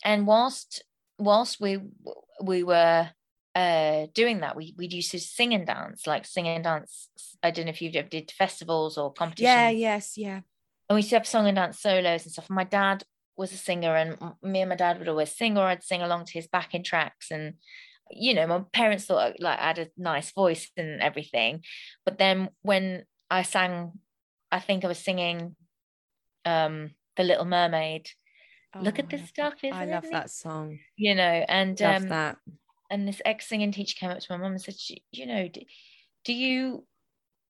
and 0.04 0.26
whilst 0.26 0.84
whilst 1.20 1.62
we 1.62 1.78
we 2.44 2.64
were 2.64 3.10
uh 3.54 4.08
doing 4.16 4.40
that 4.40 4.56
we 4.56 4.74
we 4.76 4.88
used 4.88 5.12
to 5.12 5.20
sing 5.20 5.54
and 5.54 5.68
dance 5.68 6.08
like 6.08 6.26
sing 6.26 6.48
and 6.48 6.64
dance 6.64 7.10
I 7.44 7.52
don't 7.52 7.66
know 7.66 7.70
if 7.70 7.82
you've 7.82 7.96
ever 7.96 8.10
did 8.10 8.32
festivals 8.32 8.98
or 8.98 9.14
competitions 9.14 9.54
Yeah, 9.54 9.70
yes, 9.70 10.18
yeah. 10.18 10.42
and 10.90 10.96
we 10.96 10.98
used 10.98 11.10
to 11.12 11.18
have 11.18 11.28
song 11.28 11.48
and 11.48 11.56
dance 11.56 11.80
solos 11.80 12.24
and 12.24 12.32
stuff. 12.32 12.50
My 12.50 12.64
dad 12.64 13.04
was 13.38 13.52
a 13.54 13.58
singer, 13.58 13.96
and 13.96 14.18
me 14.42 14.62
and 14.62 14.70
my 14.70 14.76
dad 14.76 14.98
would 14.98 15.08
always 15.10 15.36
sing, 15.36 15.58
or 15.58 15.66
I'd 15.66 15.84
sing 15.84 16.02
along 16.02 16.26
to 16.26 16.34
his 16.34 16.48
backing 16.48 16.84
tracks. 16.84 17.32
And 17.32 17.56
you 18.16 18.34
know, 18.34 18.48
my 18.48 18.60
parents 18.74 19.06
thought 19.06 19.40
like 19.40 19.60
I 19.60 19.64
had 19.68 19.80
a 19.80 19.90
nice 19.98 20.32
voice 20.32 20.70
and 20.78 21.02
everything. 21.02 21.64
But 22.06 22.18
then 22.18 22.50
when 22.62 23.06
I 23.30 23.44
sang, 23.44 23.94
I 24.52 24.60
think 24.60 24.84
I 24.86 24.88
was 24.88 25.00
singing 25.00 25.56
um 26.46 26.92
The 27.18 27.24
Little 27.24 27.46
Mermaid. 27.46 28.10
Look 28.80 29.00
Oh, 29.00 29.04
at 29.04 29.10
this 29.10 29.28
stuff, 29.30 29.54
that. 29.62 29.74
I 29.76 29.84
isn't 29.84 29.92
love 29.92 30.06
it? 30.06 30.12
that 30.12 30.30
song. 30.32 30.80
You 30.98 31.16
know, 31.16 31.46
and 31.48 31.80
Love 31.80 32.02
um, 32.04 32.10
that. 32.10 32.38
and 32.90 33.08
this 33.08 33.22
ex 33.26 33.48
singing 33.48 33.72
teacher 33.72 33.96
came 34.00 34.10
up 34.12 34.20
to 34.20 34.28
my 34.32 34.38
mum 34.38 34.54
and 34.54 34.62
said, 34.62 34.76
you 35.12 35.26
know, 35.26 35.48
do, 35.48 35.62
do 36.26 36.34
you 36.34 36.86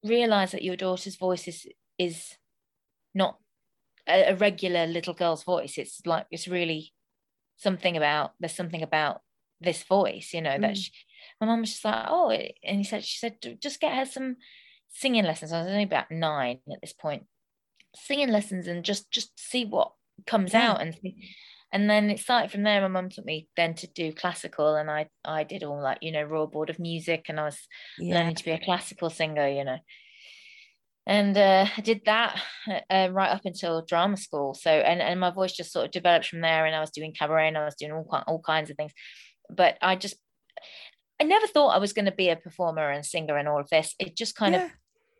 realize 0.03 0.51
that 0.51 0.63
your 0.63 0.75
daughter's 0.75 1.15
voice 1.15 1.47
is 1.47 1.67
is 1.97 2.35
not 3.13 3.37
a, 4.07 4.31
a 4.31 4.35
regular 4.35 4.85
little 4.87 5.13
girl's 5.13 5.43
voice? 5.43 5.77
It's 5.77 6.01
like 6.05 6.27
it's 6.31 6.47
really 6.47 6.93
something 7.57 7.95
about 7.97 8.33
there's 8.39 8.55
something 8.55 8.81
about 8.81 9.21
this 9.63 9.83
voice, 9.83 10.33
you 10.33 10.41
know, 10.41 10.57
that 10.59 10.77
Mm. 10.77 10.77
she, 10.77 10.91
my 11.41 11.47
mum 11.47 11.61
was 11.61 11.71
just 11.71 11.85
like, 11.85 12.05
oh, 12.09 12.31
and 12.31 12.77
he 12.77 12.83
said, 12.83 13.03
she 13.03 13.17
said, 13.17 13.37
just 13.61 13.79
get 13.81 13.95
her 13.95 14.05
some 14.05 14.37
singing 14.89 15.23
lessons. 15.25 15.51
I 15.51 15.59
was 15.59 15.67
only 15.67 15.83
about 15.83 16.11
nine 16.11 16.61
at 16.71 16.81
this 16.81 16.93
point, 16.93 17.27
singing 17.95 18.29
lessons 18.29 18.67
and 18.67 18.83
just 18.85 19.11
just 19.11 19.39
see 19.39 19.65
what 19.65 19.93
comes 20.25 20.53
Yeah. 20.53 20.53
out 20.53 20.81
and 20.81 20.93
see 20.95 21.29
and 21.71 21.89
then 21.89 22.09
it 22.11 22.19
started 22.19 22.51
from 22.51 22.63
there. 22.63 22.81
My 22.81 22.87
mum 22.87 23.09
took 23.09 23.25
me 23.25 23.49
then 23.57 23.73
to 23.75 23.87
do 23.87 24.13
classical, 24.13 24.75
and 24.75 24.91
I 24.91 25.09
I 25.25 25.43
did 25.43 25.63
all 25.63 25.81
like 25.81 25.99
you 26.01 26.11
know 26.11 26.23
Royal 26.23 26.47
Board 26.47 26.69
of 26.69 26.79
Music, 26.79 27.25
and 27.29 27.39
I 27.39 27.45
was 27.45 27.59
Yeah. 27.97 28.15
learning 28.15 28.35
to 28.35 28.43
be 28.45 28.51
a 28.51 28.63
classical 28.63 29.09
singer, 29.09 29.47
you 29.47 29.63
know. 29.63 29.79
and 31.05 31.37
uh, 31.37 31.65
I 31.75 31.81
did 31.81 32.01
that 32.05 32.41
uh, 32.89 33.09
right 33.11 33.29
up 33.29 33.41
until 33.45 33.83
drama 33.85 34.15
school. 34.17 34.53
So 34.53 34.71
and 34.71 35.01
and 35.01 35.19
my 35.19 35.31
voice 35.31 35.51
just 35.53 35.73
sort 35.73 35.85
of 35.85 35.91
developed 35.91 36.27
from 36.27 36.41
there. 36.41 36.65
And 36.65 36.75
I 36.75 36.79
was 36.79 36.91
doing 36.91 37.13
cabaret 37.17 37.47
and 37.49 37.57
I 37.57 37.65
was 37.65 37.75
doing 37.75 37.91
all 37.91 38.07
all 38.27 38.41
kinds 38.41 38.69
of 38.69 38.77
things. 38.77 38.93
But 39.49 39.77
I 39.81 39.95
just 39.95 40.15
I 41.21 41.25
never 41.25 41.47
thought 41.47 41.75
I 41.75 41.77
was 41.79 41.93
going 41.93 42.05
to 42.05 42.11
be 42.11 42.29
a 42.29 42.35
performer 42.35 42.89
and 42.89 43.05
singer 43.05 43.37
and 43.37 43.47
all 43.47 43.59
of 43.59 43.69
this. 43.69 43.95
It 43.99 44.15
just 44.17 44.35
kind 44.35 44.55
Yeah. 44.55 44.65
of 44.65 44.71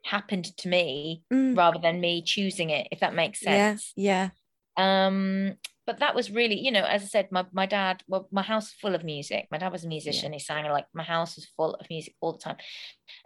happened 0.06 0.46
to 0.58 0.68
me 0.68 1.24
Mm. 1.32 1.56
rather 1.58 1.80
than 1.80 2.02
me 2.02 2.22
choosing 2.24 2.72
it, 2.72 2.88
if 2.92 3.00
that 3.00 3.14
makes 3.14 3.40
sense. 3.40 3.94
Yeah. 3.96 4.30
Um, 4.76 5.58
but 5.86 6.00
that 6.00 6.16
was 6.16 6.32
really, 6.32 6.60
you 6.60 6.72
know, 6.72 6.84
as 6.84 7.04
I 7.04 7.06
said, 7.06 7.32
my, 7.32 7.46
my 7.52 7.66
dad, 7.66 8.04
well, 8.08 8.28
my 8.32 8.42
house 8.42 8.66
was 8.66 8.74
full 8.82 8.96
of 8.96 9.04
music. 9.04 9.48
My 9.52 9.58
dad 9.60 9.72
was 9.72 9.84
a 9.86 9.88
musician. 9.88 10.34
He 10.34 10.40
sang 10.40 10.66
like 10.72 10.88
my 10.94 11.04
house 11.04 11.36
was 11.36 11.46
full 11.56 11.76
of 11.76 11.86
music 11.90 12.16
all 12.22 12.34
the 12.34 12.40
time. 12.40 12.58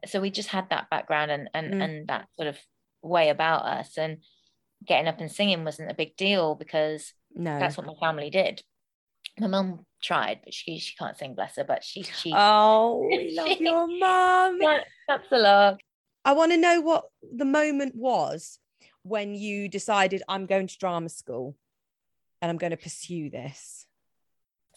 So 0.05 0.19
we 0.19 0.29
just 0.29 0.49
had 0.49 0.69
that 0.69 0.89
background 0.89 1.31
and 1.31 1.49
and 1.53 1.73
Mm. 1.73 1.83
and 1.83 2.07
that 2.09 2.27
sort 2.35 2.47
of 2.49 2.59
way 3.01 3.29
about 3.29 3.63
us. 3.65 3.97
And 3.97 4.23
getting 4.85 5.07
up 5.07 5.19
and 5.19 5.31
singing 5.31 5.63
wasn't 5.63 5.89
a 5.91 5.95
big 5.95 6.15
deal 6.17 6.55
because 6.55 7.13
No. 7.33 7.57
that's 7.59 7.77
what 7.77 7.87
my 7.87 7.95
family 7.99 8.29
did. 8.29 8.61
My 9.39 9.47
mum 9.47 9.85
tried, 10.01 10.39
but 10.43 10.53
she 10.53 10.79
she 10.79 10.95
can't 10.95 11.17
sing, 11.17 11.35
bless 11.35 11.55
her. 11.57 11.63
But 11.63 11.83
she 11.83 12.03
she 12.03 12.33
Oh, 12.35 13.07
we 13.09 13.35
love 13.37 13.59
your 13.59 13.87
mum. 13.87 14.59
that's 15.07 15.31
a 15.31 15.37
lot. 15.37 15.79
I 16.25 16.33
want 16.33 16.51
to 16.51 16.57
know 16.57 16.81
what 16.81 17.05
the 17.35 17.45
moment 17.45 17.95
was 17.95 18.59
when 19.03 19.33
you 19.33 19.69
decided 19.69 20.23
I'm 20.27 20.45
going 20.45 20.67
to 20.67 20.77
drama 20.77 21.09
school 21.09 21.55
and 22.41 22.49
I'm 22.49 22.57
going 22.57 22.71
to 22.71 22.77
pursue 22.77 23.29
this. 23.29 23.85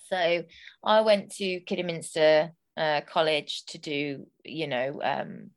So 0.09 0.45
I 0.85 1.01
went 1.01 1.33
to 1.37 1.61
Kidderminster 1.61 2.53
uh, 2.77 3.01
College 3.07 3.65
to 3.67 3.79
do, 3.79 4.27
you 4.45 4.67
know, 4.67 5.01
um, 5.03 5.51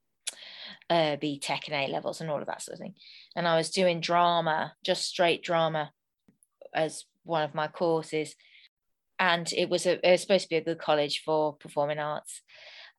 uh, 0.89 1.17
BTEC 1.17 1.67
and 1.67 1.75
A 1.75 1.91
levels 1.91 2.21
and 2.21 2.29
all 2.29 2.39
of 2.39 2.47
that 2.47 2.61
sort 2.61 2.73
of 2.73 2.79
thing. 2.79 2.95
And 3.35 3.47
I 3.47 3.55
was 3.55 3.69
doing 3.69 3.99
drama, 3.99 4.73
just 4.83 5.07
straight 5.07 5.43
drama, 5.43 5.91
as 6.73 7.05
one 7.23 7.43
of 7.43 7.55
my 7.55 7.67
courses. 7.67 8.35
And 9.23 9.51
it 9.53 9.69
was 9.69 9.85
a, 9.85 10.05
it 10.05 10.11
was 10.11 10.21
supposed 10.21 10.43
to 10.43 10.49
be 10.49 10.57
a 10.57 10.63
good 10.63 10.79
college 10.79 11.21
for 11.23 11.53
performing 11.53 11.99
arts. 11.99 12.41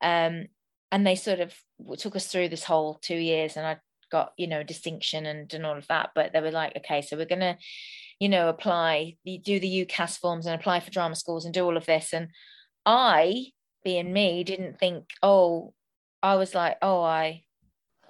Um, 0.01 0.47
and 0.91 1.07
they 1.07 1.17
sort 1.17 1.41
of 1.41 1.53
took 1.99 2.17
us 2.17 2.29
through 2.29 2.49
this 2.49 2.65
whole 2.65 2.95
two 2.95 3.17
years, 3.17 3.57
and 3.57 3.67
I 3.67 3.77
got, 4.11 4.33
you 4.39 4.47
know, 4.47 4.63
distinction 4.63 5.27
and, 5.27 5.53
and 5.53 5.67
all 5.67 5.77
of 5.77 5.87
that. 5.89 6.11
But 6.15 6.33
they 6.33 6.41
were 6.41 6.51
like, 6.51 6.77
okay, 6.77 7.03
so 7.03 7.17
we're 7.17 7.27
gonna 7.27 7.59
you 8.19 8.29
know, 8.29 8.49
apply, 8.49 9.17
do 9.25 9.61
the 9.61 9.87
UCAS 9.87 10.19
forms 10.19 10.47
and 10.47 10.55
apply 10.55 10.81
for 10.81 10.91
drama 10.91 11.17
schools 11.17 11.45
and 11.45 11.53
do 11.53 11.65
all 11.65 11.77
of 11.77 11.87
this. 11.87 12.13
And 12.13 12.29
I, 12.87 13.47
being 13.85 14.13
me, 14.13 14.45
didn't 14.45 14.79
think, 14.79 15.07
oh, 15.23 15.75
I 16.23 16.37
was 16.37 16.55
like, 16.55 16.79
oh, 16.81 17.03
I, 17.03 17.43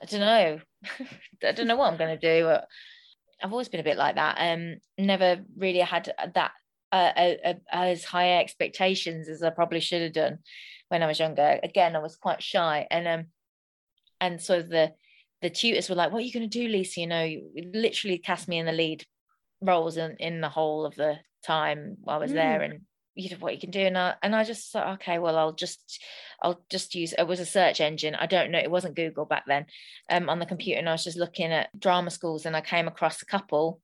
I 0.00 0.04
don't 0.06 0.20
know, 0.20 0.60
I 1.42 1.52
don't 1.52 1.66
know 1.66 1.76
what 1.76 1.92
I'm 1.92 1.98
to 1.98 2.18
do. 2.18 2.48
I've 3.42 3.52
always 3.52 3.68
been 3.68 3.80
a 3.80 3.84
bit 3.84 3.96
like 3.96 4.14
that. 4.16 4.36
Um, 4.38 4.76
never 4.98 5.38
really 5.56 5.80
had 5.80 6.12
that 6.34 6.52
uh, 6.94 7.54
as 7.72 8.04
high 8.04 8.38
expectations 8.38 9.28
as 9.28 9.42
I 9.42 9.50
probably 9.50 9.80
should 9.80 10.02
have 10.02 10.12
done 10.12 10.38
when 10.88 11.02
I 11.02 11.06
was 11.06 11.18
younger. 11.18 11.58
Again, 11.62 11.96
I 11.96 12.00
was 12.00 12.16
quite 12.16 12.42
shy, 12.42 12.86
and 12.90 13.08
um, 13.08 13.26
and 14.20 14.40
so 14.40 14.62
the 14.62 14.92
the 15.42 15.50
tutors 15.50 15.88
were 15.88 15.96
like, 15.96 16.12
"What 16.12 16.18
are 16.18 16.26
you 16.26 16.32
going 16.32 16.48
to 16.48 16.58
do, 16.58 16.68
Lisa?" 16.68 17.00
You 17.00 17.06
know, 17.06 17.24
you 17.24 17.70
literally 17.72 18.18
cast 18.18 18.48
me 18.48 18.58
in 18.58 18.66
the 18.66 18.72
lead 18.72 19.04
roles 19.60 19.96
in, 19.96 20.16
in 20.18 20.40
the 20.40 20.48
whole 20.48 20.84
of 20.84 20.94
the 20.94 21.16
time 21.44 21.96
I 22.06 22.16
was 22.16 22.32
there 22.32 22.62
and 22.62 22.80
you 23.14 23.30
know 23.30 23.36
what 23.38 23.54
you 23.54 23.60
can 23.60 23.70
do. 23.70 23.80
And 23.80 23.96
I, 23.96 24.14
and 24.22 24.34
I 24.34 24.44
just 24.44 24.72
thought 24.72 24.94
okay 24.94 25.18
well 25.18 25.36
I'll 25.36 25.52
just 25.52 26.02
I'll 26.42 26.64
just 26.70 26.94
use 26.94 27.12
it 27.16 27.26
was 27.26 27.40
a 27.40 27.46
search 27.46 27.80
engine. 27.80 28.14
I 28.14 28.26
don't 28.26 28.50
know 28.50 28.58
it 28.58 28.70
wasn't 28.70 28.96
Google 28.96 29.24
back 29.24 29.44
then 29.46 29.66
um 30.10 30.28
on 30.28 30.38
the 30.38 30.46
computer. 30.46 30.78
And 30.78 30.88
I 30.88 30.92
was 30.92 31.04
just 31.04 31.18
looking 31.18 31.52
at 31.52 31.78
drama 31.78 32.10
schools 32.10 32.46
and 32.46 32.56
I 32.56 32.60
came 32.60 32.88
across 32.88 33.22
a 33.22 33.26
couple 33.26 33.80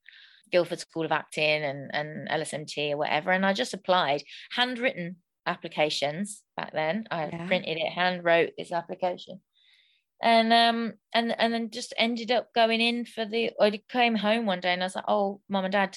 Guildford 0.51 0.81
School 0.81 1.05
of 1.05 1.13
Acting 1.13 1.63
and 1.63 1.91
and 1.95 2.29
LSMT 2.29 2.93
or 2.93 2.99
whatever 2.99 3.31
and 3.31 3.45
I 3.47 3.53
just 3.53 3.75
applied. 3.75 4.23
Handwritten 4.53 5.17
applications 5.47 6.43
back 6.57 6.73
then. 6.73 7.07
I 7.11 7.27
Yeah. 7.27 7.47
printed 7.47 7.79
it 7.79 7.93
hand 7.93 8.25
wrote 8.25 8.53
this 8.57 8.73
application. 8.73 9.41
And 10.23 10.53
um 10.53 10.95
and 11.15 11.35
and 11.41 11.53
then 11.55 11.71
just 11.71 11.95
ended 11.97 12.31
up 12.31 12.53
going 12.55 12.81
in 12.81 13.07
for 13.07 13.25
the 13.25 13.53
I 13.59 13.81
came 13.89 14.15
home 14.17 14.45
one 14.47 14.61
day 14.61 14.73
and 14.73 14.83
I 14.83 14.87
was 14.87 14.95
like 14.97 15.07
oh 15.09 15.41
mom 15.49 15.65
and 15.65 15.73
dad 15.73 15.97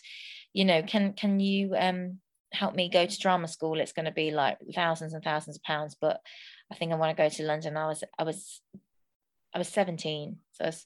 you 0.53 0.63
know 0.63 0.81
can 0.81 1.13
can 1.13 1.39
you 1.41 1.75
um 1.77 2.19
help 2.53 2.75
me 2.75 2.87
go 2.87 3.05
to 3.05 3.19
drama 3.19 3.47
school? 3.47 3.79
It's 3.79 3.93
going 3.93 4.05
to 4.05 4.11
be 4.11 4.29
like 4.29 4.59
thousands 4.75 5.13
and 5.13 5.23
thousands 5.23 5.57
of 5.57 5.63
pounds 5.63 5.97
but 5.99 6.21
I 6.71 6.75
think 6.75 6.91
I 6.91 6.95
want 6.95 7.15
to 7.15 7.21
go 7.23 7.27
to 7.27 7.43
London. 7.43 7.75
I 7.75 7.87
was 7.87 8.03
I 8.17 8.23
was 8.23 8.61
I 9.53 9.57
was 9.57 9.67
17 9.67 10.37
so 10.53 10.63
I 10.63 10.67
was, 10.67 10.85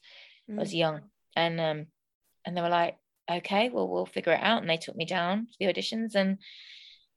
I 0.49 0.59
was 0.59 0.73
young. 0.73 1.01
And 1.35 1.59
um 1.61 1.85
and 2.45 2.57
they 2.57 2.61
were 2.61 2.69
like 2.69 2.97
okay 3.29 3.69
well 3.69 3.87
we'll 3.87 4.05
figure 4.05 4.33
it 4.33 4.41
out 4.41 4.61
and 4.61 4.69
they 4.69 4.77
took 4.77 4.95
me 4.95 5.05
down 5.05 5.47
to 5.47 5.53
the 5.59 5.65
auditions 5.65 6.15
and 6.15 6.37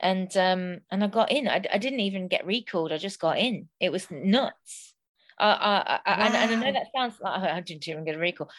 and 0.00 0.36
um 0.36 0.80
and 0.90 1.04
I 1.04 1.06
got 1.06 1.30
in 1.30 1.48
I, 1.48 1.62
I 1.72 1.78
didn't 1.78 2.00
even 2.00 2.28
get 2.28 2.46
recalled 2.46 2.92
I 2.92 2.98
just 2.98 3.20
got 3.20 3.38
in 3.38 3.68
it 3.80 3.92
was 3.92 4.10
nuts 4.10 4.94
I 5.38 5.52
I 5.52 5.78
uh, 5.78 5.98
and, 6.06 6.34
and 6.34 6.52
I 6.52 6.54
know 6.54 6.72
that 6.72 6.86
sounds 6.94 7.14
like 7.20 7.42
I 7.42 7.60
didn't 7.60 7.88
even 7.88 8.04
get 8.04 8.16
a 8.16 8.18
recall. 8.18 8.50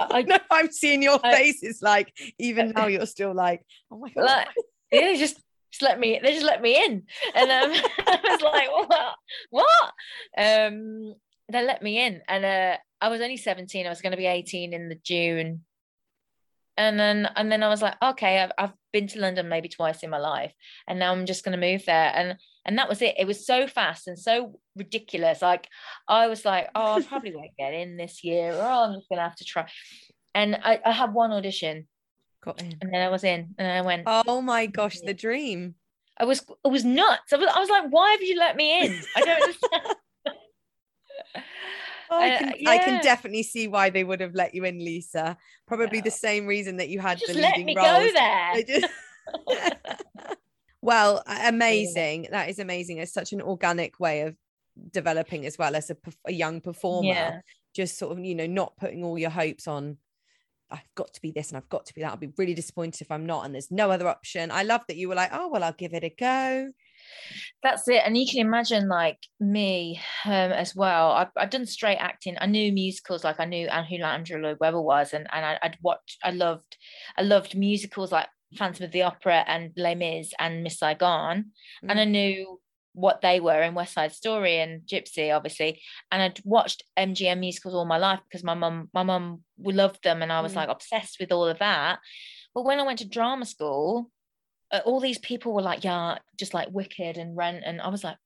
I 0.00 0.22
know 0.22 0.38
I'm 0.50 0.72
seeing 0.72 1.02
your 1.02 1.20
I- 1.22 1.34
faces 1.34 1.82
like 1.82 2.12
even 2.38 2.72
now 2.74 2.86
you're 2.86 3.06
still 3.06 3.34
like, 3.34 3.62
oh 3.90 3.98
my 3.98 4.08
god. 4.08 4.24
Like, 4.24 4.48
yeah, 4.90 5.00
they 5.00 5.18
just 5.18 5.38
just 5.70 5.82
let 5.82 5.98
me. 5.98 6.20
They 6.22 6.32
just 6.32 6.46
let 6.46 6.62
me 6.62 6.84
in, 6.84 7.02
and 7.34 7.50
um, 7.50 7.72
I 8.06 8.20
was 8.22 8.42
like, 8.42 8.70
what? 8.70 9.14
What? 9.50 9.92
Um, 10.38 11.14
they 11.50 11.64
let 11.64 11.82
me 11.82 11.98
in, 11.98 12.20
and 12.28 12.44
uh, 12.44 12.76
I 13.00 13.08
was 13.08 13.20
only 13.20 13.36
seventeen. 13.36 13.84
I 13.84 13.90
was 13.90 14.00
going 14.00 14.12
to 14.12 14.16
be 14.16 14.26
eighteen 14.26 14.72
in 14.72 14.88
the 14.88 14.94
June, 14.94 15.64
and 16.76 16.98
then 16.98 17.28
and 17.36 17.50
then 17.50 17.62
I 17.62 17.68
was 17.68 17.82
like, 17.82 17.94
okay, 18.02 18.40
I've 18.40 18.52
I've 18.58 18.72
been 18.92 19.06
to 19.08 19.20
London 19.20 19.48
maybe 19.48 19.68
twice 19.68 20.02
in 20.02 20.10
my 20.10 20.18
life, 20.18 20.52
and 20.88 20.98
now 20.98 21.12
I'm 21.12 21.26
just 21.26 21.44
going 21.44 21.58
to 21.58 21.66
move 21.72 21.84
there, 21.84 22.12
and 22.14 22.36
and 22.64 22.78
that 22.78 22.88
was 22.88 23.02
it. 23.02 23.14
It 23.18 23.26
was 23.26 23.46
so 23.46 23.66
fast 23.66 24.08
and 24.08 24.18
so 24.18 24.58
ridiculous. 24.76 25.42
Like 25.42 25.68
I 26.08 26.26
was 26.28 26.44
like, 26.44 26.70
oh, 26.74 26.94
I 26.94 27.02
probably 27.02 27.34
won't 27.34 27.56
get 27.58 27.74
in 27.74 27.96
this 27.96 28.24
year, 28.24 28.52
or 28.52 28.62
oh, 28.62 28.84
I'm 28.84 28.94
just 28.94 29.08
going 29.08 29.18
to 29.18 29.24
have 29.24 29.36
to 29.36 29.44
try. 29.44 29.66
And 30.34 30.56
I, 30.56 30.80
I 30.84 30.90
had 30.90 31.14
one 31.14 31.30
audition, 31.30 31.86
Got 32.42 32.60
in. 32.60 32.74
and 32.80 32.92
then 32.92 33.00
I 33.00 33.08
was 33.08 33.24
in, 33.24 33.54
and 33.58 33.68
I 33.68 33.82
went. 33.82 34.02
Oh 34.06 34.40
my 34.40 34.66
gosh, 34.66 34.98
the 35.00 35.14
dream. 35.14 35.76
I 36.18 36.24
was 36.24 36.44
it 36.64 36.68
was 36.68 36.84
nuts. 36.84 37.32
I 37.32 37.36
was, 37.36 37.48
I 37.54 37.58
was 37.58 37.68
like, 37.68 37.84
why 37.90 38.12
have 38.12 38.22
you 38.22 38.38
let 38.38 38.56
me 38.56 38.86
in? 38.86 39.00
I 39.16 39.20
don't 39.20 39.42
understand. 39.42 39.82
Oh, 42.10 42.18
I 42.20 42.34
Uh, 42.34 42.38
can, 42.38 42.54
I 42.66 42.78
can 42.78 43.02
definitely 43.02 43.42
see 43.42 43.68
why 43.68 43.90
they 43.90 44.04
would 44.04 44.20
have 44.20 44.34
let 44.34 44.54
you 44.54 44.64
in, 44.64 44.78
Lisa. 44.78 45.36
Probably 45.66 46.00
the 46.00 46.10
same 46.10 46.46
reason 46.46 46.76
that 46.78 46.88
you 46.88 47.00
had 47.00 47.18
Just 47.18 47.32
the 47.32 47.40
let 47.40 47.56
leading 47.56 47.66
me 47.66 47.76
roles. 47.76 47.86
go 47.88 48.12
there. 48.12 48.62
Just- 48.62 48.92
well, 50.82 51.22
amazing. 51.26 52.28
That 52.30 52.48
is 52.48 52.58
amazing. 52.58 52.98
It's 52.98 53.12
such 53.12 53.32
an 53.32 53.40
organic 53.40 53.98
way 53.98 54.22
of 54.22 54.36
developing 54.90 55.46
as 55.46 55.56
well 55.58 55.74
as 55.76 55.90
a, 55.90 55.96
a 56.26 56.32
young 56.32 56.60
performer. 56.60 57.08
Yeah. 57.08 57.40
Just 57.74 57.98
sort 57.98 58.12
of, 58.16 58.24
you 58.24 58.34
know, 58.34 58.46
not 58.46 58.76
putting 58.76 59.02
all 59.04 59.18
your 59.18 59.30
hopes 59.30 59.66
on. 59.66 59.96
I've 60.70 60.88
got 60.94 61.12
to 61.14 61.20
be 61.20 61.30
this 61.30 61.48
and 61.50 61.56
I've 61.56 61.68
got 61.68 61.86
to 61.86 61.94
be 61.94 62.00
that. 62.00 62.10
I'll 62.10 62.16
be 62.16 62.32
really 62.36 62.54
disappointed 62.54 63.00
if 63.00 63.10
I'm 63.10 63.26
not. 63.26 63.44
And 63.44 63.54
there's 63.54 63.70
no 63.70 63.90
other 63.90 64.08
option. 64.08 64.50
I 64.50 64.62
love 64.62 64.82
that 64.88 64.96
you 64.96 65.08
were 65.08 65.14
like, 65.14 65.30
oh, 65.32 65.48
well, 65.48 65.62
I'll 65.64 65.72
give 65.72 65.94
it 65.94 66.04
a 66.04 66.10
go. 66.18 66.70
That's 67.62 67.88
it. 67.88 68.02
And 68.04 68.16
you 68.16 68.26
can 68.28 68.40
imagine 68.40 68.88
like 68.88 69.18
me 69.40 70.00
um, 70.26 70.32
as 70.52 70.74
well. 70.76 71.12
I've, 71.12 71.30
I've 71.36 71.50
done 71.50 71.66
straight 71.66 71.96
acting. 71.96 72.36
I 72.40 72.46
knew 72.46 72.72
musicals, 72.72 73.24
like 73.24 73.40
I 73.40 73.44
knew 73.46 73.66
and 73.68 73.86
who 73.86 73.96
Andrew 74.02 74.40
Lloyd 74.40 74.58
Webber 74.60 74.80
was, 74.80 75.12
and 75.14 75.26
and 75.32 75.44
I, 75.44 75.58
I'd 75.62 75.78
watched. 75.82 76.18
I 76.22 76.30
loved, 76.30 76.76
I 77.16 77.22
loved 77.22 77.56
musicals 77.56 78.12
like 78.12 78.28
Phantom 78.56 78.84
of 78.84 78.92
the 78.92 79.02
Opera 79.02 79.44
and 79.46 79.72
Les 79.76 79.94
Mis 79.94 80.32
and 80.38 80.62
Miss 80.62 80.78
Saigon, 80.78 81.52
and 81.88 82.00
I 82.00 82.04
knew 82.04 82.60
what 82.92 83.20
they 83.22 83.40
were 83.40 83.60
in 83.62 83.74
West 83.74 83.94
Side 83.94 84.12
Story 84.12 84.60
and 84.60 84.82
Gypsy, 84.82 85.34
obviously. 85.34 85.82
And 86.12 86.22
I'd 86.22 86.40
watched 86.44 86.84
MGM 86.96 87.40
musicals 87.40 87.74
all 87.74 87.84
my 87.84 87.98
life 87.98 88.20
because 88.28 88.44
my 88.44 88.54
mum, 88.54 88.88
my 88.94 89.02
mum, 89.02 89.42
loved 89.58 90.04
them, 90.04 90.22
and 90.22 90.32
I 90.32 90.40
was 90.40 90.52
Mm. 90.52 90.56
like 90.56 90.68
obsessed 90.68 91.16
with 91.18 91.32
all 91.32 91.46
of 91.46 91.58
that. 91.58 91.98
But 92.54 92.64
when 92.64 92.78
I 92.78 92.84
went 92.84 93.00
to 93.00 93.08
drama 93.08 93.46
school, 93.46 94.10
Uh, 94.72 94.80
all 94.84 95.00
these 95.00 95.18
people 95.18 95.52
were 95.52 95.62
like, 95.62 95.84
yeah, 95.84 96.18
just 96.38 96.54
like 96.54 96.68
Wicked 96.70 97.16
and 97.16 97.36
Rent, 97.36 97.62
and 97.64 97.80
I 97.80 97.88
was 97.88 98.02
like, 98.04 98.16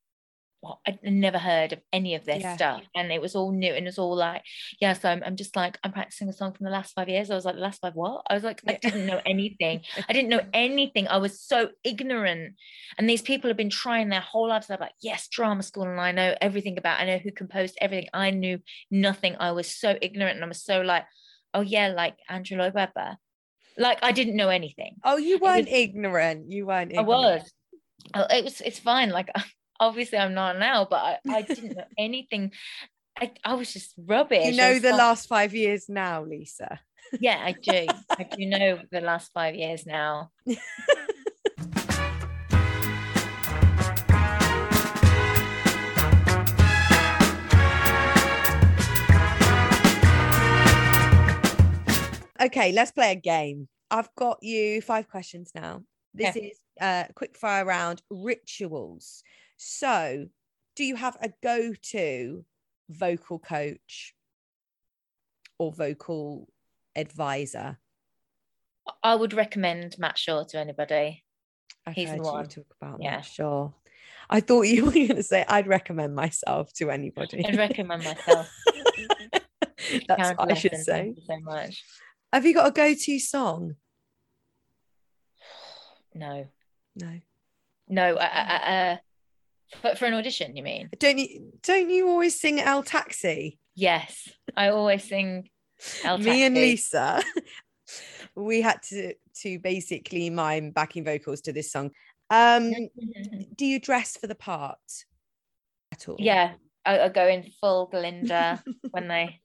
what? 0.61 0.78
I'd 0.84 0.99
never 1.05 1.39
heard 1.39 1.72
of 1.72 1.78
any 1.93 2.16
of 2.16 2.24
this 2.24 2.43
Yeah. 2.43 2.57
stuff, 2.57 2.82
and 2.97 3.12
it 3.12 3.20
was 3.20 3.36
all 3.36 3.53
new, 3.53 3.72
and 3.72 3.86
it 3.86 3.89
was 3.89 3.99
all 3.99 4.16
like, 4.16 4.43
yeah. 4.80 4.93
So 4.95 5.09
I'm, 5.09 5.22
I'm 5.24 5.36
just 5.36 5.55
like, 5.55 5.78
I'm 5.84 5.93
practicing 5.93 6.28
a 6.28 6.32
song 6.32 6.53
from 6.53 6.64
the 6.64 6.70
last 6.72 6.95
five 6.95 7.09
years. 7.09 7.30
I 7.30 7.36
was 7.36 7.45
like, 7.45 7.55
the 7.55 7.61
last 7.61 7.80
five 7.80 7.95
what? 7.95 8.22
I 8.28 8.34
was 8.34 8.43
like, 8.43 8.61
I 8.66 8.74
didn't 8.74 9.07
know 9.07 9.20
anything. 9.24 9.82
I 10.09 10.12
didn't 10.12 10.30
know 10.30 10.41
anything. 10.53 11.07
I 11.07 11.18
was 11.18 11.41
so 11.41 11.68
ignorant, 11.84 12.55
and 12.99 13.09
these 13.09 13.22
people 13.22 13.49
have 13.51 13.57
been 13.57 13.70
trying 13.70 14.09
their 14.09 14.20
whole 14.20 14.49
lives. 14.49 14.66
They're 14.66 14.78
like, 14.80 14.95
yes, 15.01 15.28
drama 15.28 15.62
school, 15.62 15.84
and 15.84 16.01
I 16.01 16.11
know 16.11 16.34
everything 16.41 16.76
about. 16.76 16.99
I 17.01 17.05
know 17.07 17.18
who 17.18 17.30
composed 17.30 17.78
everything. 17.80 18.09
I 18.12 18.30
knew 18.30 18.59
nothing. 18.91 19.36
I 19.39 19.53
was 19.53 19.72
so 19.72 19.97
ignorant, 20.03 20.36
and 20.36 20.45
I 20.45 20.49
was 20.49 20.64
so 20.64 20.80
like, 20.80 21.05
oh 21.55 21.61
yeah, 21.61 21.89
like 21.89 22.16
Andrew 22.28 22.59
Lloyd 22.59 22.74
Webber. 22.74 23.16
Like 23.79 23.99
I 24.03 24.12
didn't 24.12 24.37
know 24.37 24.49
anything. 24.49 24.97
Oh, 25.05 25.16
you 25.16 25.39
weren't 25.39 25.68
ignorant. 25.68 26.51
You 26.51 26.66
weren't 26.66 26.97
I 26.97 27.03
was. 27.03 27.51
Oh, 28.14 28.26
It 28.29 28.45
was. 28.45 28.61
It's 28.61 28.79
fine. 28.79 29.11
Like 29.11 29.31
obviously 29.81 30.18
I'm 30.18 30.35
not 30.35 30.59
now, 30.59 30.87
but 30.89 30.97
I, 30.97 31.18
I 31.37 31.43
didn't 31.43 31.76
know 31.76 31.85
anything. 31.99 32.53
I, 33.20 33.33
I 33.45 33.55
was 33.55 33.72
just 33.72 33.95
rubbish. 33.97 34.47
You 34.47 34.57
know 34.57 34.79
the 34.79 34.93
last 34.93 35.29
five 35.29 35.55
years 35.55 35.89
now, 35.89 36.22
Lisa. 36.24 36.81
Yeah, 37.20 37.41
I 37.43 37.53
do. 37.53 37.87
I 38.11 38.22
do 38.24 38.47
know 38.47 38.81
the 38.93 39.01
last 39.01 39.33
five 39.33 39.55
years 39.55 39.87
now. 39.87 40.31
Okay, 52.41 52.72
let's 52.72 52.91
play 52.93 53.12
a 53.12 53.16
game. 53.16 53.68
I've 53.91 54.14
got 54.16 54.39
you 54.43 54.80
five 54.80 55.09
questions 55.09 55.53
now. 55.55 55.82
This 56.14 56.36
Okay. 56.36 56.47
is 56.49 56.59
a 56.80 57.07
quick 57.14 57.36
fire 57.36 57.64
round 57.64 58.03
rituals. 58.11 59.22
So, 59.57 60.26
do 60.76 60.84
you 60.84 60.97
have 60.97 61.16
a 61.20 61.30
go 61.43 61.72
to 61.74 62.45
vocal 62.89 63.39
coach 63.39 64.14
or 65.59 65.72
vocal 65.72 66.49
advisor? 66.95 67.78
I 69.03 69.14
would 69.14 69.32
recommend 69.34 69.99
Matt 69.99 70.16
Shaw 70.18 70.45
to 70.45 70.59
anybody. 70.59 71.24
I've 71.86 71.95
He's 71.95 72.09
heard 72.11 72.20
one. 72.20 72.49
talk 72.49 72.66
about 72.80 73.03
Yeah. 73.03 73.16
yeah. 73.16 73.20
sure. 73.22 73.74
I 74.30 74.41
thought 74.41 74.62
you 74.62 74.84
were 74.86 74.93
going 74.93 75.09
to 75.16 75.22
say 75.22 75.45
I'd 75.49 75.66
recommend 75.66 76.14
myself 76.14 76.72
to 76.74 76.91
anybody. 76.91 77.45
I'd 77.45 77.57
recommend 77.57 78.05
myself. 78.05 78.49
That's 80.07 80.39
what 80.39 80.53
I 80.53 80.55
should 80.55 80.76
say. 80.76 80.93
Thank 81.14 81.16
you 81.16 81.22
so 81.26 81.41
much. 81.41 81.84
Have 82.33 82.45
you 82.45 82.55
got 82.55 82.68
a 82.68 82.70
go 82.70 82.95
to 82.95 83.18
song? 83.18 83.76
No, 86.14 86.47
No. 86.97 87.20
no. 87.89 88.14
Uh, 88.14 88.18
uh, 88.18 88.70
uh, 88.70 88.97
for, 89.81 89.97
for 89.97 90.05
an 90.07 90.14
audition, 90.14 90.57
you 90.57 90.62
mean? 90.62 90.91
Don't 90.99 91.18
you 91.18 91.53
don't 91.62 91.91
you 91.91 92.09
always 92.09 92.39
sing 92.41 92.61
El 92.61 92.83
Taxi? 92.83 93.59
Yes, 93.74 94.29
I 94.57 94.70
always 94.70 95.05
sing. 95.05 95.49
El 96.03 96.16
Taxi. 96.16 96.31
Me 96.31 96.43
and 96.45 96.55
Lisa, 96.57 97.22
we 98.35 98.61
had 98.62 98.83
to 98.85 99.14
to 99.43 99.59
basically 99.61 100.29
mime 100.31 100.70
backing 100.72 101.05
vocals 101.05 101.43
to 101.43 101.53
this 101.53 101.70
song. 101.70 101.91
Um, 102.31 102.72
do 103.57 103.64
you 103.64 103.79
dress 103.79 104.16
for 104.16 104.26
the 104.26 104.35
part 104.35 104.79
at 105.93 106.09
all? 106.09 106.16
Yeah, 106.18 106.55
I, 106.85 107.01
I 107.01 107.09
go 107.11 107.29
in 107.29 107.45
full 107.61 107.87
Glinda 107.87 108.62
when 108.91 109.07
they 109.07 109.41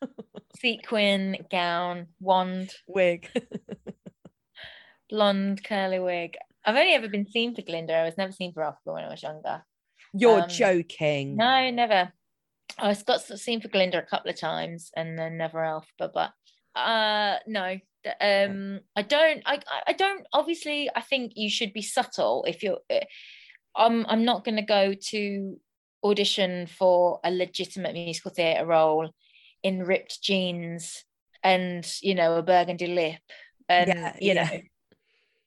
sequin 0.60 1.46
gown, 1.50 2.08
wand, 2.20 2.74
wig. 2.86 3.28
blonde 5.10 5.62
curly 5.64 5.98
wig. 5.98 6.36
I've 6.64 6.76
only 6.76 6.92
ever 6.94 7.08
been 7.08 7.26
seen 7.26 7.54
for 7.54 7.62
Glinda. 7.62 7.94
I 7.94 8.04
was 8.04 8.18
never 8.18 8.32
seen 8.32 8.52
for 8.52 8.62
Elphaba 8.62 8.92
when 8.94 9.04
I 9.04 9.08
was 9.10 9.22
younger. 9.22 9.64
You're 10.12 10.42
Um, 10.42 10.48
joking. 10.48 11.36
No, 11.36 11.70
never. 11.70 12.12
I 12.78 12.88
was 12.88 13.02
got 13.02 13.22
seen 13.22 13.60
for 13.60 13.68
Glinda 13.68 13.98
a 13.98 14.02
couple 14.02 14.30
of 14.30 14.38
times 14.38 14.90
and 14.96 15.18
then 15.18 15.38
never 15.38 15.58
Elphaba, 15.60 16.10
but 16.12 16.32
uh 16.78 17.38
no. 17.46 17.78
Um 18.20 18.80
I 18.94 19.02
don't 19.02 19.42
I 19.46 19.60
I- 19.86 19.92
don't 19.94 20.26
obviously 20.32 20.88
I 20.94 21.00
think 21.00 21.32
you 21.34 21.50
should 21.50 21.72
be 21.72 21.82
subtle 21.82 22.44
if 22.46 22.62
you're 22.62 22.78
uh, 22.90 23.00
I'm 23.76 24.06
I'm 24.06 24.24
not 24.24 24.44
going 24.44 24.56
to 24.56 24.62
go 24.62 24.94
to 25.10 25.60
audition 26.04 26.66
for 26.66 27.20
a 27.24 27.30
legitimate 27.30 27.94
musical 27.94 28.30
theatre 28.30 28.66
role 28.66 29.10
in 29.62 29.82
ripped 29.84 30.22
jeans 30.22 31.04
and 31.42 31.90
you 32.02 32.14
know 32.14 32.36
a 32.36 32.42
burgundy 32.42 32.86
lip 32.86 33.20
and 33.68 33.88
Yeah, 33.88 34.16
you 34.20 34.34
yeah. 34.34 34.48
know 34.50 34.60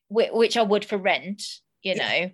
whi- 0.09 0.31
which 0.31 0.57
I 0.57 0.61
would 0.63 0.85
for 0.85 0.97
rent 0.97 1.41
you 1.83 1.95
Yeah. 1.95 2.07
know 2.27 2.31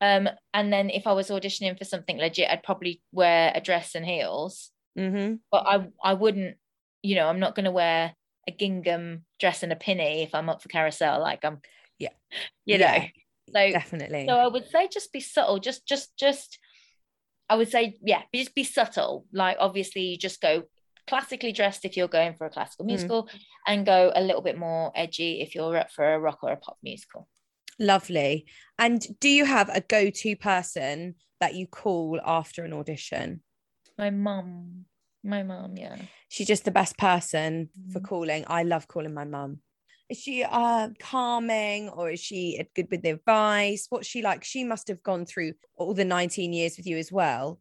um 0.00 0.28
and 0.52 0.72
then 0.72 0.90
if 0.90 1.06
I 1.06 1.12
was 1.12 1.28
auditioning 1.30 1.76
for 1.78 1.84
something 1.84 2.18
legit 2.18 2.50
I'd 2.50 2.62
probably 2.62 3.02
wear 3.12 3.52
a 3.54 3.60
dress 3.60 3.94
and 3.94 4.04
heels 4.06 4.70
Mm-hmm. 4.98 5.36
but 5.50 5.64
I 5.66 5.88
I 6.02 6.14
wouldn't 6.14 6.56
you 7.02 7.16
know 7.16 7.26
I'm 7.28 7.40
not 7.40 7.54
going 7.56 7.64
to 7.64 7.72
wear 7.72 8.14
a 8.46 8.52
gingham 8.52 9.24
dress 9.40 9.62
and 9.64 9.72
a 9.72 9.76
pinny 9.76 10.22
if 10.22 10.34
I'm 10.34 10.48
up 10.48 10.62
for 10.62 10.68
carousel 10.68 11.20
like 11.20 11.44
I'm 11.44 11.60
Yeah. 11.98 12.10
you 12.64 12.78
know 12.78 12.98
so 13.52 13.70
definitely. 13.72 14.26
so 14.28 14.34
I 14.36 14.46
would 14.46 14.66
say 14.70 14.88
just 14.90 15.12
be 15.12 15.20
subtle. 15.20 15.58
Just 15.58 15.86
just 15.86 16.16
just 16.16 16.58
I 17.48 17.56
would 17.56 17.70
say, 17.70 17.98
yeah, 18.02 18.22
just 18.34 18.54
be 18.54 18.64
subtle. 18.64 19.26
Like 19.34 19.58
obviously 19.60 20.00
you 20.02 20.16
just 20.16 20.40
go 20.40 20.62
classically 21.06 21.52
dressed 21.52 21.84
if 21.84 21.96
you're 21.96 22.08
going 22.08 22.34
for 22.34 22.46
a 22.46 22.50
classical 22.50 22.84
Mm. 22.84 22.88
musical 22.88 23.28
and 23.66 23.84
go 23.86 24.12
a 24.14 24.22
little 24.22 24.42
bit 24.42 24.56
more 24.58 24.92
edgy 24.94 25.40
if 25.40 25.54
you're 25.54 25.76
up 25.76 25.90
for 25.90 26.14
a 26.14 26.18
rock 26.18 26.38
or 26.42 26.50
a 26.52 26.56
pop 26.56 26.78
musical. 26.82 27.28
Lovely. 27.78 28.46
And 28.78 29.04
do 29.20 29.28
you 29.28 29.44
have 29.44 29.68
a 29.68 29.80
go 29.80 30.10
to 30.10 30.36
person 30.36 31.16
that 31.40 31.54
you 31.54 31.66
call 31.66 32.20
after 32.24 32.64
an 32.64 32.72
audition? 32.72 33.42
My 33.98 34.10
mum. 34.10 34.86
My 35.22 35.42
mum, 35.42 35.76
yeah. 35.76 35.96
She's 36.28 36.46
just 36.46 36.64
the 36.64 36.70
best 36.70 36.98
person 36.98 37.70
for 37.92 38.00
Mm. 38.00 38.04
calling. 38.04 38.44
I 38.46 38.62
love 38.62 38.86
calling 38.88 39.14
my 39.14 39.24
mum. 39.24 39.60
Is 40.10 40.18
she 40.18 40.44
uh 40.44 40.90
calming 41.00 41.88
or 41.88 42.10
is 42.10 42.20
she 42.20 42.62
good 42.74 42.88
with 42.90 43.02
the 43.02 43.10
advice? 43.10 43.86
What's 43.88 44.06
she 44.06 44.20
like? 44.20 44.44
She 44.44 44.62
must 44.62 44.88
have 44.88 45.02
gone 45.02 45.24
through 45.24 45.54
all 45.76 45.94
the 45.94 46.04
19 46.04 46.52
years 46.52 46.76
with 46.76 46.86
you 46.86 46.98
as 46.98 47.10
well. 47.10 47.58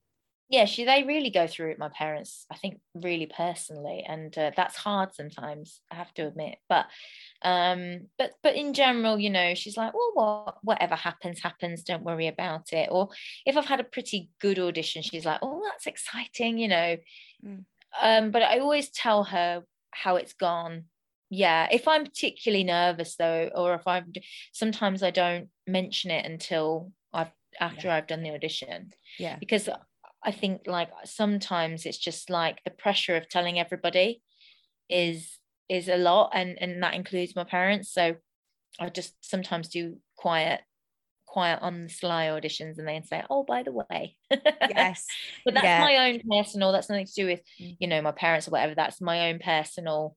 Yeah, 0.49 0.65
she 0.65 0.83
they 0.83 1.03
really 1.03 1.29
go 1.29 1.47
through 1.47 1.71
it, 1.71 1.79
my 1.79 1.89
parents, 1.89 2.45
I 2.51 2.55
think 2.57 2.79
really 2.93 3.25
personally. 3.25 4.03
And 4.07 4.37
uh, 4.37 4.51
that's 4.55 4.75
hard 4.75 5.15
sometimes, 5.15 5.79
I 5.89 5.95
have 5.95 6.13
to 6.15 6.27
admit. 6.27 6.57
But 6.69 6.85
um, 7.41 8.07
but 8.17 8.33
but 8.43 8.55
in 8.55 8.73
general, 8.73 9.17
you 9.17 9.29
know, 9.29 9.55
she's 9.55 9.77
like, 9.77 9.93
well, 9.93 10.11
what 10.13 10.57
whatever 10.61 10.95
happens, 10.95 11.41
happens, 11.41 11.83
don't 11.83 12.03
worry 12.03 12.27
about 12.27 12.71
it. 12.73 12.89
Or 12.91 13.09
if 13.45 13.57
I've 13.57 13.65
had 13.65 13.79
a 13.79 13.85
pretty 13.85 14.29
good 14.39 14.59
audition, 14.59 15.01
she's 15.01 15.25
like, 15.25 15.39
oh, 15.41 15.61
that's 15.71 15.87
exciting, 15.87 16.57
you 16.57 16.67
know. 16.67 16.97
Mm. 17.45 17.65
Um, 18.01 18.31
but 18.31 18.43
I 18.43 18.59
always 18.59 18.89
tell 18.89 19.23
her 19.23 19.63
how 19.91 20.17
it's 20.17 20.33
gone. 20.33 20.85
Yeah, 21.29 21.67
if 21.71 21.87
I'm 21.87 22.03
particularly 22.03 22.63
nervous 22.63 23.15
though, 23.15 23.49
or 23.55 23.73
if 23.75 23.87
I'm 23.87 24.13
sometimes 24.51 25.01
I 25.01 25.09
don't 25.09 25.49
mention 25.65 26.11
it 26.11 26.25
until 26.25 26.91
I've 27.11 27.31
after 27.59 27.89
I've 27.89 28.07
done 28.07 28.23
the 28.23 28.33
audition 28.33 28.91
Yeah. 29.19 29.37
because 29.39 29.69
I 30.25 30.31
think 30.31 30.61
like 30.67 30.89
sometimes 31.05 31.85
it's 31.85 31.97
just 31.97 32.29
like 32.29 32.59
the 32.63 32.71
pressure 32.71 33.15
of 33.15 33.29
telling 33.29 33.59
everybody 33.59 34.21
is 34.89 35.37
is 35.69 35.87
a 35.89 35.97
lot 35.97 36.31
and 36.33 36.57
and 36.61 36.81
that 36.83 36.93
includes 36.93 37.35
my 37.35 37.43
parents 37.43 37.91
so 37.91 38.15
I 38.79 38.89
just 38.89 39.13
sometimes 39.21 39.69
do 39.69 39.97
quiet 40.17 40.61
quiet 41.25 41.59
on 41.61 41.83
the 41.83 41.89
sly 41.89 42.27
auditions 42.27 42.77
and 42.77 42.87
they 42.87 43.01
say 43.05 43.23
oh 43.29 43.43
by 43.43 43.63
the 43.63 43.71
way 43.71 44.15
Yes. 44.69 45.07
but 45.45 45.53
that's 45.53 45.65
Yeah. 45.65 45.79
my 45.81 46.09
own 46.09 46.21
personal 46.29 46.71
that's 46.71 46.89
nothing 46.89 47.05
to 47.07 47.13
do 47.13 47.25
with 47.25 47.41
Mm. 47.61 47.77
you 47.79 47.87
know 47.87 48.01
my 48.01 48.11
parents 48.11 48.47
or 48.47 48.51
whatever 48.51 48.75
that's 48.75 49.01
my 49.01 49.29
own 49.29 49.39
personal 49.39 50.15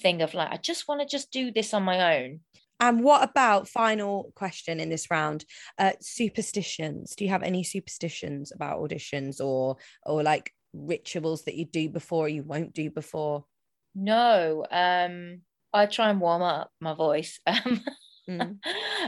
thing 0.00 0.22
of 0.22 0.34
like 0.34 0.50
I 0.50 0.56
just 0.56 0.88
want 0.88 1.00
to 1.02 1.06
just 1.06 1.30
do 1.30 1.52
this 1.52 1.72
on 1.72 1.82
my 1.82 2.16
own 2.18 2.40
And 2.78 3.02
what 3.02 3.28
about 3.28 3.68
final 3.68 4.32
question 4.34 4.80
in 4.80 4.90
this 4.90 5.10
round? 5.10 5.44
Uh, 5.78 5.92
superstitions. 6.00 7.14
Do 7.16 7.24
you 7.24 7.30
have 7.30 7.42
any 7.42 7.64
superstitions 7.64 8.52
about 8.52 8.78
auditions 8.80 9.40
or 9.44 9.76
or 10.04 10.22
like 10.22 10.52
rituals 10.72 11.44
that 11.44 11.54
you 11.54 11.64
do 11.64 11.88
before 11.88 12.26
or 12.26 12.28
you 12.28 12.42
won't 12.42 12.74
do 12.74 12.90
before? 12.90 13.46
no 13.94 14.64
um 14.70 15.42
I 15.72 15.86
try 15.86 16.10
and 16.10 16.20
warm 16.20 16.42
up 16.42 16.70
my 16.80 16.94
voice 16.94 17.40
um 17.46 17.84
Mm. 18.28 18.58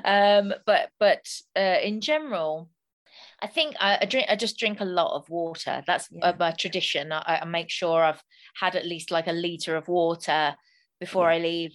um 0.05 0.55
but 0.66 0.91
but 0.99 1.27
uh, 1.57 1.79
in 1.83 2.01
general 2.01 2.71
I 3.41 3.49
think 3.49 3.77
I, 3.81 3.99
I 4.03 4.07
drink 4.07 4.29
I 4.31 4.37
just 4.37 4.59
drink 4.59 4.81
a 4.81 4.85
lot 4.87 5.16
of 5.16 5.31
water 5.31 5.83
that's 5.87 6.11
Yeah. 6.11 6.23
uh, 6.23 6.35
my 6.39 6.53
tradition 6.53 7.12
I, 7.12 7.41
I 7.43 7.47
make 7.47 7.71
sure 7.71 8.03
I've 8.05 8.23
had 8.61 8.77
at 8.77 8.87
least 8.87 9.11
like 9.11 9.29
a 9.29 9.33
liter 9.33 9.77
of 9.77 9.89
water 9.89 10.57
before 11.01 11.31
I 11.31 11.39
leave 11.39 11.73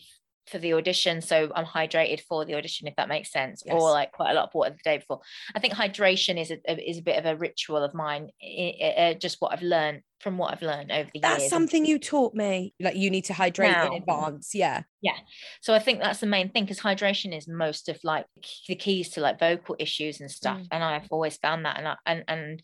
for 0.47 0.57
the 0.57 0.73
audition 0.73 1.21
so 1.21 1.51
I'm 1.55 1.65
hydrated 1.65 2.21
for 2.21 2.43
the 2.45 2.55
audition 2.55 2.87
if 2.87 2.95
that 2.97 3.07
makes 3.07 3.31
sense 3.31 3.63
Yes. 3.65 3.75
or 3.75 3.91
like 3.91 4.11
quite 4.11 4.31
a 4.31 4.33
lot 4.33 4.49
of 4.49 4.53
water 4.53 4.71
the 4.71 4.77
day 4.83 4.97
before 4.97 5.21
I 5.55 5.59
think 5.59 5.73
hydration 5.73 6.39
is 6.39 6.51
a, 6.51 6.89
is 6.89 6.97
a 6.97 7.01
bit 7.01 7.17
of 7.17 7.25
a 7.25 7.35
ritual 7.37 7.77
of 7.83 7.93
mine 7.93 8.29
i- 8.41 8.75
i- 8.81 8.93
uh, 9.03 9.13
just 9.13 9.37
what 9.39 9.53
I've 9.53 9.61
learned 9.61 10.01
from 10.19 10.37
what 10.37 10.53
I've 10.53 10.61
learned 10.61 10.91
over 10.91 11.09
the 11.13 11.19
That's 11.19 11.33
years 11.33 11.41
that's 11.43 11.49
something 11.49 11.85
you 11.85 11.99
taught 11.99 12.33
me. 12.33 12.73
Like 12.79 12.95
you 12.95 13.09
need 13.09 13.25
to 13.25 13.33
hydrate 13.33 13.71
Now. 13.71 13.87
in 13.87 13.93
advance. 13.93 14.55
Yeah. 14.55 14.83
Yeah 15.01 15.17
so 15.61 15.73
I 15.73 15.79
think 15.79 15.99
that's 15.99 16.19
the 16.19 16.27
main 16.27 16.49
thing 16.49 16.63
because 16.63 16.79
hydration 16.79 17.35
is 17.35 17.47
most 17.47 17.89
of 17.89 17.99
like 18.03 18.25
the 18.67 18.75
keys 18.75 19.09
to 19.11 19.21
like 19.21 19.39
vocal 19.39 19.75
issues 19.79 20.21
and 20.21 20.31
stuff. 20.31 20.59
Mm. 20.59 20.67
And 20.71 20.83
I've 20.83 21.07
always 21.11 21.37
found 21.37 21.65
that, 21.65 21.77
and 21.77 21.87
I, 21.87 21.95
and 22.05 22.23
and 22.27 22.63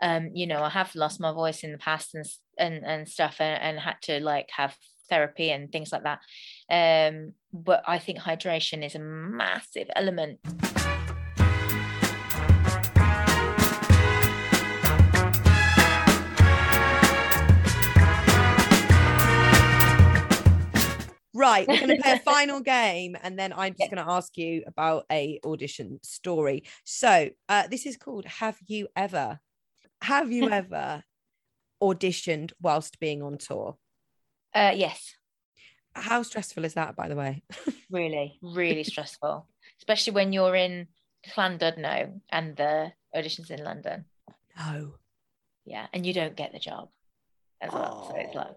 um, 0.00 0.30
you 0.34 0.46
know, 0.46 0.62
I 0.62 0.68
have 0.70 0.94
lost 0.94 1.18
my 1.20 1.32
voice 1.32 1.64
in 1.64 1.72
the 1.72 1.78
past 1.78 2.14
and 2.14 2.24
and 2.58 2.84
and 2.84 3.08
stuff, 3.08 3.36
and, 3.40 3.60
and 3.62 3.78
had 3.80 3.96
to 4.02 4.20
like 4.20 4.48
have 4.56 4.76
therapy 5.08 5.50
and 5.50 5.70
things 5.70 5.92
like 5.92 6.04
that. 6.04 6.20
Um, 6.70 7.34
but 7.52 7.82
I 7.86 7.98
think 7.98 8.18
hydration 8.18 8.84
is 8.84 8.94
a 8.94 8.98
massive 8.98 9.88
element. 9.96 10.40
Right. 21.34 21.68
We're 21.68 21.78
going 21.78 21.96
to 21.96 22.02
play 22.02 22.12
a 22.12 22.18
final 22.24 22.60
game 22.60 23.16
and 23.22 23.38
then 23.38 23.52
I'm 23.52 23.72
just 23.74 23.80
Yeah. 23.90 23.94
going 23.94 24.06
to 24.06 24.12
ask 24.12 24.36
you 24.36 24.64
about 24.66 25.04
a 25.12 25.38
audition 25.44 26.00
story. 26.02 26.64
So 26.84 27.28
uh, 27.48 27.68
this 27.68 27.86
is 27.86 27.96
called 27.96 28.24
Have 28.24 28.58
You 28.66 28.88
Ever? 28.96 29.38
Have 30.02 30.32
you 30.32 30.50
ever 30.50 31.04
auditioned 31.80 32.52
whilst 32.60 32.98
being 32.98 33.22
on 33.22 33.38
tour? 33.38 33.76
Uh, 34.54 34.72
yes, 34.74 35.14
How 35.94 36.22
stressful 36.22 36.64
is 36.64 36.74
that, 36.74 36.96
by 36.96 37.08
the 37.08 37.16
way? 37.16 37.42
really, 37.90 38.38
really 38.42 38.84
stressful, 38.84 39.46
especially 39.80 40.12
when 40.14 40.32
you're 40.32 40.54
in 40.56 40.88
Llandudno 41.36 42.20
and 42.30 42.56
the 42.56 42.92
auditions 43.14 43.50
in 43.50 43.62
London. 43.64 44.04
No. 44.58 44.94
Yeah, 45.64 45.86
and 45.92 46.06
you 46.06 46.12
don't 46.12 46.36
get 46.36 46.52
the 46.52 46.58
job 46.58 46.88
as 47.60 47.72
well. 47.72 48.08
So 48.10 48.16
it's 48.16 48.34
like, 48.34 48.54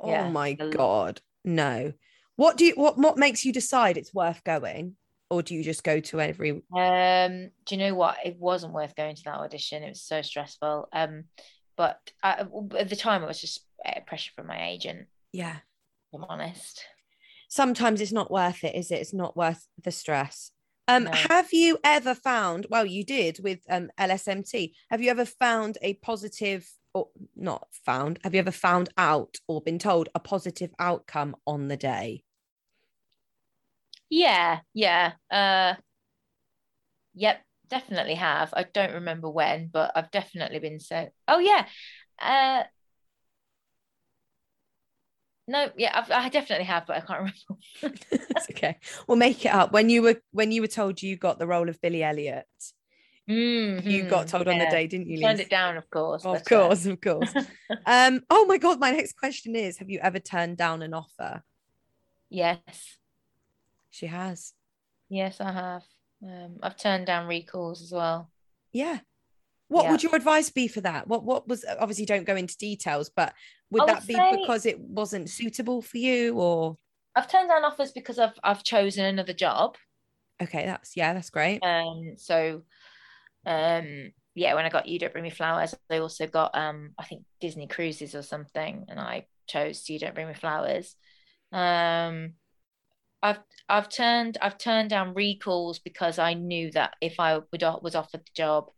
Oh 0.00 0.30
my 0.30 0.56
a 0.58 0.64
lot. 0.64 0.70
god. 0.70 1.20
No. 1.44 1.92
What 2.36 2.56
do 2.56 2.64
you 2.64 2.74
what 2.76 2.96
what 2.96 3.18
makes 3.18 3.44
you 3.44 3.52
decide 3.52 3.96
it's 3.96 4.14
worth 4.14 4.44
going? 4.44 4.96
Or 5.30 5.42
do 5.42 5.54
you 5.54 5.62
just 5.64 5.82
go 5.82 6.00
to 6.00 6.20
every 6.20 6.62
Um, 6.74 7.50
do 7.66 7.74
you 7.74 7.76
know 7.78 7.94
what? 7.94 8.18
It 8.24 8.36
wasn't 8.38 8.72
worth 8.72 8.94
going 8.94 9.16
to 9.16 9.22
that 9.24 9.34
audition. 9.40 9.82
It 9.82 9.88
was 9.88 10.02
so 10.02 10.22
stressful. 10.22 10.88
Um, 10.92 11.24
but 11.76 11.98
I, 12.22 12.46
at 12.78 12.88
the 12.88 12.96
time, 12.96 13.22
it 13.22 13.26
was 13.26 13.40
just 13.40 13.64
uh, 13.84 14.00
pressure 14.06 14.32
from 14.34 14.46
my 14.46 14.68
agent. 14.68 15.06
Yeah. 15.32 15.56
I'm 16.14 16.24
honest. 16.24 16.84
Sometimes 17.48 18.00
it's 18.00 18.12
not 18.12 18.30
worth 18.30 18.64
it, 18.64 18.74
is 18.74 18.90
it? 18.90 19.00
It's 19.00 19.14
not 19.14 19.36
worth 19.36 19.66
the 19.82 19.90
stress. 19.90 20.50
Um, 20.86 21.04
No. 21.04 21.10
have 21.12 21.52
you 21.52 21.78
ever 21.84 22.14
found, 22.14 22.66
well, 22.70 22.86
you 22.86 23.04
did 23.04 23.40
with 23.42 23.60
um 23.68 23.90
LSMT, 23.98 24.72
have 24.90 25.02
you 25.02 25.10
ever 25.10 25.24
found 25.24 25.76
a 25.82 25.94
positive 25.94 26.68
or 26.94 27.08
not 27.36 27.68
found, 27.84 28.18
have 28.24 28.34
you 28.34 28.40
ever 28.40 28.50
found 28.50 28.88
out 28.96 29.36
or 29.46 29.60
been 29.60 29.78
told 29.78 30.08
a 30.14 30.20
positive 30.20 30.70
outcome 30.78 31.36
on 31.46 31.68
the 31.68 31.76
day? 31.76 32.22
Yeah, 34.10 34.60
yeah. 34.72 35.12
Uh, 35.30 35.74
yep, 37.14 37.42
definitely 37.68 38.14
have. 38.14 38.52
I 38.56 38.64
don't 38.64 38.94
remember 38.94 39.28
when, 39.28 39.68
but 39.68 39.92
I've 39.94 40.10
definitely 40.10 40.58
been 40.58 40.80
so. 40.80 41.08
Oh 41.26 41.38
yeah. 41.38 41.66
Uh, 42.20 42.64
no, 45.48 45.70
yeah, 45.76 45.90
I've, 45.94 46.10
I 46.10 46.28
definitely 46.28 46.66
have, 46.66 46.86
but 46.86 46.96
I 46.96 47.00
can't 47.00 47.18
remember. 47.82 47.98
That's 48.10 48.50
okay. 48.50 48.76
We'll 49.06 49.16
make 49.16 49.44
it 49.44 49.52
up. 49.52 49.72
When 49.72 49.90
you 49.90 50.02
were 50.02 50.16
when 50.30 50.52
you 50.52 50.60
were 50.60 50.68
told 50.68 51.02
you 51.02 51.16
got 51.16 51.38
the 51.38 51.46
role 51.46 51.68
of 51.68 51.80
Billy 51.80 52.02
Elliot, 52.02 52.46
you 53.26 54.04
got 54.04 54.26
Mhm, 54.26 54.28
told 54.28 54.48
on 54.48 54.58
the 54.58 54.66
day, 54.66 54.86
didn't 54.86 55.08
you? 55.08 55.20
Turned 55.20 55.40
it 55.40 55.50
down, 55.50 55.76
of 55.76 55.90
course. 55.90 56.24
Of 56.24 56.36
uh, 56.36 56.48
course, 56.48 56.86
of 56.86 57.00
course. 57.00 57.34
um, 57.86 58.22
oh 58.30 58.46
my 58.46 58.58
god, 58.58 58.78
my 58.78 58.90
next 58.90 59.16
question 59.16 59.56
is 59.56 59.78
have 59.78 59.90
you 59.90 59.98
ever 60.02 60.18
turned 60.18 60.56
down 60.56 60.82
an 60.82 60.94
offer? 60.94 61.42
yes, 62.30 62.98
She 63.90 64.06
has. 64.06 64.52
yes, 65.08 65.40
I 65.40 65.52
have. 65.52 65.82
Um, 66.22 66.56
I've 66.62 66.76
turned 66.76 67.06
down 67.06 67.26
recalls 67.26 67.82
as 67.82 67.92
well. 67.92 68.30
Yeah. 68.72 69.00
What 69.68 69.84
Yeah. 69.84 69.90
would 69.92 70.02
your 70.02 70.14
advice 70.14 70.50
be 70.50 70.66
for 70.68 70.80
that? 70.80 71.08
What 71.08 71.24
what 71.24 71.46
was 71.48 71.64
obviously 71.78 72.06
don't 72.06 72.26
go 72.26 72.36
into 72.36 72.56
details, 72.56 73.10
but 73.14 73.34
would 73.70 73.86
that 73.86 74.06
be 74.06 74.14
because 74.14 74.66
it 74.66 74.78
wasn't 74.80 75.28
suitable 75.28 75.82
for 75.82 75.98
you 75.98 76.34
or 76.34 76.76
I've 77.14 77.28
turned 77.28 77.48
down 77.48 77.64
offers 77.64 77.92
because 77.92 78.18
I've 78.18 78.38
I've 78.44 78.62
chosen 78.62 79.04
another 79.04 79.32
job. 79.32 79.76
okay, 80.40 80.66
that's 80.66 80.96
yeah, 80.96 81.14
that's 81.14 81.30
great. 81.30 81.60
Um, 81.64 82.14
so, 82.16 82.62
um, 83.44 84.12
yeah, 84.34 84.54
when 84.54 84.64
I 84.64 84.68
got 84.68 84.86
You 84.86 85.00
Don't 85.00 85.12
Bring 85.12 85.24
Me 85.24 85.30
Flowers, 85.30 85.74
I 85.90 85.98
also 85.98 86.28
got 86.28 86.56
um, 86.56 86.90
I 86.96 87.04
think 87.04 87.24
Disney 87.40 87.66
Cruises 87.66 88.14
or 88.14 88.22
something, 88.22 88.86
and 88.88 89.00
I 89.00 89.26
chose 89.48 89.88
You 89.88 89.98
Don't 89.98 90.14
Bring 90.14 90.28
Me 90.28 90.34
Flowers. 90.34 90.94
Um, 91.50 92.34
I've 93.20 93.40
I've 93.68 93.88
turned 93.88 94.38
I've 94.40 94.58
turned 94.58 94.90
down 94.90 95.14
recalls 95.14 95.80
because 95.80 96.20
I 96.20 96.34
knew 96.34 96.70
that 96.72 96.94
if 97.00 97.18
I 97.18 97.38
would 97.38 97.62
was 97.82 97.96
offered 97.96 98.20
the 98.20 98.32
job, 98.34 98.70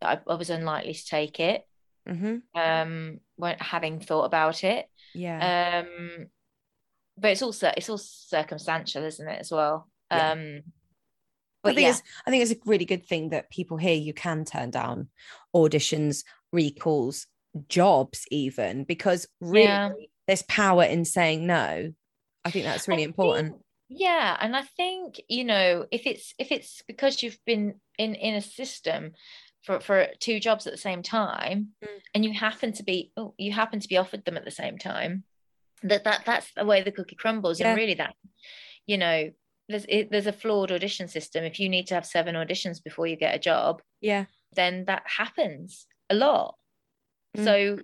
that 0.00 0.22
I, 0.28 0.32
I 0.32 0.36
was 0.36 0.50
unlikely 0.50 0.94
to 0.94 1.04
take 1.06 1.40
it. 1.40 1.62
Hmm 2.06 2.36
Um, 2.54 3.20
when 3.36 3.56
having 3.58 4.00
thought 4.00 4.24
about 4.24 4.64
it. 4.64 4.86
Yeah. 5.14 5.84
Um, 5.86 6.26
but 7.18 7.32
it's 7.32 7.42
also 7.42 7.72
it's 7.76 7.88
all 7.90 7.98
circumstantial, 7.98 9.04
isn't 9.04 9.28
it, 9.28 9.40
as 9.40 9.50
well? 9.50 9.88
Yeah. 10.10 10.32
Um, 10.32 10.60
I 11.64 11.68
but 11.68 11.74
think 11.76 11.84
yeah, 11.84 11.90
it's 11.90 12.02
I 12.26 12.30
think 12.30 12.42
it's 12.42 12.52
a 12.52 12.56
really 12.64 12.84
good 12.84 13.06
thing 13.06 13.28
that 13.30 13.50
people 13.50 13.76
hear 13.76 13.94
you 13.94 14.12
can 14.14 14.44
turn 14.44 14.70
down 14.70 15.08
auditions, 15.54 16.24
recalls, 16.52 17.26
jobs, 17.68 18.24
even 18.30 18.84
because 18.84 19.28
really 19.40 19.64
Yeah. 19.64 19.92
there's 20.26 20.42
power 20.42 20.84
in 20.84 21.04
saying 21.04 21.46
no. 21.46 21.92
I 22.44 22.50
think 22.50 22.64
that's 22.64 22.88
really 22.88 23.02
I 23.02 23.06
important. 23.06 23.48
think- 23.52 23.62
yeah, 23.94 24.36
and 24.40 24.56
I 24.56 24.62
think 24.62 25.20
you 25.28 25.44
know 25.44 25.86
if 25.92 26.06
it's 26.06 26.34
if 26.38 26.50
it's 26.50 26.82
because 26.88 27.22
you've 27.22 27.38
been 27.44 27.74
in 27.98 28.14
in 28.14 28.34
a 28.34 28.40
system 28.40 29.12
for 29.62 29.80
for 29.80 30.08
two 30.20 30.40
jobs 30.40 30.66
at 30.66 30.72
the 30.72 30.78
same 30.78 31.02
time, 31.02 31.68
Mm. 31.84 32.00
and 32.14 32.24
you 32.24 32.32
happen 32.32 32.72
to 32.72 32.82
be 32.82 33.12
oh 33.16 33.34
you 33.38 33.52
happen 33.52 33.80
to 33.80 33.88
be 33.88 33.96
offered 33.96 34.24
them 34.24 34.36
at 34.36 34.44
the 34.44 34.50
same 34.50 34.78
time, 34.78 35.24
that 35.82 36.04
that 36.04 36.22
that's 36.26 36.52
the 36.54 36.64
way 36.64 36.82
the 36.82 36.92
cookie 36.92 37.16
crumbles, 37.16 37.60
Yeah. 37.60 37.68
and 37.70 37.76
really 37.78 37.94
that 37.94 38.14
you 38.86 38.98
know 38.98 39.30
there's 39.68 39.86
it, 39.88 40.10
there's 40.10 40.26
a 40.26 40.32
flawed 40.32 40.72
audition 40.72 41.08
system. 41.08 41.44
If 41.44 41.58
you 41.60 41.68
need 41.68 41.86
to 41.88 41.94
have 41.94 42.04
seven 42.06 42.34
auditions 42.34 42.82
before 42.82 43.06
you 43.06 43.16
get 43.16 43.34
a 43.34 43.38
job, 43.38 43.80
Yeah. 44.00 44.24
then 44.54 44.84
that 44.86 45.04
happens 45.06 45.86
a 46.10 46.14
lot. 46.14 46.56
Mm. 47.36 47.44
So 47.44 47.78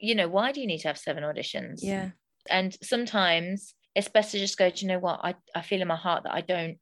you 0.00 0.14
know 0.14 0.28
why 0.28 0.52
do 0.52 0.60
you 0.60 0.66
need 0.66 0.78
to 0.78 0.88
have 0.88 0.98
seven 0.98 1.24
auditions? 1.24 1.80
Yeah. 1.82 2.10
and 2.50 2.76
sometimes 2.82 3.74
it's 3.94 4.08
best 4.08 4.30
to 4.32 4.38
just 4.38 4.56
go 4.56 4.70
do 4.70 4.80
you 4.86 4.88
know 4.92 4.98
what 5.00 5.20
I, 5.22 5.34
I 5.54 5.60
feel 5.62 5.82
in 5.82 5.88
my 5.88 5.96
heart 5.96 6.22
that 6.22 6.32
i 6.32 6.40
don't 6.40 6.78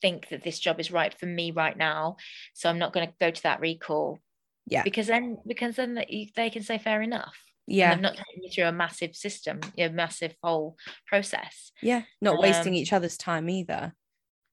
think 0.00 0.28
that 0.28 0.42
this 0.42 0.58
job 0.58 0.80
is 0.80 0.90
right 0.90 1.14
for 1.18 1.26
me 1.26 1.50
right 1.50 1.76
now 1.76 2.16
so 2.54 2.68
i'm 2.68 2.78
not 2.78 2.92
going 2.92 3.06
to 3.06 3.14
go 3.20 3.30
to 3.30 3.42
that 3.42 3.60
recall 3.60 4.18
Yeah. 4.66 4.82
because 4.82 5.06
then 5.06 5.38
because 5.46 5.76
then 5.76 5.94
they 5.94 6.50
can 6.50 6.62
say 6.62 6.78
fair 6.78 7.02
enough 7.02 7.36
Yeah. 7.66 7.92
i'm 7.92 8.00
not 8.02 8.16
taken 8.16 8.42
you 8.42 8.50
through 8.50 8.64
a 8.66 8.72
massive 8.72 9.14
system 9.16 9.60
a 9.78 9.88
massive 9.88 10.34
whole 10.42 10.76
process 11.06 11.72
Yeah. 11.82 12.02
Not 12.20 12.38
wasting 12.40 12.72
Um, 12.72 12.74
each 12.74 12.92
other's 12.92 13.16
time 13.16 13.48
either. 13.50 13.94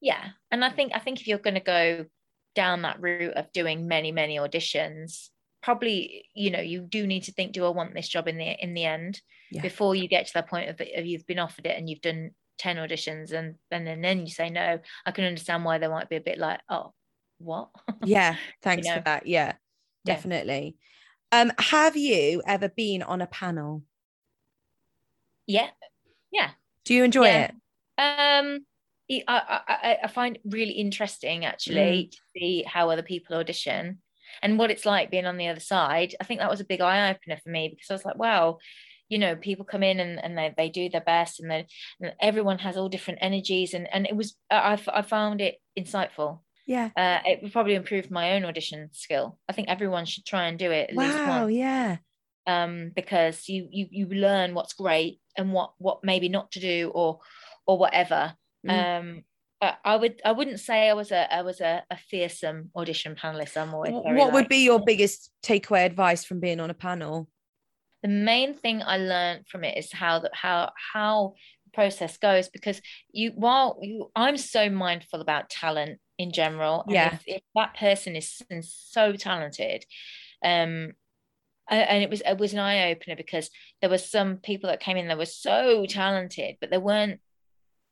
yeah 0.01 0.29
and 0.51 0.63
i 0.63 0.69
think 0.69 0.91
i 0.95 0.99
think 0.99 1.19
if 1.21 1.27
you're 1.27 1.39
going 1.39 1.53
to 1.55 1.59
go 1.77 2.05
down 2.55 2.81
that 2.83 2.99
route 3.01 3.33
of 3.35 3.51
doing 3.53 3.87
many 3.87 4.11
many 4.11 4.37
auditions 4.37 5.29
probably 5.63 6.25
you 6.33 6.49
know 6.51 6.59
you 6.61 6.81
do 6.81 7.05
need 7.07 7.23
to 7.23 7.31
think 7.31 7.51
do 7.51 7.65
i 7.65 7.69
want 7.69 7.93
this 7.93 8.07
job 8.07 8.27
in 8.27 8.37
the 8.37 8.63
in 8.63 8.73
the 8.73 8.85
end 8.85 9.21
Yeah. 9.51 9.61
before 9.61 9.95
you 9.95 10.07
get 10.07 10.27
to 10.27 10.33
that 10.33 10.49
point 10.49 10.69
of, 10.69 10.79
of 10.81 11.05
you've 11.05 11.27
been 11.27 11.39
offered 11.39 11.65
it 11.65 11.77
and 11.77 11.89
you've 11.89 12.01
done 12.01 12.31
10 12.57 12.77
auditions 12.77 13.31
and, 13.31 13.55
and 13.71 13.85
then 13.85 14.01
then 14.01 14.21
you 14.25 14.31
say 14.31 14.49
no 14.49 14.79
i 15.05 15.11
can 15.11 15.23
understand 15.25 15.63
why 15.63 15.77
they 15.77 15.87
might 15.87 16.09
be 16.09 16.15
a 16.15 16.21
bit 16.21 16.37
like 16.37 16.59
oh 16.69 16.93
what 17.39 17.69
Yeah. 18.03 18.35
Thanks 18.63 18.87
know. 18.87 18.95
for 18.95 19.01
that. 19.01 19.27
Yeah. 19.27 19.53
Yeah. 20.05 20.13
Definitely. 20.15 20.75
Um, 21.31 21.51
have 21.59 21.95
you 21.95 22.41
ever 22.47 22.67
been 22.69 23.03
on 23.03 23.21
a 23.21 23.27
panel? 23.27 23.83
yeah 25.45 25.69
yeah 26.31 26.51
Do 26.85 26.93
you 26.93 27.03
enjoy 27.03 27.25
Yeah. 27.27 27.43
it? 27.45 27.51
um 27.99 28.65
I, 29.09 29.23
I, 29.27 29.61
I- 29.67 29.97
I 30.03 30.07
find 30.07 30.37
really 30.45 30.73
interesting 30.73 31.45
actually 31.45 32.05
Mm. 32.07 32.11
to 32.11 32.17
see 32.35 32.63
how 32.67 32.89
other 32.89 33.03
people 33.03 33.37
audition 33.37 34.01
and 34.41 34.59
what 34.59 34.69
it's 34.71 34.85
like 34.85 35.09
being 35.11 35.25
on 35.25 35.37
the 35.37 35.47
other 35.47 35.61
side. 35.61 36.13
I 36.19 36.25
think 36.25 36.41
that 36.41 36.49
was 36.49 36.59
a 36.59 36.65
big 36.65 36.81
eye 36.81 37.09
opener 37.11 37.37
for 37.41 37.49
me 37.49 37.69
because 37.69 37.89
I 37.89 37.93
was 37.93 38.03
like, 38.05 38.17
wow, 38.17 38.57
you 39.09 39.17
know, 39.19 39.35
people 39.35 39.65
come 39.65 39.83
in 39.83 39.99
and, 39.99 40.23
and 40.23 40.37
they, 40.37 40.53
they 40.57 40.69
do 40.69 40.89
their 40.89 41.01
best 41.01 41.39
and 41.39 41.49
then 41.49 41.65
everyone 42.21 42.59
has 42.59 42.77
all 42.77 42.89
different 42.89 43.19
energies 43.21 43.73
and, 43.73 43.87
and 43.93 44.05
it 44.05 44.15
was 44.15 44.35
I, 44.51 44.79
I 44.93 45.01
found 45.01 45.41
it 45.41 45.55
insightful. 45.79 46.39
Yeah. 46.65 46.89
Uh, 46.97 47.19
it 47.25 47.41
would 47.41 47.53
probably 47.53 47.75
improve 47.75 48.11
my 48.11 48.33
own 48.33 48.43
audition 48.43 48.89
skill. 48.91 49.39
I 49.47 49.53
think 49.53 49.69
everyone 49.69 50.05
should 50.05 50.25
try 50.25 50.47
and 50.47 50.59
do 50.59 50.71
it 50.71 50.89
at 50.89 50.97
least 50.97 51.17
Wow. 51.17 51.43
once 51.43 51.53
Yeah. 51.53 51.97
um, 52.45 52.91
because 52.95 53.47
you 53.47 53.67
you 53.71 53.87
you 53.89 54.07
learn 54.07 54.53
what's 54.53 54.73
great 54.73 55.21
and 55.37 55.53
what 55.53 55.71
what 55.77 56.03
maybe 56.03 56.27
not 56.27 56.51
to 56.51 56.59
do 56.59 56.91
or 56.93 57.19
or 57.65 57.77
whatever. 57.77 58.33
Mm. 58.67 58.99
Um, 58.99 59.23
I, 59.59 59.95
would 59.95 60.21
I 60.23 60.33
wouldn't 60.33 60.59
say 60.59 60.87
I 60.87 60.93
was 60.93 61.11
a 61.11 61.33
I 61.33 61.41
was 61.41 61.61
a, 61.61 61.83
a 61.89 61.97
fearsome 61.97 62.69
audition 62.75 63.15
panelist. 63.15 63.57
I'm 63.57 63.73
always 63.73 63.93
what 63.93 64.33
would 64.33 64.49
be 64.49 64.63
your 64.63 64.83
biggest 64.83 65.31
takeaway 65.43 65.85
advice 65.85 66.23
from 66.23 66.39
being 66.39 66.59
on 66.59 66.69
a 66.69 66.75
panel? 66.75 67.27
The 68.07 68.13
main 68.13 68.53
thing 68.53 68.81
I 68.81 68.97
learned 68.97 69.47
from 69.47 69.63
it 69.63 69.77
is 69.77 69.91
how 69.91 70.19
that 70.19 70.31
how 70.33 70.71
how 70.93 71.33
the 71.65 71.71
process 71.71 72.17
goes 72.17 72.47
because 72.49 72.81
you 73.11 73.31
while 73.35 73.77
you 73.81 74.09
I'm 74.15 74.37
so 74.37 74.69
mindful 74.69 75.19
about 75.21 75.49
talent 75.49 75.99
in 76.17 76.31
general 76.31 76.85
Yeah. 76.87 77.13
if, 77.13 77.23
if 77.27 77.41
that 77.55 77.75
person 77.75 78.15
is 78.15 78.41
so 78.61 79.13
talented 79.13 79.83
um 80.43 80.91
and 81.69 82.01
it 82.01 82.09
was 82.09 82.21
it 82.25 82.37
was 82.37 82.53
an 82.53 82.59
eye 82.59 82.91
opener 82.91 83.15
because 83.17 83.49
there 83.81 83.89
were 83.89 83.97
some 83.97 84.37
people 84.37 84.69
that 84.69 84.79
came 84.79 84.95
in 84.97 85.07
that 85.09 85.17
were 85.17 85.25
so 85.25 85.85
talented 85.85 86.55
but 86.61 86.69
they 86.71 86.77
weren't 86.77 87.19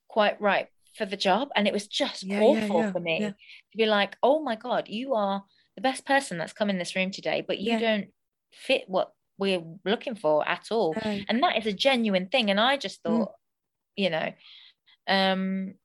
quite 0.08 0.40
right 0.40 0.68
for 0.98 1.06
the 1.06 1.18
job 1.18 1.50
and 1.56 1.68
it 1.68 1.74
was 1.74 1.88
just 1.88 2.24
Yeah, 2.24 2.38
yeah, 2.38 2.42
awful 2.44 2.84
yeah, 2.84 2.92
for 2.94 3.00
me 3.02 3.20
yeah. 3.22 3.30
to 3.72 3.78
be 3.78 3.86
like 3.86 4.16
oh 4.24 4.42
my 4.42 4.56
god 4.56 4.88
you 4.88 5.14
are 5.14 5.44
the 5.76 5.82
best 5.82 6.06
person 6.06 6.38
that's 6.38 6.54
come 6.54 6.70
in 6.70 6.78
this 6.78 6.96
room 6.96 7.12
today 7.12 7.44
but 7.46 7.60
you 7.60 7.72
Yeah. 7.72 7.80
don't 7.80 8.08
fit 8.54 8.86
what 8.88 9.12
we're 9.38 9.64
looking 9.86 10.16
for 10.16 10.48
at 10.48 10.68
all 10.72 11.00
and 11.28 11.44
that 11.44 11.58
is 11.58 11.66
a 11.66 11.74
genuine 11.74 12.28
thing 12.30 12.50
and 12.50 12.60
i 12.60 12.78
just 12.78 13.02
Mm. 13.08 13.26
thought 13.26 13.34
you 13.96 14.10
know 14.10 14.32
um 15.08 15.76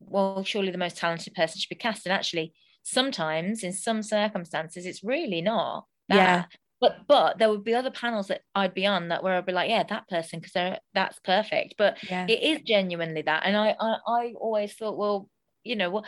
well 0.00 0.44
surely 0.44 0.70
the 0.70 0.78
most 0.78 0.96
talented 0.96 1.34
person 1.34 1.60
should 1.60 1.68
be 1.68 1.74
cast 1.76 2.06
and 2.06 2.12
actually 2.12 2.54
sometimes 2.82 3.62
in 3.62 3.72
some 3.72 4.02
circumstances 4.02 4.86
it's 4.86 5.02
really 5.04 5.40
not 5.40 5.86
that. 6.08 6.34
Yeah. 6.34 6.46
but 6.80 7.06
but 7.08 7.38
there 7.38 7.48
would 7.48 7.64
be 7.64 7.74
other 7.74 7.90
panels 7.90 8.28
that 8.28 8.42
I'd 8.54 8.74
be 8.74 8.86
on 8.86 9.08
that 9.08 9.22
where 9.22 9.34
I'd 9.36 9.46
be 9.46 9.52
like, 9.52 9.70
yeah, 9.70 9.84
that 9.84 10.08
person 10.08 10.40
because 10.40 10.52
they're 10.52 10.80
that's 10.92 11.18
perfect. 11.20 11.74
But 11.78 11.96
Yeah. 12.02 12.28
it 12.28 12.42
is 12.42 12.60
genuinely 12.62 13.22
that, 13.22 13.44
and 13.46 13.56
I 13.56 13.74
I, 13.80 13.98
I 14.06 14.34
always 14.38 14.74
thought, 14.74 14.98
well, 14.98 15.30
you 15.64 15.76
know 15.76 15.90
what. 15.90 16.04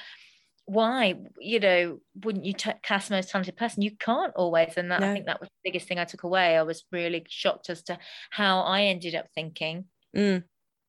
Why, 0.69 1.15
you 1.39 1.61
know, 1.61 2.01
wouldn't 2.25 2.45
you 2.45 2.53
t- 2.53 2.73
cast 2.83 3.09
most 3.09 3.31
talented 3.31 3.57
person? 3.57 3.83
You 3.83 3.97
can't 3.97 4.35
always, 4.35 4.77
and 4.77 4.91
that 4.91 5.05
No. 5.05 5.07
I 5.07 5.09
think 5.13 5.27
that 5.27 5.39
was 5.39 5.49
the 5.49 5.71
biggest 5.71 5.87
thing 5.87 6.01
I 6.01 6.05
took 6.05 6.25
away. 6.25 6.57
I 6.57 6.63
was 6.63 6.85
really 6.91 7.25
shocked 7.29 7.71
as 7.71 7.85
to 7.85 7.99
how 8.31 8.61
I 8.63 8.83
ended 8.83 9.15
up 9.15 9.29
thinking. 9.33 9.89
Mm. 10.15 10.47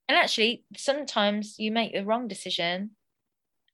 And 0.09 0.17
actually, 0.17 0.65
sometimes 0.75 1.59
you 1.59 1.71
make 1.71 1.93
the 1.93 2.05
wrong 2.05 2.27
decision 2.27 2.91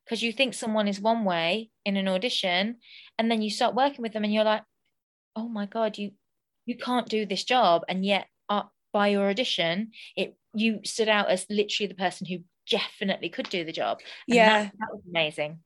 because 0.06 0.24
you 0.24 0.34
think 0.34 0.54
someone 0.54 0.88
is 0.88 1.01
one 1.01 1.26
way 1.26 1.72
in 1.86 1.97
an 1.97 2.08
audition, 2.10 2.80
and 3.20 3.32
then 3.32 3.41
you 3.41 3.49
start 3.51 3.76
working 3.76 4.01
with 4.04 4.14
them, 4.14 4.24
and 4.26 4.34
you're 4.34 4.43
like, 4.45 4.64
"Oh 5.36 5.49
my 5.49 5.66
god, 5.68 5.97
you 5.99 6.14
you 6.66 6.78
can't 6.78 7.10
do 7.10 7.26
this 7.26 7.43
job," 7.45 7.84
and 7.89 8.06
yet 8.06 8.30
uh, 8.49 8.66
by 8.93 9.10
your 9.10 9.30
audition, 9.30 9.91
it 10.18 10.38
you 10.56 10.82
stood 10.86 11.10
out 11.10 11.30
as 11.30 11.47
literally 11.49 11.88
the 11.88 11.95
person 11.95 12.28
who 12.28 12.39
definitely 12.70 13.30
could 13.30 13.49
do 13.49 13.64
the 13.66 13.72
job. 13.74 14.01
And 14.32 14.45
Yeah. 14.45 14.47
that, 14.47 14.72
that 14.80 14.89
was 14.93 15.04
amazing. 15.10 15.64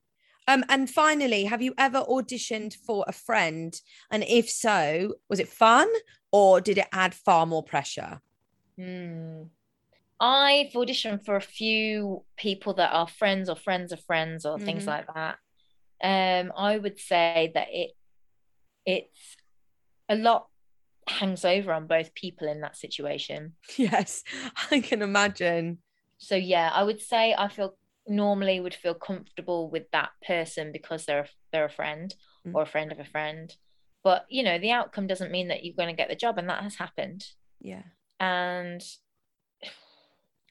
Um, 0.48 0.64
and 0.70 0.88
finally, 0.88 1.44
have 1.44 1.60
you 1.60 1.74
ever 1.76 2.00
auditioned 2.08 2.74
for 2.74 3.04
a 3.06 3.12
friend? 3.12 3.78
And 4.10 4.24
if 4.24 4.48
so, 4.48 5.14
was 5.28 5.38
it 5.40 5.48
fun 5.48 5.88
or 6.32 6.60
did 6.62 6.78
it 6.78 6.88
add 6.90 7.14
far 7.14 7.44
more 7.44 7.62
pressure? 7.62 8.20
Hmm. 8.78 9.42
I've 10.20 10.72
auditioned 10.72 11.24
for 11.24 11.36
a 11.36 11.40
few 11.40 12.24
people 12.36 12.74
that 12.74 12.92
are 12.92 13.06
friends 13.06 13.48
or 13.48 13.56
friends 13.56 13.92
of 13.92 14.02
friends 14.02 14.44
or 14.44 14.58
things 14.58 14.84
Mhm. 14.84 14.88
like 14.88 15.06
that. 15.14 15.38
Um, 16.02 16.52
I 16.56 16.78
would 16.78 16.98
say 16.98 17.52
that 17.54 17.68
it 17.70 17.90
it's 18.86 19.36
a 20.08 20.16
lot 20.16 20.48
hangs 21.06 21.44
over 21.44 21.72
on 21.72 21.86
both 21.86 22.14
people 22.14 22.48
in 22.48 22.62
that 22.62 22.76
situation. 22.76 23.54
Yes, 23.76 24.24
I 24.70 24.80
can 24.80 25.02
imagine. 25.02 25.82
So 26.16 26.36
yeah, 26.36 26.70
I 26.72 26.82
would 26.82 27.00
say 27.00 27.34
I 27.36 27.48
feel 27.48 27.76
normally 28.08 28.60
would 28.60 28.74
feel 28.74 28.94
comfortable 28.94 29.70
with 29.70 29.90
that 29.92 30.10
person 30.26 30.72
because 30.72 31.04
they're 31.04 31.20
a, 31.20 31.28
they're 31.52 31.64
a 31.66 31.70
friend 31.70 32.14
Mm. 32.46 32.54
or 32.54 32.62
a 32.62 32.66
friend 32.66 32.92
of 32.92 33.00
a 33.00 33.04
friend. 33.04 33.52
But 34.04 34.24
you 34.28 34.44
know, 34.44 34.58
the 34.58 34.70
outcome 34.70 35.06
doesn't 35.08 35.32
mean 35.32 35.48
that 35.48 35.64
you're 35.64 35.74
going 35.76 35.88
to 35.88 35.96
get 35.96 36.08
the 36.08 36.14
job, 36.14 36.38
and 36.38 36.48
that 36.48 36.62
has 36.62 36.76
happened. 36.76 37.24
Yeah. 37.60 37.82
And 38.20 38.80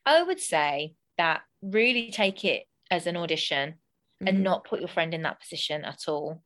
I 0.05 0.21
would 0.23 0.39
say 0.39 0.95
that 1.17 1.41
really 1.61 2.11
take 2.11 2.45
it 2.45 2.63
as 2.91 3.07
an 3.07 3.17
audition 3.17 3.75
Mhm. 4.21 4.27
and 4.29 4.43
not 4.43 4.65
put 4.65 4.79
your 4.79 4.89
friend 4.89 5.13
in 5.13 5.21
that 5.23 5.39
position 5.39 5.83
at 5.85 6.07
all. 6.07 6.43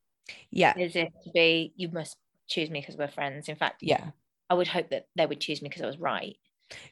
Yeah. 0.49 0.73
As 0.77 0.95
if 0.95 1.09
to 1.23 1.31
be, 1.33 1.73
you 1.75 1.89
must 1.89 2.17
choose 2.47 2.69
me 2.69 2.79
because 2.81 2.97
we're 2.97 3.07
friends. 3.07 3.49
In 3.49 3.55
fact, 3.55 3.81
Yeah. 3.81 4.11
I 4.49 4.53
would 4.53 4.67
hope 4.67 4.89
that 4.89 5.07
they 5.15 5.25
would 5.25 5.41
choose 5.41 5.61
me 5.61 5.69
because 5.69 5.81
I 5.81 5.87
was 5.87 5.97
right. 5.97 6.37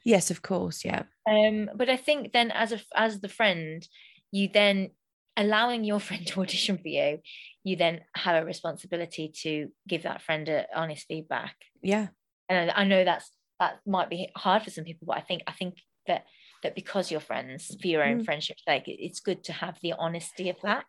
Yes, 0.04 0.30
of 0.30 0.42
course. 0.42 0.84
Yeah. 0.84 1.04
Um, 1.26 1.70
but 1.74 1.88
I 1.88 1.96
think 1.96 2.32
then 2.32 2.50
as 2.50 2.72
a 2.72 2.80
as 2.94 3.20
the 3.20 3.28
friend, 3.28 3.86
you 4.32 4.48
then 4.52 4.90
allowing 5.36 5.84
your 5.84 6.00
friend 6.08 6.26
to 6.28 6.40
audition 6.42 6.78
for 6.78 6.88
you, 6.88 7.18
you 7.64 7.76
then 7.76 8.00
have 8.14 8.42
a 8.42 8.44
responsibility 8.46 9.32
to 9.42 9.68
give 9.88 10.02
that 10.04 10.22
friend 10.22 10.48
a 10.48 10.66
honest 10.74 11.06
feedback. 11.06 11.56
Yeah. 11.82 12.08
and 12.48 12.70
I 12.70 12.80
I 12.82 12.84
know 12.84 13.04
that's 13.04 13.30
that 13.58 13.80
might 13.86 14.08
be 14.10 14.30
hard 14.36 14.62
for 14.62 14.70
some 14.70 14.84
people, 14.84 15.06
but 15.06 15.18
I 15.18 15.20
think 15.20 15.42
I 15.46 15.52
think 15.52 15.74
that 16.06 16.24
that 16.62 16.74
because 16.74 17.10
you're 17.10 17.20
friends 17.20 17.74
for 17.80 17.86
your 17.86 18.02
own 18.04 18.20
Mm. 18.20 18.24
friendship's 18.24 18.62
sake, 18.66 18.84
it's 18.86 19.20
good 19.20 19.44
to 19.44 19.52
have 19.52 19.78
the 19.82 19.94
honesty 19.98 20.48
of 20.50 20.56
that. 20.62 20.84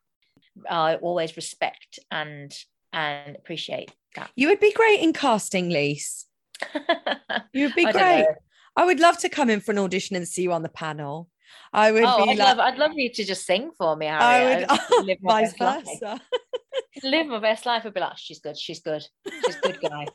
I 0.69 0.95
always 0.95 1.35
respect 1.37 1.99
and 2.09 2.51
and 2.93 3.37
appreciate 3.37 3.91
that. 4.15 4.31
You 4.35 4.49
would 4.49 4.59
be 4.59 4.73
great 4.73 4.99
in 5.01 5.13
casting, 5.13 5.69
Lise. 5.69 6.25
You 7.53 7.65
would 7.65 7.75
be 7.75 7.85
I 7.85 7.91
great. 7.91 8.25
I 8.75 8.85
would 8.85 8.99
love 8.99 9.17
to 9.19 9.29
come 9.29 9.49
in 9.49 9.59
for 9.61 9.71
an 9.71 9.79
audition 9.79 10.15
and 10.15 10.27
see 10.27 10.43
you 10.43 10.51
on 10.53 10.61
the 10.63 10.69
panel. 10.69 11.29
I 11.73 11.91
would 11.91 12.03
Oh, 12.05 12.25
be 12.25 12.31
I'd 12.31 12.37
like, 12.37 12.57
love 12.57 12.59
I'd 12.59 12.77
love 12.77 12.91
you 12.95 13.09
to 13.11 13.23
just 13.23 13.45
sing 13.45 13.71
for 13.77 13.95
me, 13.95 14.07
I 14.07 14.43
would, 14.43 14.65
I 14.69 14.79
would 14.97 15.05
live 15.05 15.17
my 15.21 15.41
vice 15.41 15.53
best 15.53 15.61
life. 15.61 15.99
versa. 16.01 16.21
live 17.03 17.27
my 17.27 17.39
best 17.39 17.65
life. 17.65 17.85
I'd 17.85 17.93
be 17.93 17.99
like, 17.99 18.17
she's 18.17 18.39
good, 18.39 18.57
she's 18.57 18.79
good, 18.81 19.03
she's 19.45 19.55
good 19.57 19.79
guy. 19.81 20.07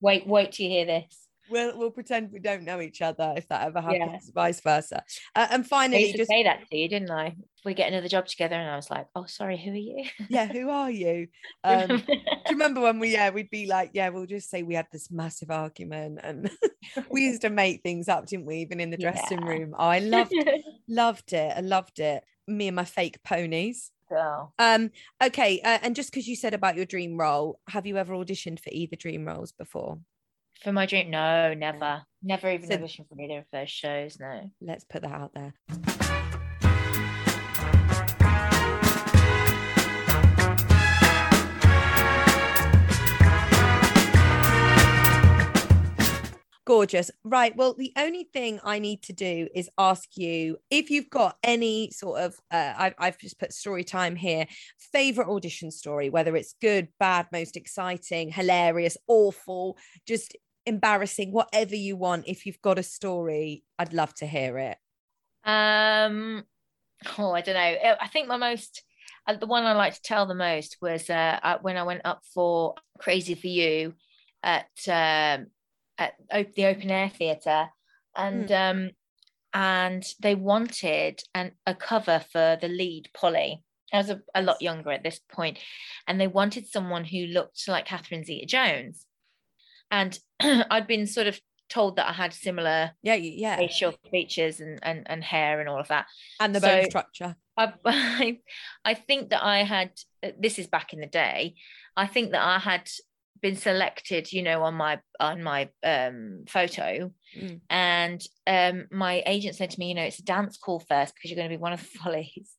wait, 0.00 0.26
wait 0.26 0.52
till 0.52 0.66
you 0.66 0.72
hear 0.72 0.86
this. 0.86 1.27
We'll, 1.50 1.78
we'll 1.78 1.90
pretend 1.90 2.32
we 2.32 2.40
don't 2.40 2.64
know 2.64 2.80
each 2.80 3.02
other 3.02 3.34
if 3.36 3.48
that 3.48 3.66
ever 3.66 3.80
Yeah. 3.80 3.98
happens, 3.98 4.30
vice 4.34 4.60
versa. 4.60 5.02
Uh, 5.34 5.46
and 5.50 5.64
I 5.64 5.66
finally, 5.68 6.00
used 6.00 6.12
to 6.12 6.18
just 6.18 6.30
say 6.30 6.42
that 6.44 6.66
to 6.70 6.76
you, 6.76 6.88
didn't 6.88 7.10
I? 7.10 7.36
We 7.64 7.74
get 7.74 7.88
another 7.92 8.08
job 8.08 8.26
together, 8.26 8.54
and 8.56 8.70
I 8.70 8.76
was 8.76 8.90
like, 8.90 9.06
"Oh, 9.14 9.24
sorry, 9.26 9.56
who 9.58 9.70
are 9.72 9.74
you?" 9.74 10.04
yeah, 10.28 10.46
who 10.46 10.68
are 10.70 10.90
you? 10.90 11.28
Um, 11.64 11.88
do 11.98 12.54
you 12.54 12.56
remember 12.56 12.80
when 12.80 12.98
we, 12.98 13.12
yeah, 13.12 13.30
we'd 13.30 13.50
be 13.50 13.66
like, 13.66 13.90
yeah, 13.94 14.08
we'll 14.10 14.26
just 14.26 14.48
say 14.50 14.62
we 14.62 14.74
had 14.74 14.86
this 14.92 15.10
massive 15.10 15.50
argument 15.50 16.20
and 16.22 16.50
we 17.10 17.26
used 17.26 17.42
to 17.42 17.50
make 17.50 17.82
things 17.82 18.08
up, 18.08 18.26
didn't 18.26 18.46
we? 18.46 18.58
Even 18.58 18.80
in 18.80 18.90
the 18.90 18.96
dressing 18.96 19.40
Yeah. 19.40 19.44
room. 19.44 19.74
Oh, 19.78 19.84
I 19.84 19.98
loved, 19.98 20.34
loved 20.88 21.32
it. 21.32 21.52
I 21.56 21.60
loved 21.60 21.98
it. 21.98 22.24
Me 22.46 22.68
and 22.68 22.76
my 22.76 22.84
fake 22.84 23.22
ponies. 23.22 23.90
Girl. 24.08 24.54
Um, 24.58 24.90
okay. 25.22 25.60
Uh, 25.60 25.78
and 25.82 25.94
just 25.94 26.10
because 26.10 26.26
you 26.28 26.36
said 26.36 26.54
about 26.54 26.76
your 26.76 26.86
dream 26.86 27.18
role, 27.18 27.60
have 27.68 27.86
you 27.86 27.96
ever 27.98 28.14
auditioned 28.14 28.60
for 28.60 28.70
either 28.72 28.96
dream 28.96 29.26
roles 29.26 29.52
before? 29.52 29.98
For 30.62 30.72
my 30.72 30.86
dream, 30.86 31.10
no, 31.10 31.54
never, 31.54 32.02
never 32.22 32.50
even 32.50 32.68
So- 32.68 32.78
auditioned 32.78 33.08
for 33.08 33.20
either 33.20 33.38
of 33.38 33.44
those 33.52 33.70
shows. 33.70 34.18
No. 34.18 34.50
Let's 34.60 34.84
put 34.84 35.02
that 35.02 35.12
out 35.12 35.32
there. 35.34 35.54
Gorgeous. 46.64 47.10
Right. 47.24 47.56
Well, 47.56 47.72
the 47.72 47.94
only 47.96 48.24
thing 48.24 48.60
I 48.62 48.78
need 48.78 49.02
to 49.04 49.14
do 49.14 49.48
is 49.54 49.70
ask 49.78 50.06
you 50.16 50.58
if 50.70 50.90
you've 50.90 51.08
got 51.08 51.38
any 51.42 51.90
sort 51.92 52.20
of, 52.20 52.34
uh, 52.50 52.74
I've, 52.76 52.94
I've 52.98 53.18
just 53.18 53.38
put 53.38 53.54
story 53.54 53.84
time 53.84 54.16
here, 54.16 54.46
favorite 54.92 55.28
audition 55.28 55.70
story, 55.70 56.10
whether 56.10 56.36
it's 56.36 56.54
good, 56.60 56.88
bad, 57.00 57.28
most 57.32 57.56
exciting, 57.56 58.30
hilarious, 58.30 58.98
awful, 59.06 59.78
just 60.06 60.36
embarrassing, 60.68 61.32
whatever 61.32 61.74
you 61.74 61.96
want. 61.96 62.28
If 62.28 62.46
you've 62.46 62.62
got 62.62 62.78
a 62.78 62.82
story, 62.82 63.64
I'd 63.78 63.92
love 63.92 64.14
to 64.16 64.26
hear 64.26 64.58
it. 64.58 64.78
Um. 65.44 66.44
Oh, 67.16 67.32
I 67.32 67.42
don't 67.42 67.54
know. 67.54 67.90
Uh, 67.90 67.96
I 68.00 68.08
think 68.08 68.26
my 68.26 68.36
most, 68.36 68.82
uh, 69.26 69.36
the 69.36 69.46
one 69.46 69.64
I 69.64 69.72
like 69.72 69.94
to 69.94 70.02
tell 70.02 70.26
the 70.26 70.34
most 70.34 70.76
was 70.82 71.08
uh, 71.08 71.38
uh, 71.42 71.58
when 71.62 71.76
I 71.76 71.84
went 71.84 72.02
up 72.04 72.22
for 72.34 72.74
Crazy 72.98 73.34
for 73.34 73.46
You 73.46 73.94
at 74.42 74.66
um, 74.88 75.46
at 75.96 76.14
op- 76.32 76.54
the 76.54 76.66
open 76.66 76.90
air 76.90 77.08
theatre, 77.08 77.68
and 78.16 78.50
um, 78.50 78.90
and 79.54 80.04
they 80.20 80.34
wanted 80.34 81.20
an 81.34 81.52
a 81.66 81.74
cover 81.74 82.24
for 82.32 82.58
the 82.60 82.68
lead 82.68 83.10
Polly. 83.14 83.62
I 83.92 83.98
was 83.98 84.10
a, 84.10 84.20
a 84.34 84.42
lot 84.42 84.60
younger 84.60 84.90
at 84.90 85.04
this 85.04 85.20
point, 85.32 85.58
and 86.06 86.20
they 86.20 86.26
wanted 86.26 86.66
someone 86.66 87.04
who 87.04 87.26
looked 87.26 87.66
like 87.68 87.86
Catherine 87.86 88.24
Zeta-Jones, 88.24 89.06
and 89.90 90.18
I'd 90.40 90.86
been 90.86 91.06
sort 91.06 91.26
of 91.26 91.40
told 91.68 91.96
that 91.96 92.08
I 92.08 92.12
had 92.12 92.32
similar 92.32 92.92
Yeah, 93.02 93.14
yeah. 93.14 93.56
facial 93.56 93.92
features 94.10 94.60
and, 94.60 94.78
and 94.82 95.02
and 95.06 95.22
hair 95.22 95.60
and 95.60 95.68
all 95.68 95.78
of 95.80 95.88
that. 95.88 96.06
And 96.40 96.54
the 96.54 96.60
bone 96.60 96.84
structure. 96.86 97.36
I, 97.56 97.72
I 97.84 98.38
I 98.84 98.94
think 98.94 99.30
that 99.30 99.44
I 99.44 99.64
had 99.64 99.90
this 100.38 100.58
is 100.58 100.66
back 100.66 100.92
in 100.92 101.00
the 101.00 101.06
day. 101.06 101.54
I 101.96 102.06
think 102.06 102.30
that 102.32 102.42
I 102.42 102.58
had 102.58 102.88
been 103.40 103.56
selected, 103.56 104.32
you 104.32 104.42
know, 104.42 104.62
on 104.62 104.74
my 104.74 104.98
on 105.20 105.42
my 105.42 105.68
um 105.84 106.44
photo, 106.48 107.12
Mm. 107.38 107.60
and 107.68 108.22
um 108.46 108.86
my 108.90 109.22
agent 109.26 109.54
said 109.54 109.70
to 109.70 109.78
me, 109.78 109.88
you 109.90 109.94
know, 109.94 110.02
it's 110.02 110.18
a 110.20 110.24
dance 110.24 110.56
call 110.56 110.80
first 110.80 111.14
because 111.14 111.30
you're 111.30 111.36
going 111.36 111.50
to 111.50 111.56
be 111.56 111.60
one 111.60 111.74
of 111.74 111.80
the 111.80 111.98
follies, 112.02 112.56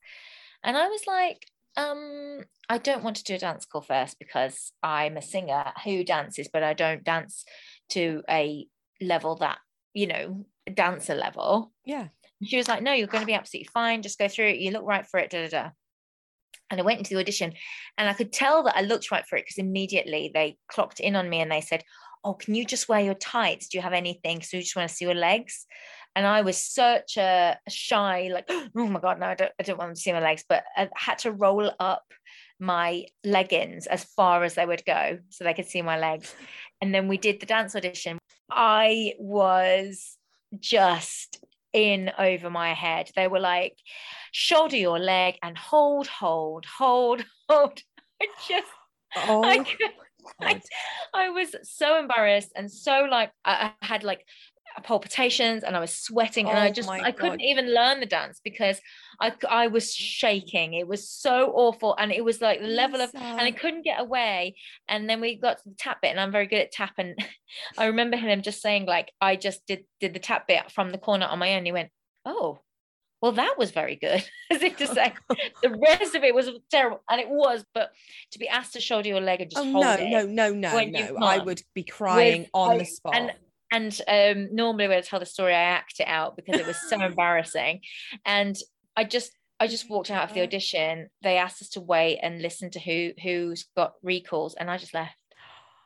and 0.63 0.77
I 0.77 0.87
was 0.87 1.01
like, 1.07 1.47
um, 1.79 2.41
I 2.67 2.77
don't 2.77 3.03
want 3.03 3.15
to 3.17 3.23
do 3.23 3.35
a 3.35 3.39
dance 3.39 3.65
call 3.65 3.81
first 3.81 4.19
because 4.19 4.71
I'm 4.83 5.17
a 5.17 5.21
singer 5.21 5.71
who 5.83 6.03
dances, 6.03 6.49
but 6.51 6.63
I 6.63 6.73
don't 6.73 7.03
dance 7.03 7.45
to 7.89 8.21
a 8.29 8.67
level 9.01 9.35
that 9.37 9.57
you 9.93 10.07
know 10.07 10.45
dancer 10.73 11.15
level. 11.15 11.71
Yeah. 11.85 12.07
She 12.43 12.57
was 12.57 12.67
like, 12.67 12.81
no, 12.81 12.93
you're 12.93 13.07
going 13.07 13.21
to 13.21 13.27
be 13.27 13.33
absolutely 13.33 13.69
fine. 13.73 14.01
Just 14.01 14.19
go 14.19 14.27
through 14.27 14.49
it. 14.49 14.59
You 14.59 14.71
look 14.71 14.85
right 14.85 15.05
for 15.05 15.19
it. 15.19 15.29
Da, 15.29 15.43
da, 15.43 15.49
da. 15.49 15.69
And 16.69 16.79
I 16.79 16.83
went 16.83 16.99
into 16.99 17.15
the 17.15 17.19
audition 17.19 17.53
and 17.97 18.07
I 18.07 18.13
could 18.13 18.31
tell 18.31 18.63
that 18.63 18.77
I 18.77 18.81
looked 18.81 19.11
right 19.11 19.25
for 19.27 19.35
it 19.35 19.45
because 19.45 19.57
immediately 19.57 20.31
they 20.33 20.57
clocked 20.71 20.99
in 20.99 21.15
on 21.15 21.29
me 21.29 21.41
and 21.41 21.51
they 21.51 21.61
said, 21.61 21.83
oh, 22.23 22.33
can 22.33 22.55
you 22.55 22.65
just 22.65 22.87
wear 22.87 23.01
your 23.01 23.15
tights? 23.15 23.67
Do 23.67 23.77
you 23.77 23.81
have 23.81 23.93
anything? 23.93 24.41
So 24.41 24.57
you 24.57 24.63
just 24.63 24.75
want 24.75 24.89
to 24.89 24.95
see 24.95 25.05
your 25.05 25.15
legs? 25.15 25.65
And 26.15 26.25
I 26.25 26.41
was 26.41 26.57
such 26.57 27.17
a 27.17 27.57
shy, 27.69 28.29
like, 28.33 28.49
oh 28.75 28.87
my 28.87 28.99
God, 28.99 29.19
no, 29.19 29.27
I 29.27 29.35
don't, 29.35 29.51
I 29.59 29.63
don't 29.63 29.77
want 29.77 29.89
them 29.89 29.95
to 29.95 30.01
see 30.01 30.11
my 30.11 30.19
legs. 30.19 30.43
But 30.47 30.63
I 30.75 30.89
had 30.95 31.19
to 31.19 31.31
roll 31.31 31.71
up 31.79 32.03
my 32.59 33.05
leggings 33.23 33.87
as 33.87 34.03
far 34.03 34.43
as 34.43 34.55
they 34.55 34.65
would 34.65 34.83
go 34.85 35.19
so 35.29 35.43
they 35.43 35.53
could 35.53 35.67
see 35.67 35.81
my 35.81 35.97
legs. 35.97 36.33
And 36.81 36.93
then 36.93 37.07
we 37.07 37.17
did 37.17 37.39
the 37.39 37.45
dance 37.45 37.75
audition. 37.75 38.17
I 38.49 39.13
was 39.19 40.17
just 40.59 41.43
in 41.71 42.11
over 42.17 42.49
my 42.49 42.73
head. 42.73 43.11
They 43.15 43.27
were 43.27 43.39
like, 43.39 43.77
shoulder 44.31 44.77
your 44.77 44.99
leg 44.99 45.35
and 45.43 45.57
hold, 45.57 46.07
hold, 46.07 46.65
hold, 46.65 47.23
hold. 47.49 47.79
I 48.21 48.27
just, 48.47 48.67
Oh, 49.15 49.43
I, 49.43 49.65
I, 50.41 50.61
I 51.13 51.29
was 51.29 51.55
so 51.63 51.99
embarrassed 51.99 52.51
and 52.55 52.71
so 52.71 53.07
like 53.09 53.31
I 53.43 53.71
had 53.81 54.03
like 54.03 54.25
palpitations 54.83 55.63
and 55.63 55.75
I 55.75 55.79
was 55.79 55.93
sweating 55.93 56.49
and 56.49 56.57
I 56.57 56.69
Oh 56.69 56.71
just 56.71 56.89
I 56.89 57.11
couldn't 57.11 57.41
even 57.41 57.73
learn 57.73 57.99
the 57.99 58.05
dance 58.05 58.39
because 58.43 58.79
I 59.19 59.33
I 59.49 59.67
was 59.67 59.93
shaking. 59.93 60.73
It 60.73 60.87
was 60.87 61.09
so 61.09 61.51
awful 61.53 61.95
and 61.97 62.11
it 62.11 62.23
was 62.23 62.41
like 62.41 62.61
the 62.61 62.67
level 62.67 63.01
of 63.01 63.11
and 63.13 63.41
I 63.41 63.51
couldn't 63.51 63.83
get 63.83 63.99
away. 63.99 64.55
And 64.87 65.09
then 65.09 65.21
we 65.21 65.35
got 65.35 65.57
to 65.59 65.69
the 65.69 65.75
tap 65.75 66.01
bit 66.01 66.09
and 66.11 66.19
I'm 66.19 66.31
very 66.31 66.47
good 66.47 66.59
at 66.61 66.71
tap 66.71 66.93
and 66.97 67.17
I 67.77 67.85
remember 67.87 68.17
him 68.17 68.41
just 68.41 68.61
saying 68.61 68.85
like 68.85 69.11
I 69.21 69.35
just 69.35 69.65
did 69.67 69.85
did 69.99 70.13
the 70.13 70.19
tap 70.19 70.47
bit 70.47 70.71
from 70.71 70.91
the 70.91 70.97
corner 70.97 71.25
on 71.25 71.39
my 71.39 71.55
own. 71.55 71.65
He 71.65 71.71
went, 71.71 71.89
"Oh, 72.25 72.59
well 73.21 73.33
that 73.33 73.55
was 73.57 73.71
very 73.71 73.95
good," 73.95 74.23
as 74.51 74.61
if 74.63 74.77
to 74.77 74.87
say 74.95 75.13
the 75.61 75.69
rest 75.71 76.15
of 76.15 76.23
it 76.23 76.33
was 76.33 76.49
terrible 76.71 77.01
and 77.09 77.19
it 77.19 77.29
was. 77.29 77.65
But 77.73 77.91
to 78.31 78.39
be 78.39 78.47
asked 78.47 78.73
to 78.73 78.79
shoulder 78.81 79.09
your 79.09 79.21
leg 79.21 79.41
and 79.41 79.51
just 79.51 79.65
Oh 79.65 79.71
hold 79.71 79.83
no, 79.85 79.93
it 79.93 80.09
no, 80.09 80.25
no, 80.25 80.51
no, 80.53 80.83
no! 80.85 81.17
I 81.21 81.39
would 81.39 81.61
be 81.73 81.83
crying 81.83 82.41
with- 82.41 82.49
on 82.53 82.71
I- 82.71 82.77
the 82.79 82.85
spot. 82.85 83.15
And 83.15 83.31
and 83.71 83.99
um, 84.07 84.49
normally 84.53 84.87
when 84.87 84.97
I 84.97 85.01
tell 85.01 85.19
the 85.19 85.25
story, 85.25 85.53
I 85.53 85.61
act 85.61 85.99
it 85.99 86.07
out 86.07 86.35
because 86.35 86.59
it 86.59 86.67
was 86.67 86.77
so 86.89 87.01
embarrassing. 87.05 87.81
And 88.25 88.55
I 88.95 89.03
just 89.03 89.31
I 89.59 89.67
just 89.67 89.89
walked 89.89 90.09
out 90.11 90.27
of 90.29 90.33
the 90.33 90.41
audition. 90.41 91.09
They 91.21 91.37
asked 91.37 91.61
us 91.61 91.69
to 91.69 91.81
wait 91.81 92.19
and 92.21 92.41
listen 92.41 92.71
to 92.71 92.79
who 92.79 93.11
who's 93.21 93.65
got 93.75 93.93
recalls, 94.03 94.55
and 94.55 94.69
I 94.71 94.77
just 94.77 94.93
left. 94.93 95.15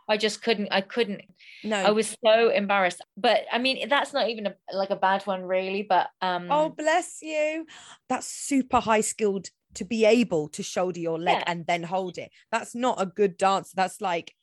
I 0.08 0.18
just 0.18 0.44
couldn't. 0.44 0.68
I 0.72 0.82
couldn't. 0.82 1.22
no, 1.64 1.78
I 1.78 1.92
was 1.92 2.16
so 2.26 2.50
embarrassed. 2.50 3.02
But 3.16 3.46
I 3.52 3.58
mean, 3.58 3.88
that's 3.88 4.14
not 4.14 4.30
even 4.30 4.48
a, 4.48 4.56
like 4.74 4.90
a 4.90 4.98
bad 4.98 5.26
one, 5.26 5.44
really. 5.44 5.82
But 5.82 6.08
um, 6.22 6.48
Oh, 6.52 6.70
bless 6.70 7.20
you. 7.22 7.66
That's 8.10 8.28
super 8.28 8.80
high 8.82 9.02
skilled 9.02 9.48
to 9.76 9.86
be 9.86 10.06
able 10.06 10.50
to 10.50 10.62
shoulder 10.62 11.00
your 11.00 11.18
leg 11.18 11.38
Yeah. 11.38 11.44
and 11.48 11.66
then 11.66 11.84
hold 11.84 12.18
it. 12.18 12.32
That's 12.52 12.76
not 12.76 13.02
a 13.02 13.06
good 13.06 13.38
dance. 13.38 13.72
That's 13.72 14.02
like 14.02 14.36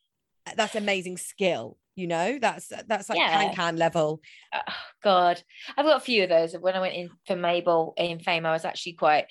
that's 0.57 0.75
amazing 0.75 1.19
skill. 1.19 1.77
You 2.01 2.07
know, 2.07 2.39
that's 2.41 2.73
that's 2.89 3.11
like 3.11 3.19
Yeah. 3.19 3.45
can 3.45 3.55
can 3.55 3.77
level. 3.77 4.23
oh, 4.55 4.73
God, 5.03 5.43
I've 5.77 5.85
got 5.85 5.99
a 5.99 6.05
few 6.05 6.23
of 6.23 6.31
those. 6.31 6.55
When 6.55 6.75
I 6.75 6.81
went 6.81 6.95
in 6.95 7.11
for 7.27 7.37
Mabel 7.37 7.93
in 7.99 8.21
Fame, 8.21 8.47
I 8.47 8.53
was 8.53 8.65
actually 8.65 8.95
quite 8.95 9.27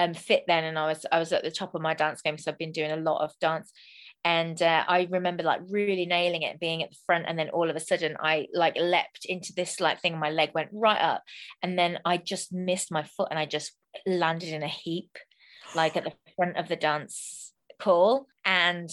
um, 0.00 0.14
fit 0.14 0.42
then, 0.48 0.64
and 0.64 0.76
I 0.76 0.88
was 0.88 1.06
I 1.12 1.20
was 1.20 1.32
at 1.32 1.44
the 1.44 1.50
top 1.52 1.76
of 1.76 1.80
my 1.80 1.94
dance 1.94 2.20
game, 2.22 2.38
so 2.38 2.50
I've 2.50 2.58
been 2.58 2.72
doing 2.72 2.90
a 2.90 2.96
lot 2.96 3.22
of 3.22 3.32
dance. 3.40 3.72
And 4.24 4.60
uh, 4.60 4.84
I 4.88 5.06
remember 5.10 5.44
like 5.44 5.60
really 5.70 6.04
nailing 6.04 6.42
it, 6.42 6.58
being 6.58 6.82
at 6.82 6.90
the 6.90 6.96
front, 7.06 7.26
and 7.28 7.38
then 7.38 7.50
all 7.50 7.70
of 7.70 7.76
a 7.76 7.80
sudden 7.80 8.16
I 8.20 8.48
like 8.52 8.76
leapt 8.76 9.24
into 9.24 9.52
this 9.54 9.78
like 9.78 10.00
thing. 10.00 10.12
and 10.12 10.20
My 10.20 10.30
leg 10.30 10.50
went 10.54 10.70
right 10.72 11.00
up, 11.00 11.22
and 11.62 11.78
then 11.78 12.00
I 12.04 12.16
just 12.16 12.52
missed 12.52 12.90
my 12.90 13.04
foot, 13.04 13.28
and 13.30 13.38
I 13.38 13.46
just 13.46 13.72
landed 14.06 14.48
in 14.48 14.64
a 14.64 14.68
heap, 14.68 15.16
like 15.76 15.96
at 15.96 16.02
the 16.02 16.12
front 16.34 16.56
of 16.56 16.66
the 16.66 16.76
dance 16.76 17.52
call. 17.78 18.26
And 18.44 18.90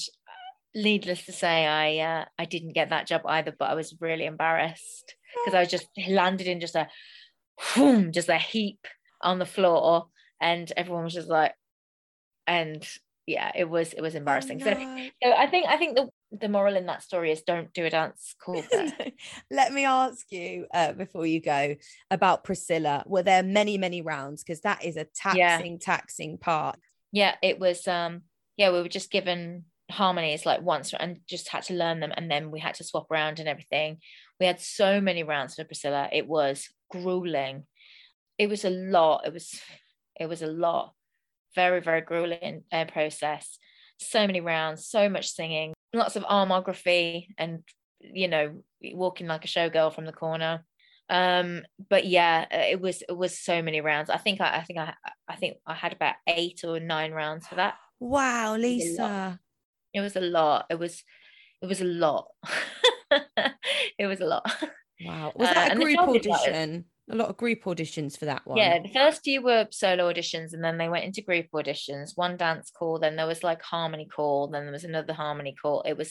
needless 0.76 1.26
to 1.26 1.32
say, 1.32 1.66
I 1.66 1.98
uh, 2.00 2.26
I 2.38 2.46
didn't 2.46 2.74
get 2.74 2.90
that 2.90 3.08
job 3.08 3.22
either, 3.26 3.54
but 3.58 3.70
I 3.70 3.76
was 3.76 3.96
really 4.00 4.26
embarrassed 4.26 5.16
because 5.44 5.56
I 5.56 5.66
just 5.66 5.88
landed 6.08 6.48
in 6.48 6.60
just 6.60 6.76
a 6.76 6.88
whoom, 7.74 8.12
just 8.12 8.30
a 8.30 8.38
heap 8.38 8.86
on 9.22 9.40
the 9.40 9.46
floor, 9.46 10.08
and 10.42 10.72
everyone 10.76 11.06
was 11.06 11.14
just 11.14 11.30
like, 11.30 11.54
and 12.46 12.88
yeah, 13.26 13.52
it 13.56 13.70
was 13.70 13.94
it 13.94 14.02
was 14.02 14.16
embarrassing. 14.16 14.60
So, 14.60 14.72
no. 14.72 15.08
so 15.24 15.32
I 15.32 15.48
think 15.48 15.68
I 15.68 15.78
think 15.78 15.96
the 15.96 16.10
the 16.32 16.50
moral 16.50 16.76
in 16.76 16.86
that 16.88 17.02
story 17.02 17.32
is 17.32 17.44
don't 17.44 17.72
do 17.74 17.86
a 17.86 17.90
dance 17.90 18.36
call. 18.44 18.62
Let 19.52 19.72
me 19.74 19.86
ask 19.86 20.30
you 20.32 20.66
uh, 20.74 20.92
before 20.92 21.26
you 21.26 21.40
go 21.42 21.76
about 22.12 22.44
Priscilla. 22.44 23.04
Were 23.08 23.24
there 23.24 23.42
many, 23.42 23.78
many 23.78 24.02
rounds? 24.02 24.44
Because 24.44 24.62
that 24.62 24.84
is 24.84 24.98
a 24.98 25.08
Yeah. 25.34 25.48
taxing, 25.58 25.80
taxing 25.80 26.38
part. 26.38 26.78
yeah, 27.12 27.36
it 27.42 27.58
was 27.60 27.88
um 27.88 28.24
yeah, 28.58 28.72
we 28.72 28.82
were 28.82 28.90
just 28.90 29.12
given 29.12 29.66
harmonies 29.92 30.46
like 30.46 30.62
once 30.62 30.94
and 31.00 31.20
just 31.30 31.50
had 31.50 31.64
to 31.64 31.74
learn 31.74 32.00
them 32.00 32.12
and 32.16 32.30
then 32.30 32.52
we 32.52 32.60
had 32.60 32.76
to 32.76 32.84
swap 32.84 33.10
around 33.12 33.40
and 33.40 33.48
everything. 33.48 33.98
We 34.40 34.46
had 34.46 34.60
so 34.60 35.00
many 35.00 35.24
rounds 35.24 35.56
for 35.56 35.64
Priscilla. 35.64 36.10
It 36.12 36.28
was 36.28 36.70
grueling. 36.92 37.64
It 38.38 38.50
was 38.50 38.66
a 38.66 38.70
lot. 38.70 39.26
It 39.26 39.34
was 39.34 39.60
it 40.20 40.28
was 40.28 40.42
a 40.42 40.48
lot. 40.48 40.94
Very, 41.56 41.82
very 41.82 42.02
grueling 42.02 42.64
uh, 42.72 42.86
process. 42.86 43.58
So 44.00 44.28
many 44.28 44.42
rounds, 44.42 44.86
so 44.86 45.08
much 45.08 45.30
singing, 45.30 45.74
lots 45.94 46.18
of 46.18 46.24
armography 46.24 47.28
and 47.38 47.64
you 48.00 48.28
know, 48.28 48.62
walking 48.94 49.28
like 49.28 49.46
a 49.46 49.48
showgirl 49.48 49.94
from 49.94 50.06
the 50.06 50.12
corner. 50.12 50.64
Um, 51.10 51.62
but 51.90 52.06
yeah, 52.06 52.46
uh, 52.52 52.66
it 52.70 52.82
was 52.82 53.04
it 53.08 53.16
was 53.16 53.40
so 53.40 53.62
many 53.62 53.82
rounds. 53.82 54.10
I 54.10 54.18
think 54.18 54.42
I, 54.42 54.58
I 54.58 54.64
think 54.64 54.80
I 54.80 54.94
I 55.28 55.36
think 55.36 55.58
I 55.66 55.74
had 55.74 55.94
about 55.94 56.16
eight 56.28 56.64
or 56.64 56.80
nine 56.80 57.12
rounds 57.12 57.48
for 57.48 57.56
that. 57.56 57.76
Wow. 58.00 58.56
Lisa. 58.58 59.40
It 59.96 60.02
was 60.02 60.16
a 60.16 60.22
lot. 60.22 60.66
It 60.70 60.78
was 60.78 61.04
it 61.62 61.66
was 61.68 61.82
a 61.82 61.86
lot. 61.86 62.28
it 63.98 64.06
was 64.08 64.22
a 64.22 64.26
lot. 64.26 64.46
Wow. 65.04 65.32
Was 65.36 65.50
Uh, 65.50 65.54
that 65.54 65.72
a 65.74 65.76
group 65.76 65.96
job 65.96 66.16
is 66.16 66.26
like- 66.26 66.42
audition? 66.42 66.86
A 67.12 67.16
lot 67.16 67.30
of 67.30 67.38
group 67.38 67.64
auditions 67.66 68.18
for 68.18 68.26
that 68.26 68.48
one. 68.48 68.58
Yeah, 68.58 68.80
the 68.82 68.90
first 68.90 69.24
few 69.24 69.44
were 69.44 69.68
solo 69.70 70.12
auditions 70.12 70.54
and 70.54 70.64
then 70.64 70.80
they 70.80 70.90
went 70.90 71.06
into 71.06 71.22
group 71.22 71.46
auditions, 71.54 72.14
one 72.16 72.36
dance 72.36 72.72
call, 72.72 72.98
then 72.98 73.16
there 73.16 73.28
was 73.28 73.44
like 73.44 73.62
harmony 73.62 74.08
call, 74.08 74.48
then 74.48 74.64
there 74.64 74.72
was 74.72 74.86
another 74.86 75.14
harmony 75.14 75.54
call. 75.62 75.84
It 75.84 75.96
was 75.98 76.10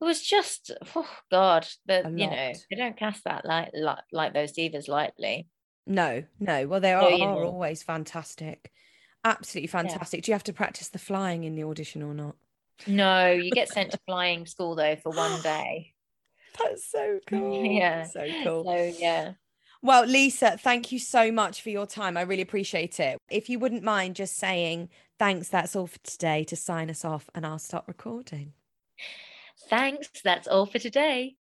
it 0.00 0.04
was 0.04 0.20
just 0.20 0.72
oh 0.96 1.08
god, 1.30 1.68
the 1.86 2.04
A 2.06 2.10
you 2.10 2.26
know, 2.28 2.52
they 2.70 2.76
don't 2.76 2.96
cast 2.98 3.22
that 3.22 3.44
like 3.44 3.70
like, 3.72 3.98
like 4.10 4.34
those 4.34 4.52
divas 4.52 4.88
lightly. 4.88 5.46
No, 5.86 6.24
no. 6.40 6.66
Well, 6.66 6.80
they 6.80 6.90
So, 6.90 6.96
are, 7.06 7.10
you 7.10 7.24
are 7.24 7.36
know. 7.40 7.46
always 7.46 7.84
fantastic. 7.84 8.72
Absolutely 9.24 9.68
fantastic. 9.68 10.24
Do 10.24 10.32
you 10.32 10.34
have 10.34 10.42
to 10.44 10.52
practice 10.52 10.88
the 10.88 10.98
flying 10.98 11.44
in 11.44 11.54
the 11.54 11.62
audition 11.62 12.02
or 12.02 12.14
not? 12.14 12.34
No, 12.86 13.30
you 13.30 13.50
get 13.50 13.68
sent 13.68 13.92
to 13.92 13.98
flying 14.06 14.46
school 14.46 14.74
though 14.74 14.96
for 14.96 15.10
one 15.10 15.40
day. 15.42 15.92
That's 16.58 16.90
so 16.90 17.20
cool. 17.26 17.64
Yeah. 17.72 18.04
So 18.04 18.26
cool. 18.44 18.64
So 18.64 18.92
yeah. 18.98 19.32
Well, 19.84 20.04
Lisa, 20.04 20.56
thank 20.58 20.92
you 20.92 21.00
so 21.00 21.32
much 21.32 21.60
for 21.60 21.70
your 21.70 21.86
time. 21.86 22.16
I 22.16 22.22
really 22.22 22.42
appreciate 22.42 23.00
it. 23.00 23.18
If 23.28 23.48
you 23.48 23.58
wouldn't 23.58 23.82
mind 23.82 24.14
just 24.14 24.36
saying 24.36 24.90
thanks, 25.18 25.48
that's 25.48 25.74
all 25.74 25.88
for 25.88 25.98
today 26.04 26.44
to 26.44 26.56
sign 26.56 26.88
us 26.88 27.04
off, 27.04 27.28
and 27.34 27.44
I'll 27.44 27.58
start 27.58 27.84
recording. 27.88 28.52
Thanks. 29.68 30.08
That's 30.22 30.46
all 30.46 30.66
for 30.66 30.78
today. 30.78 31.36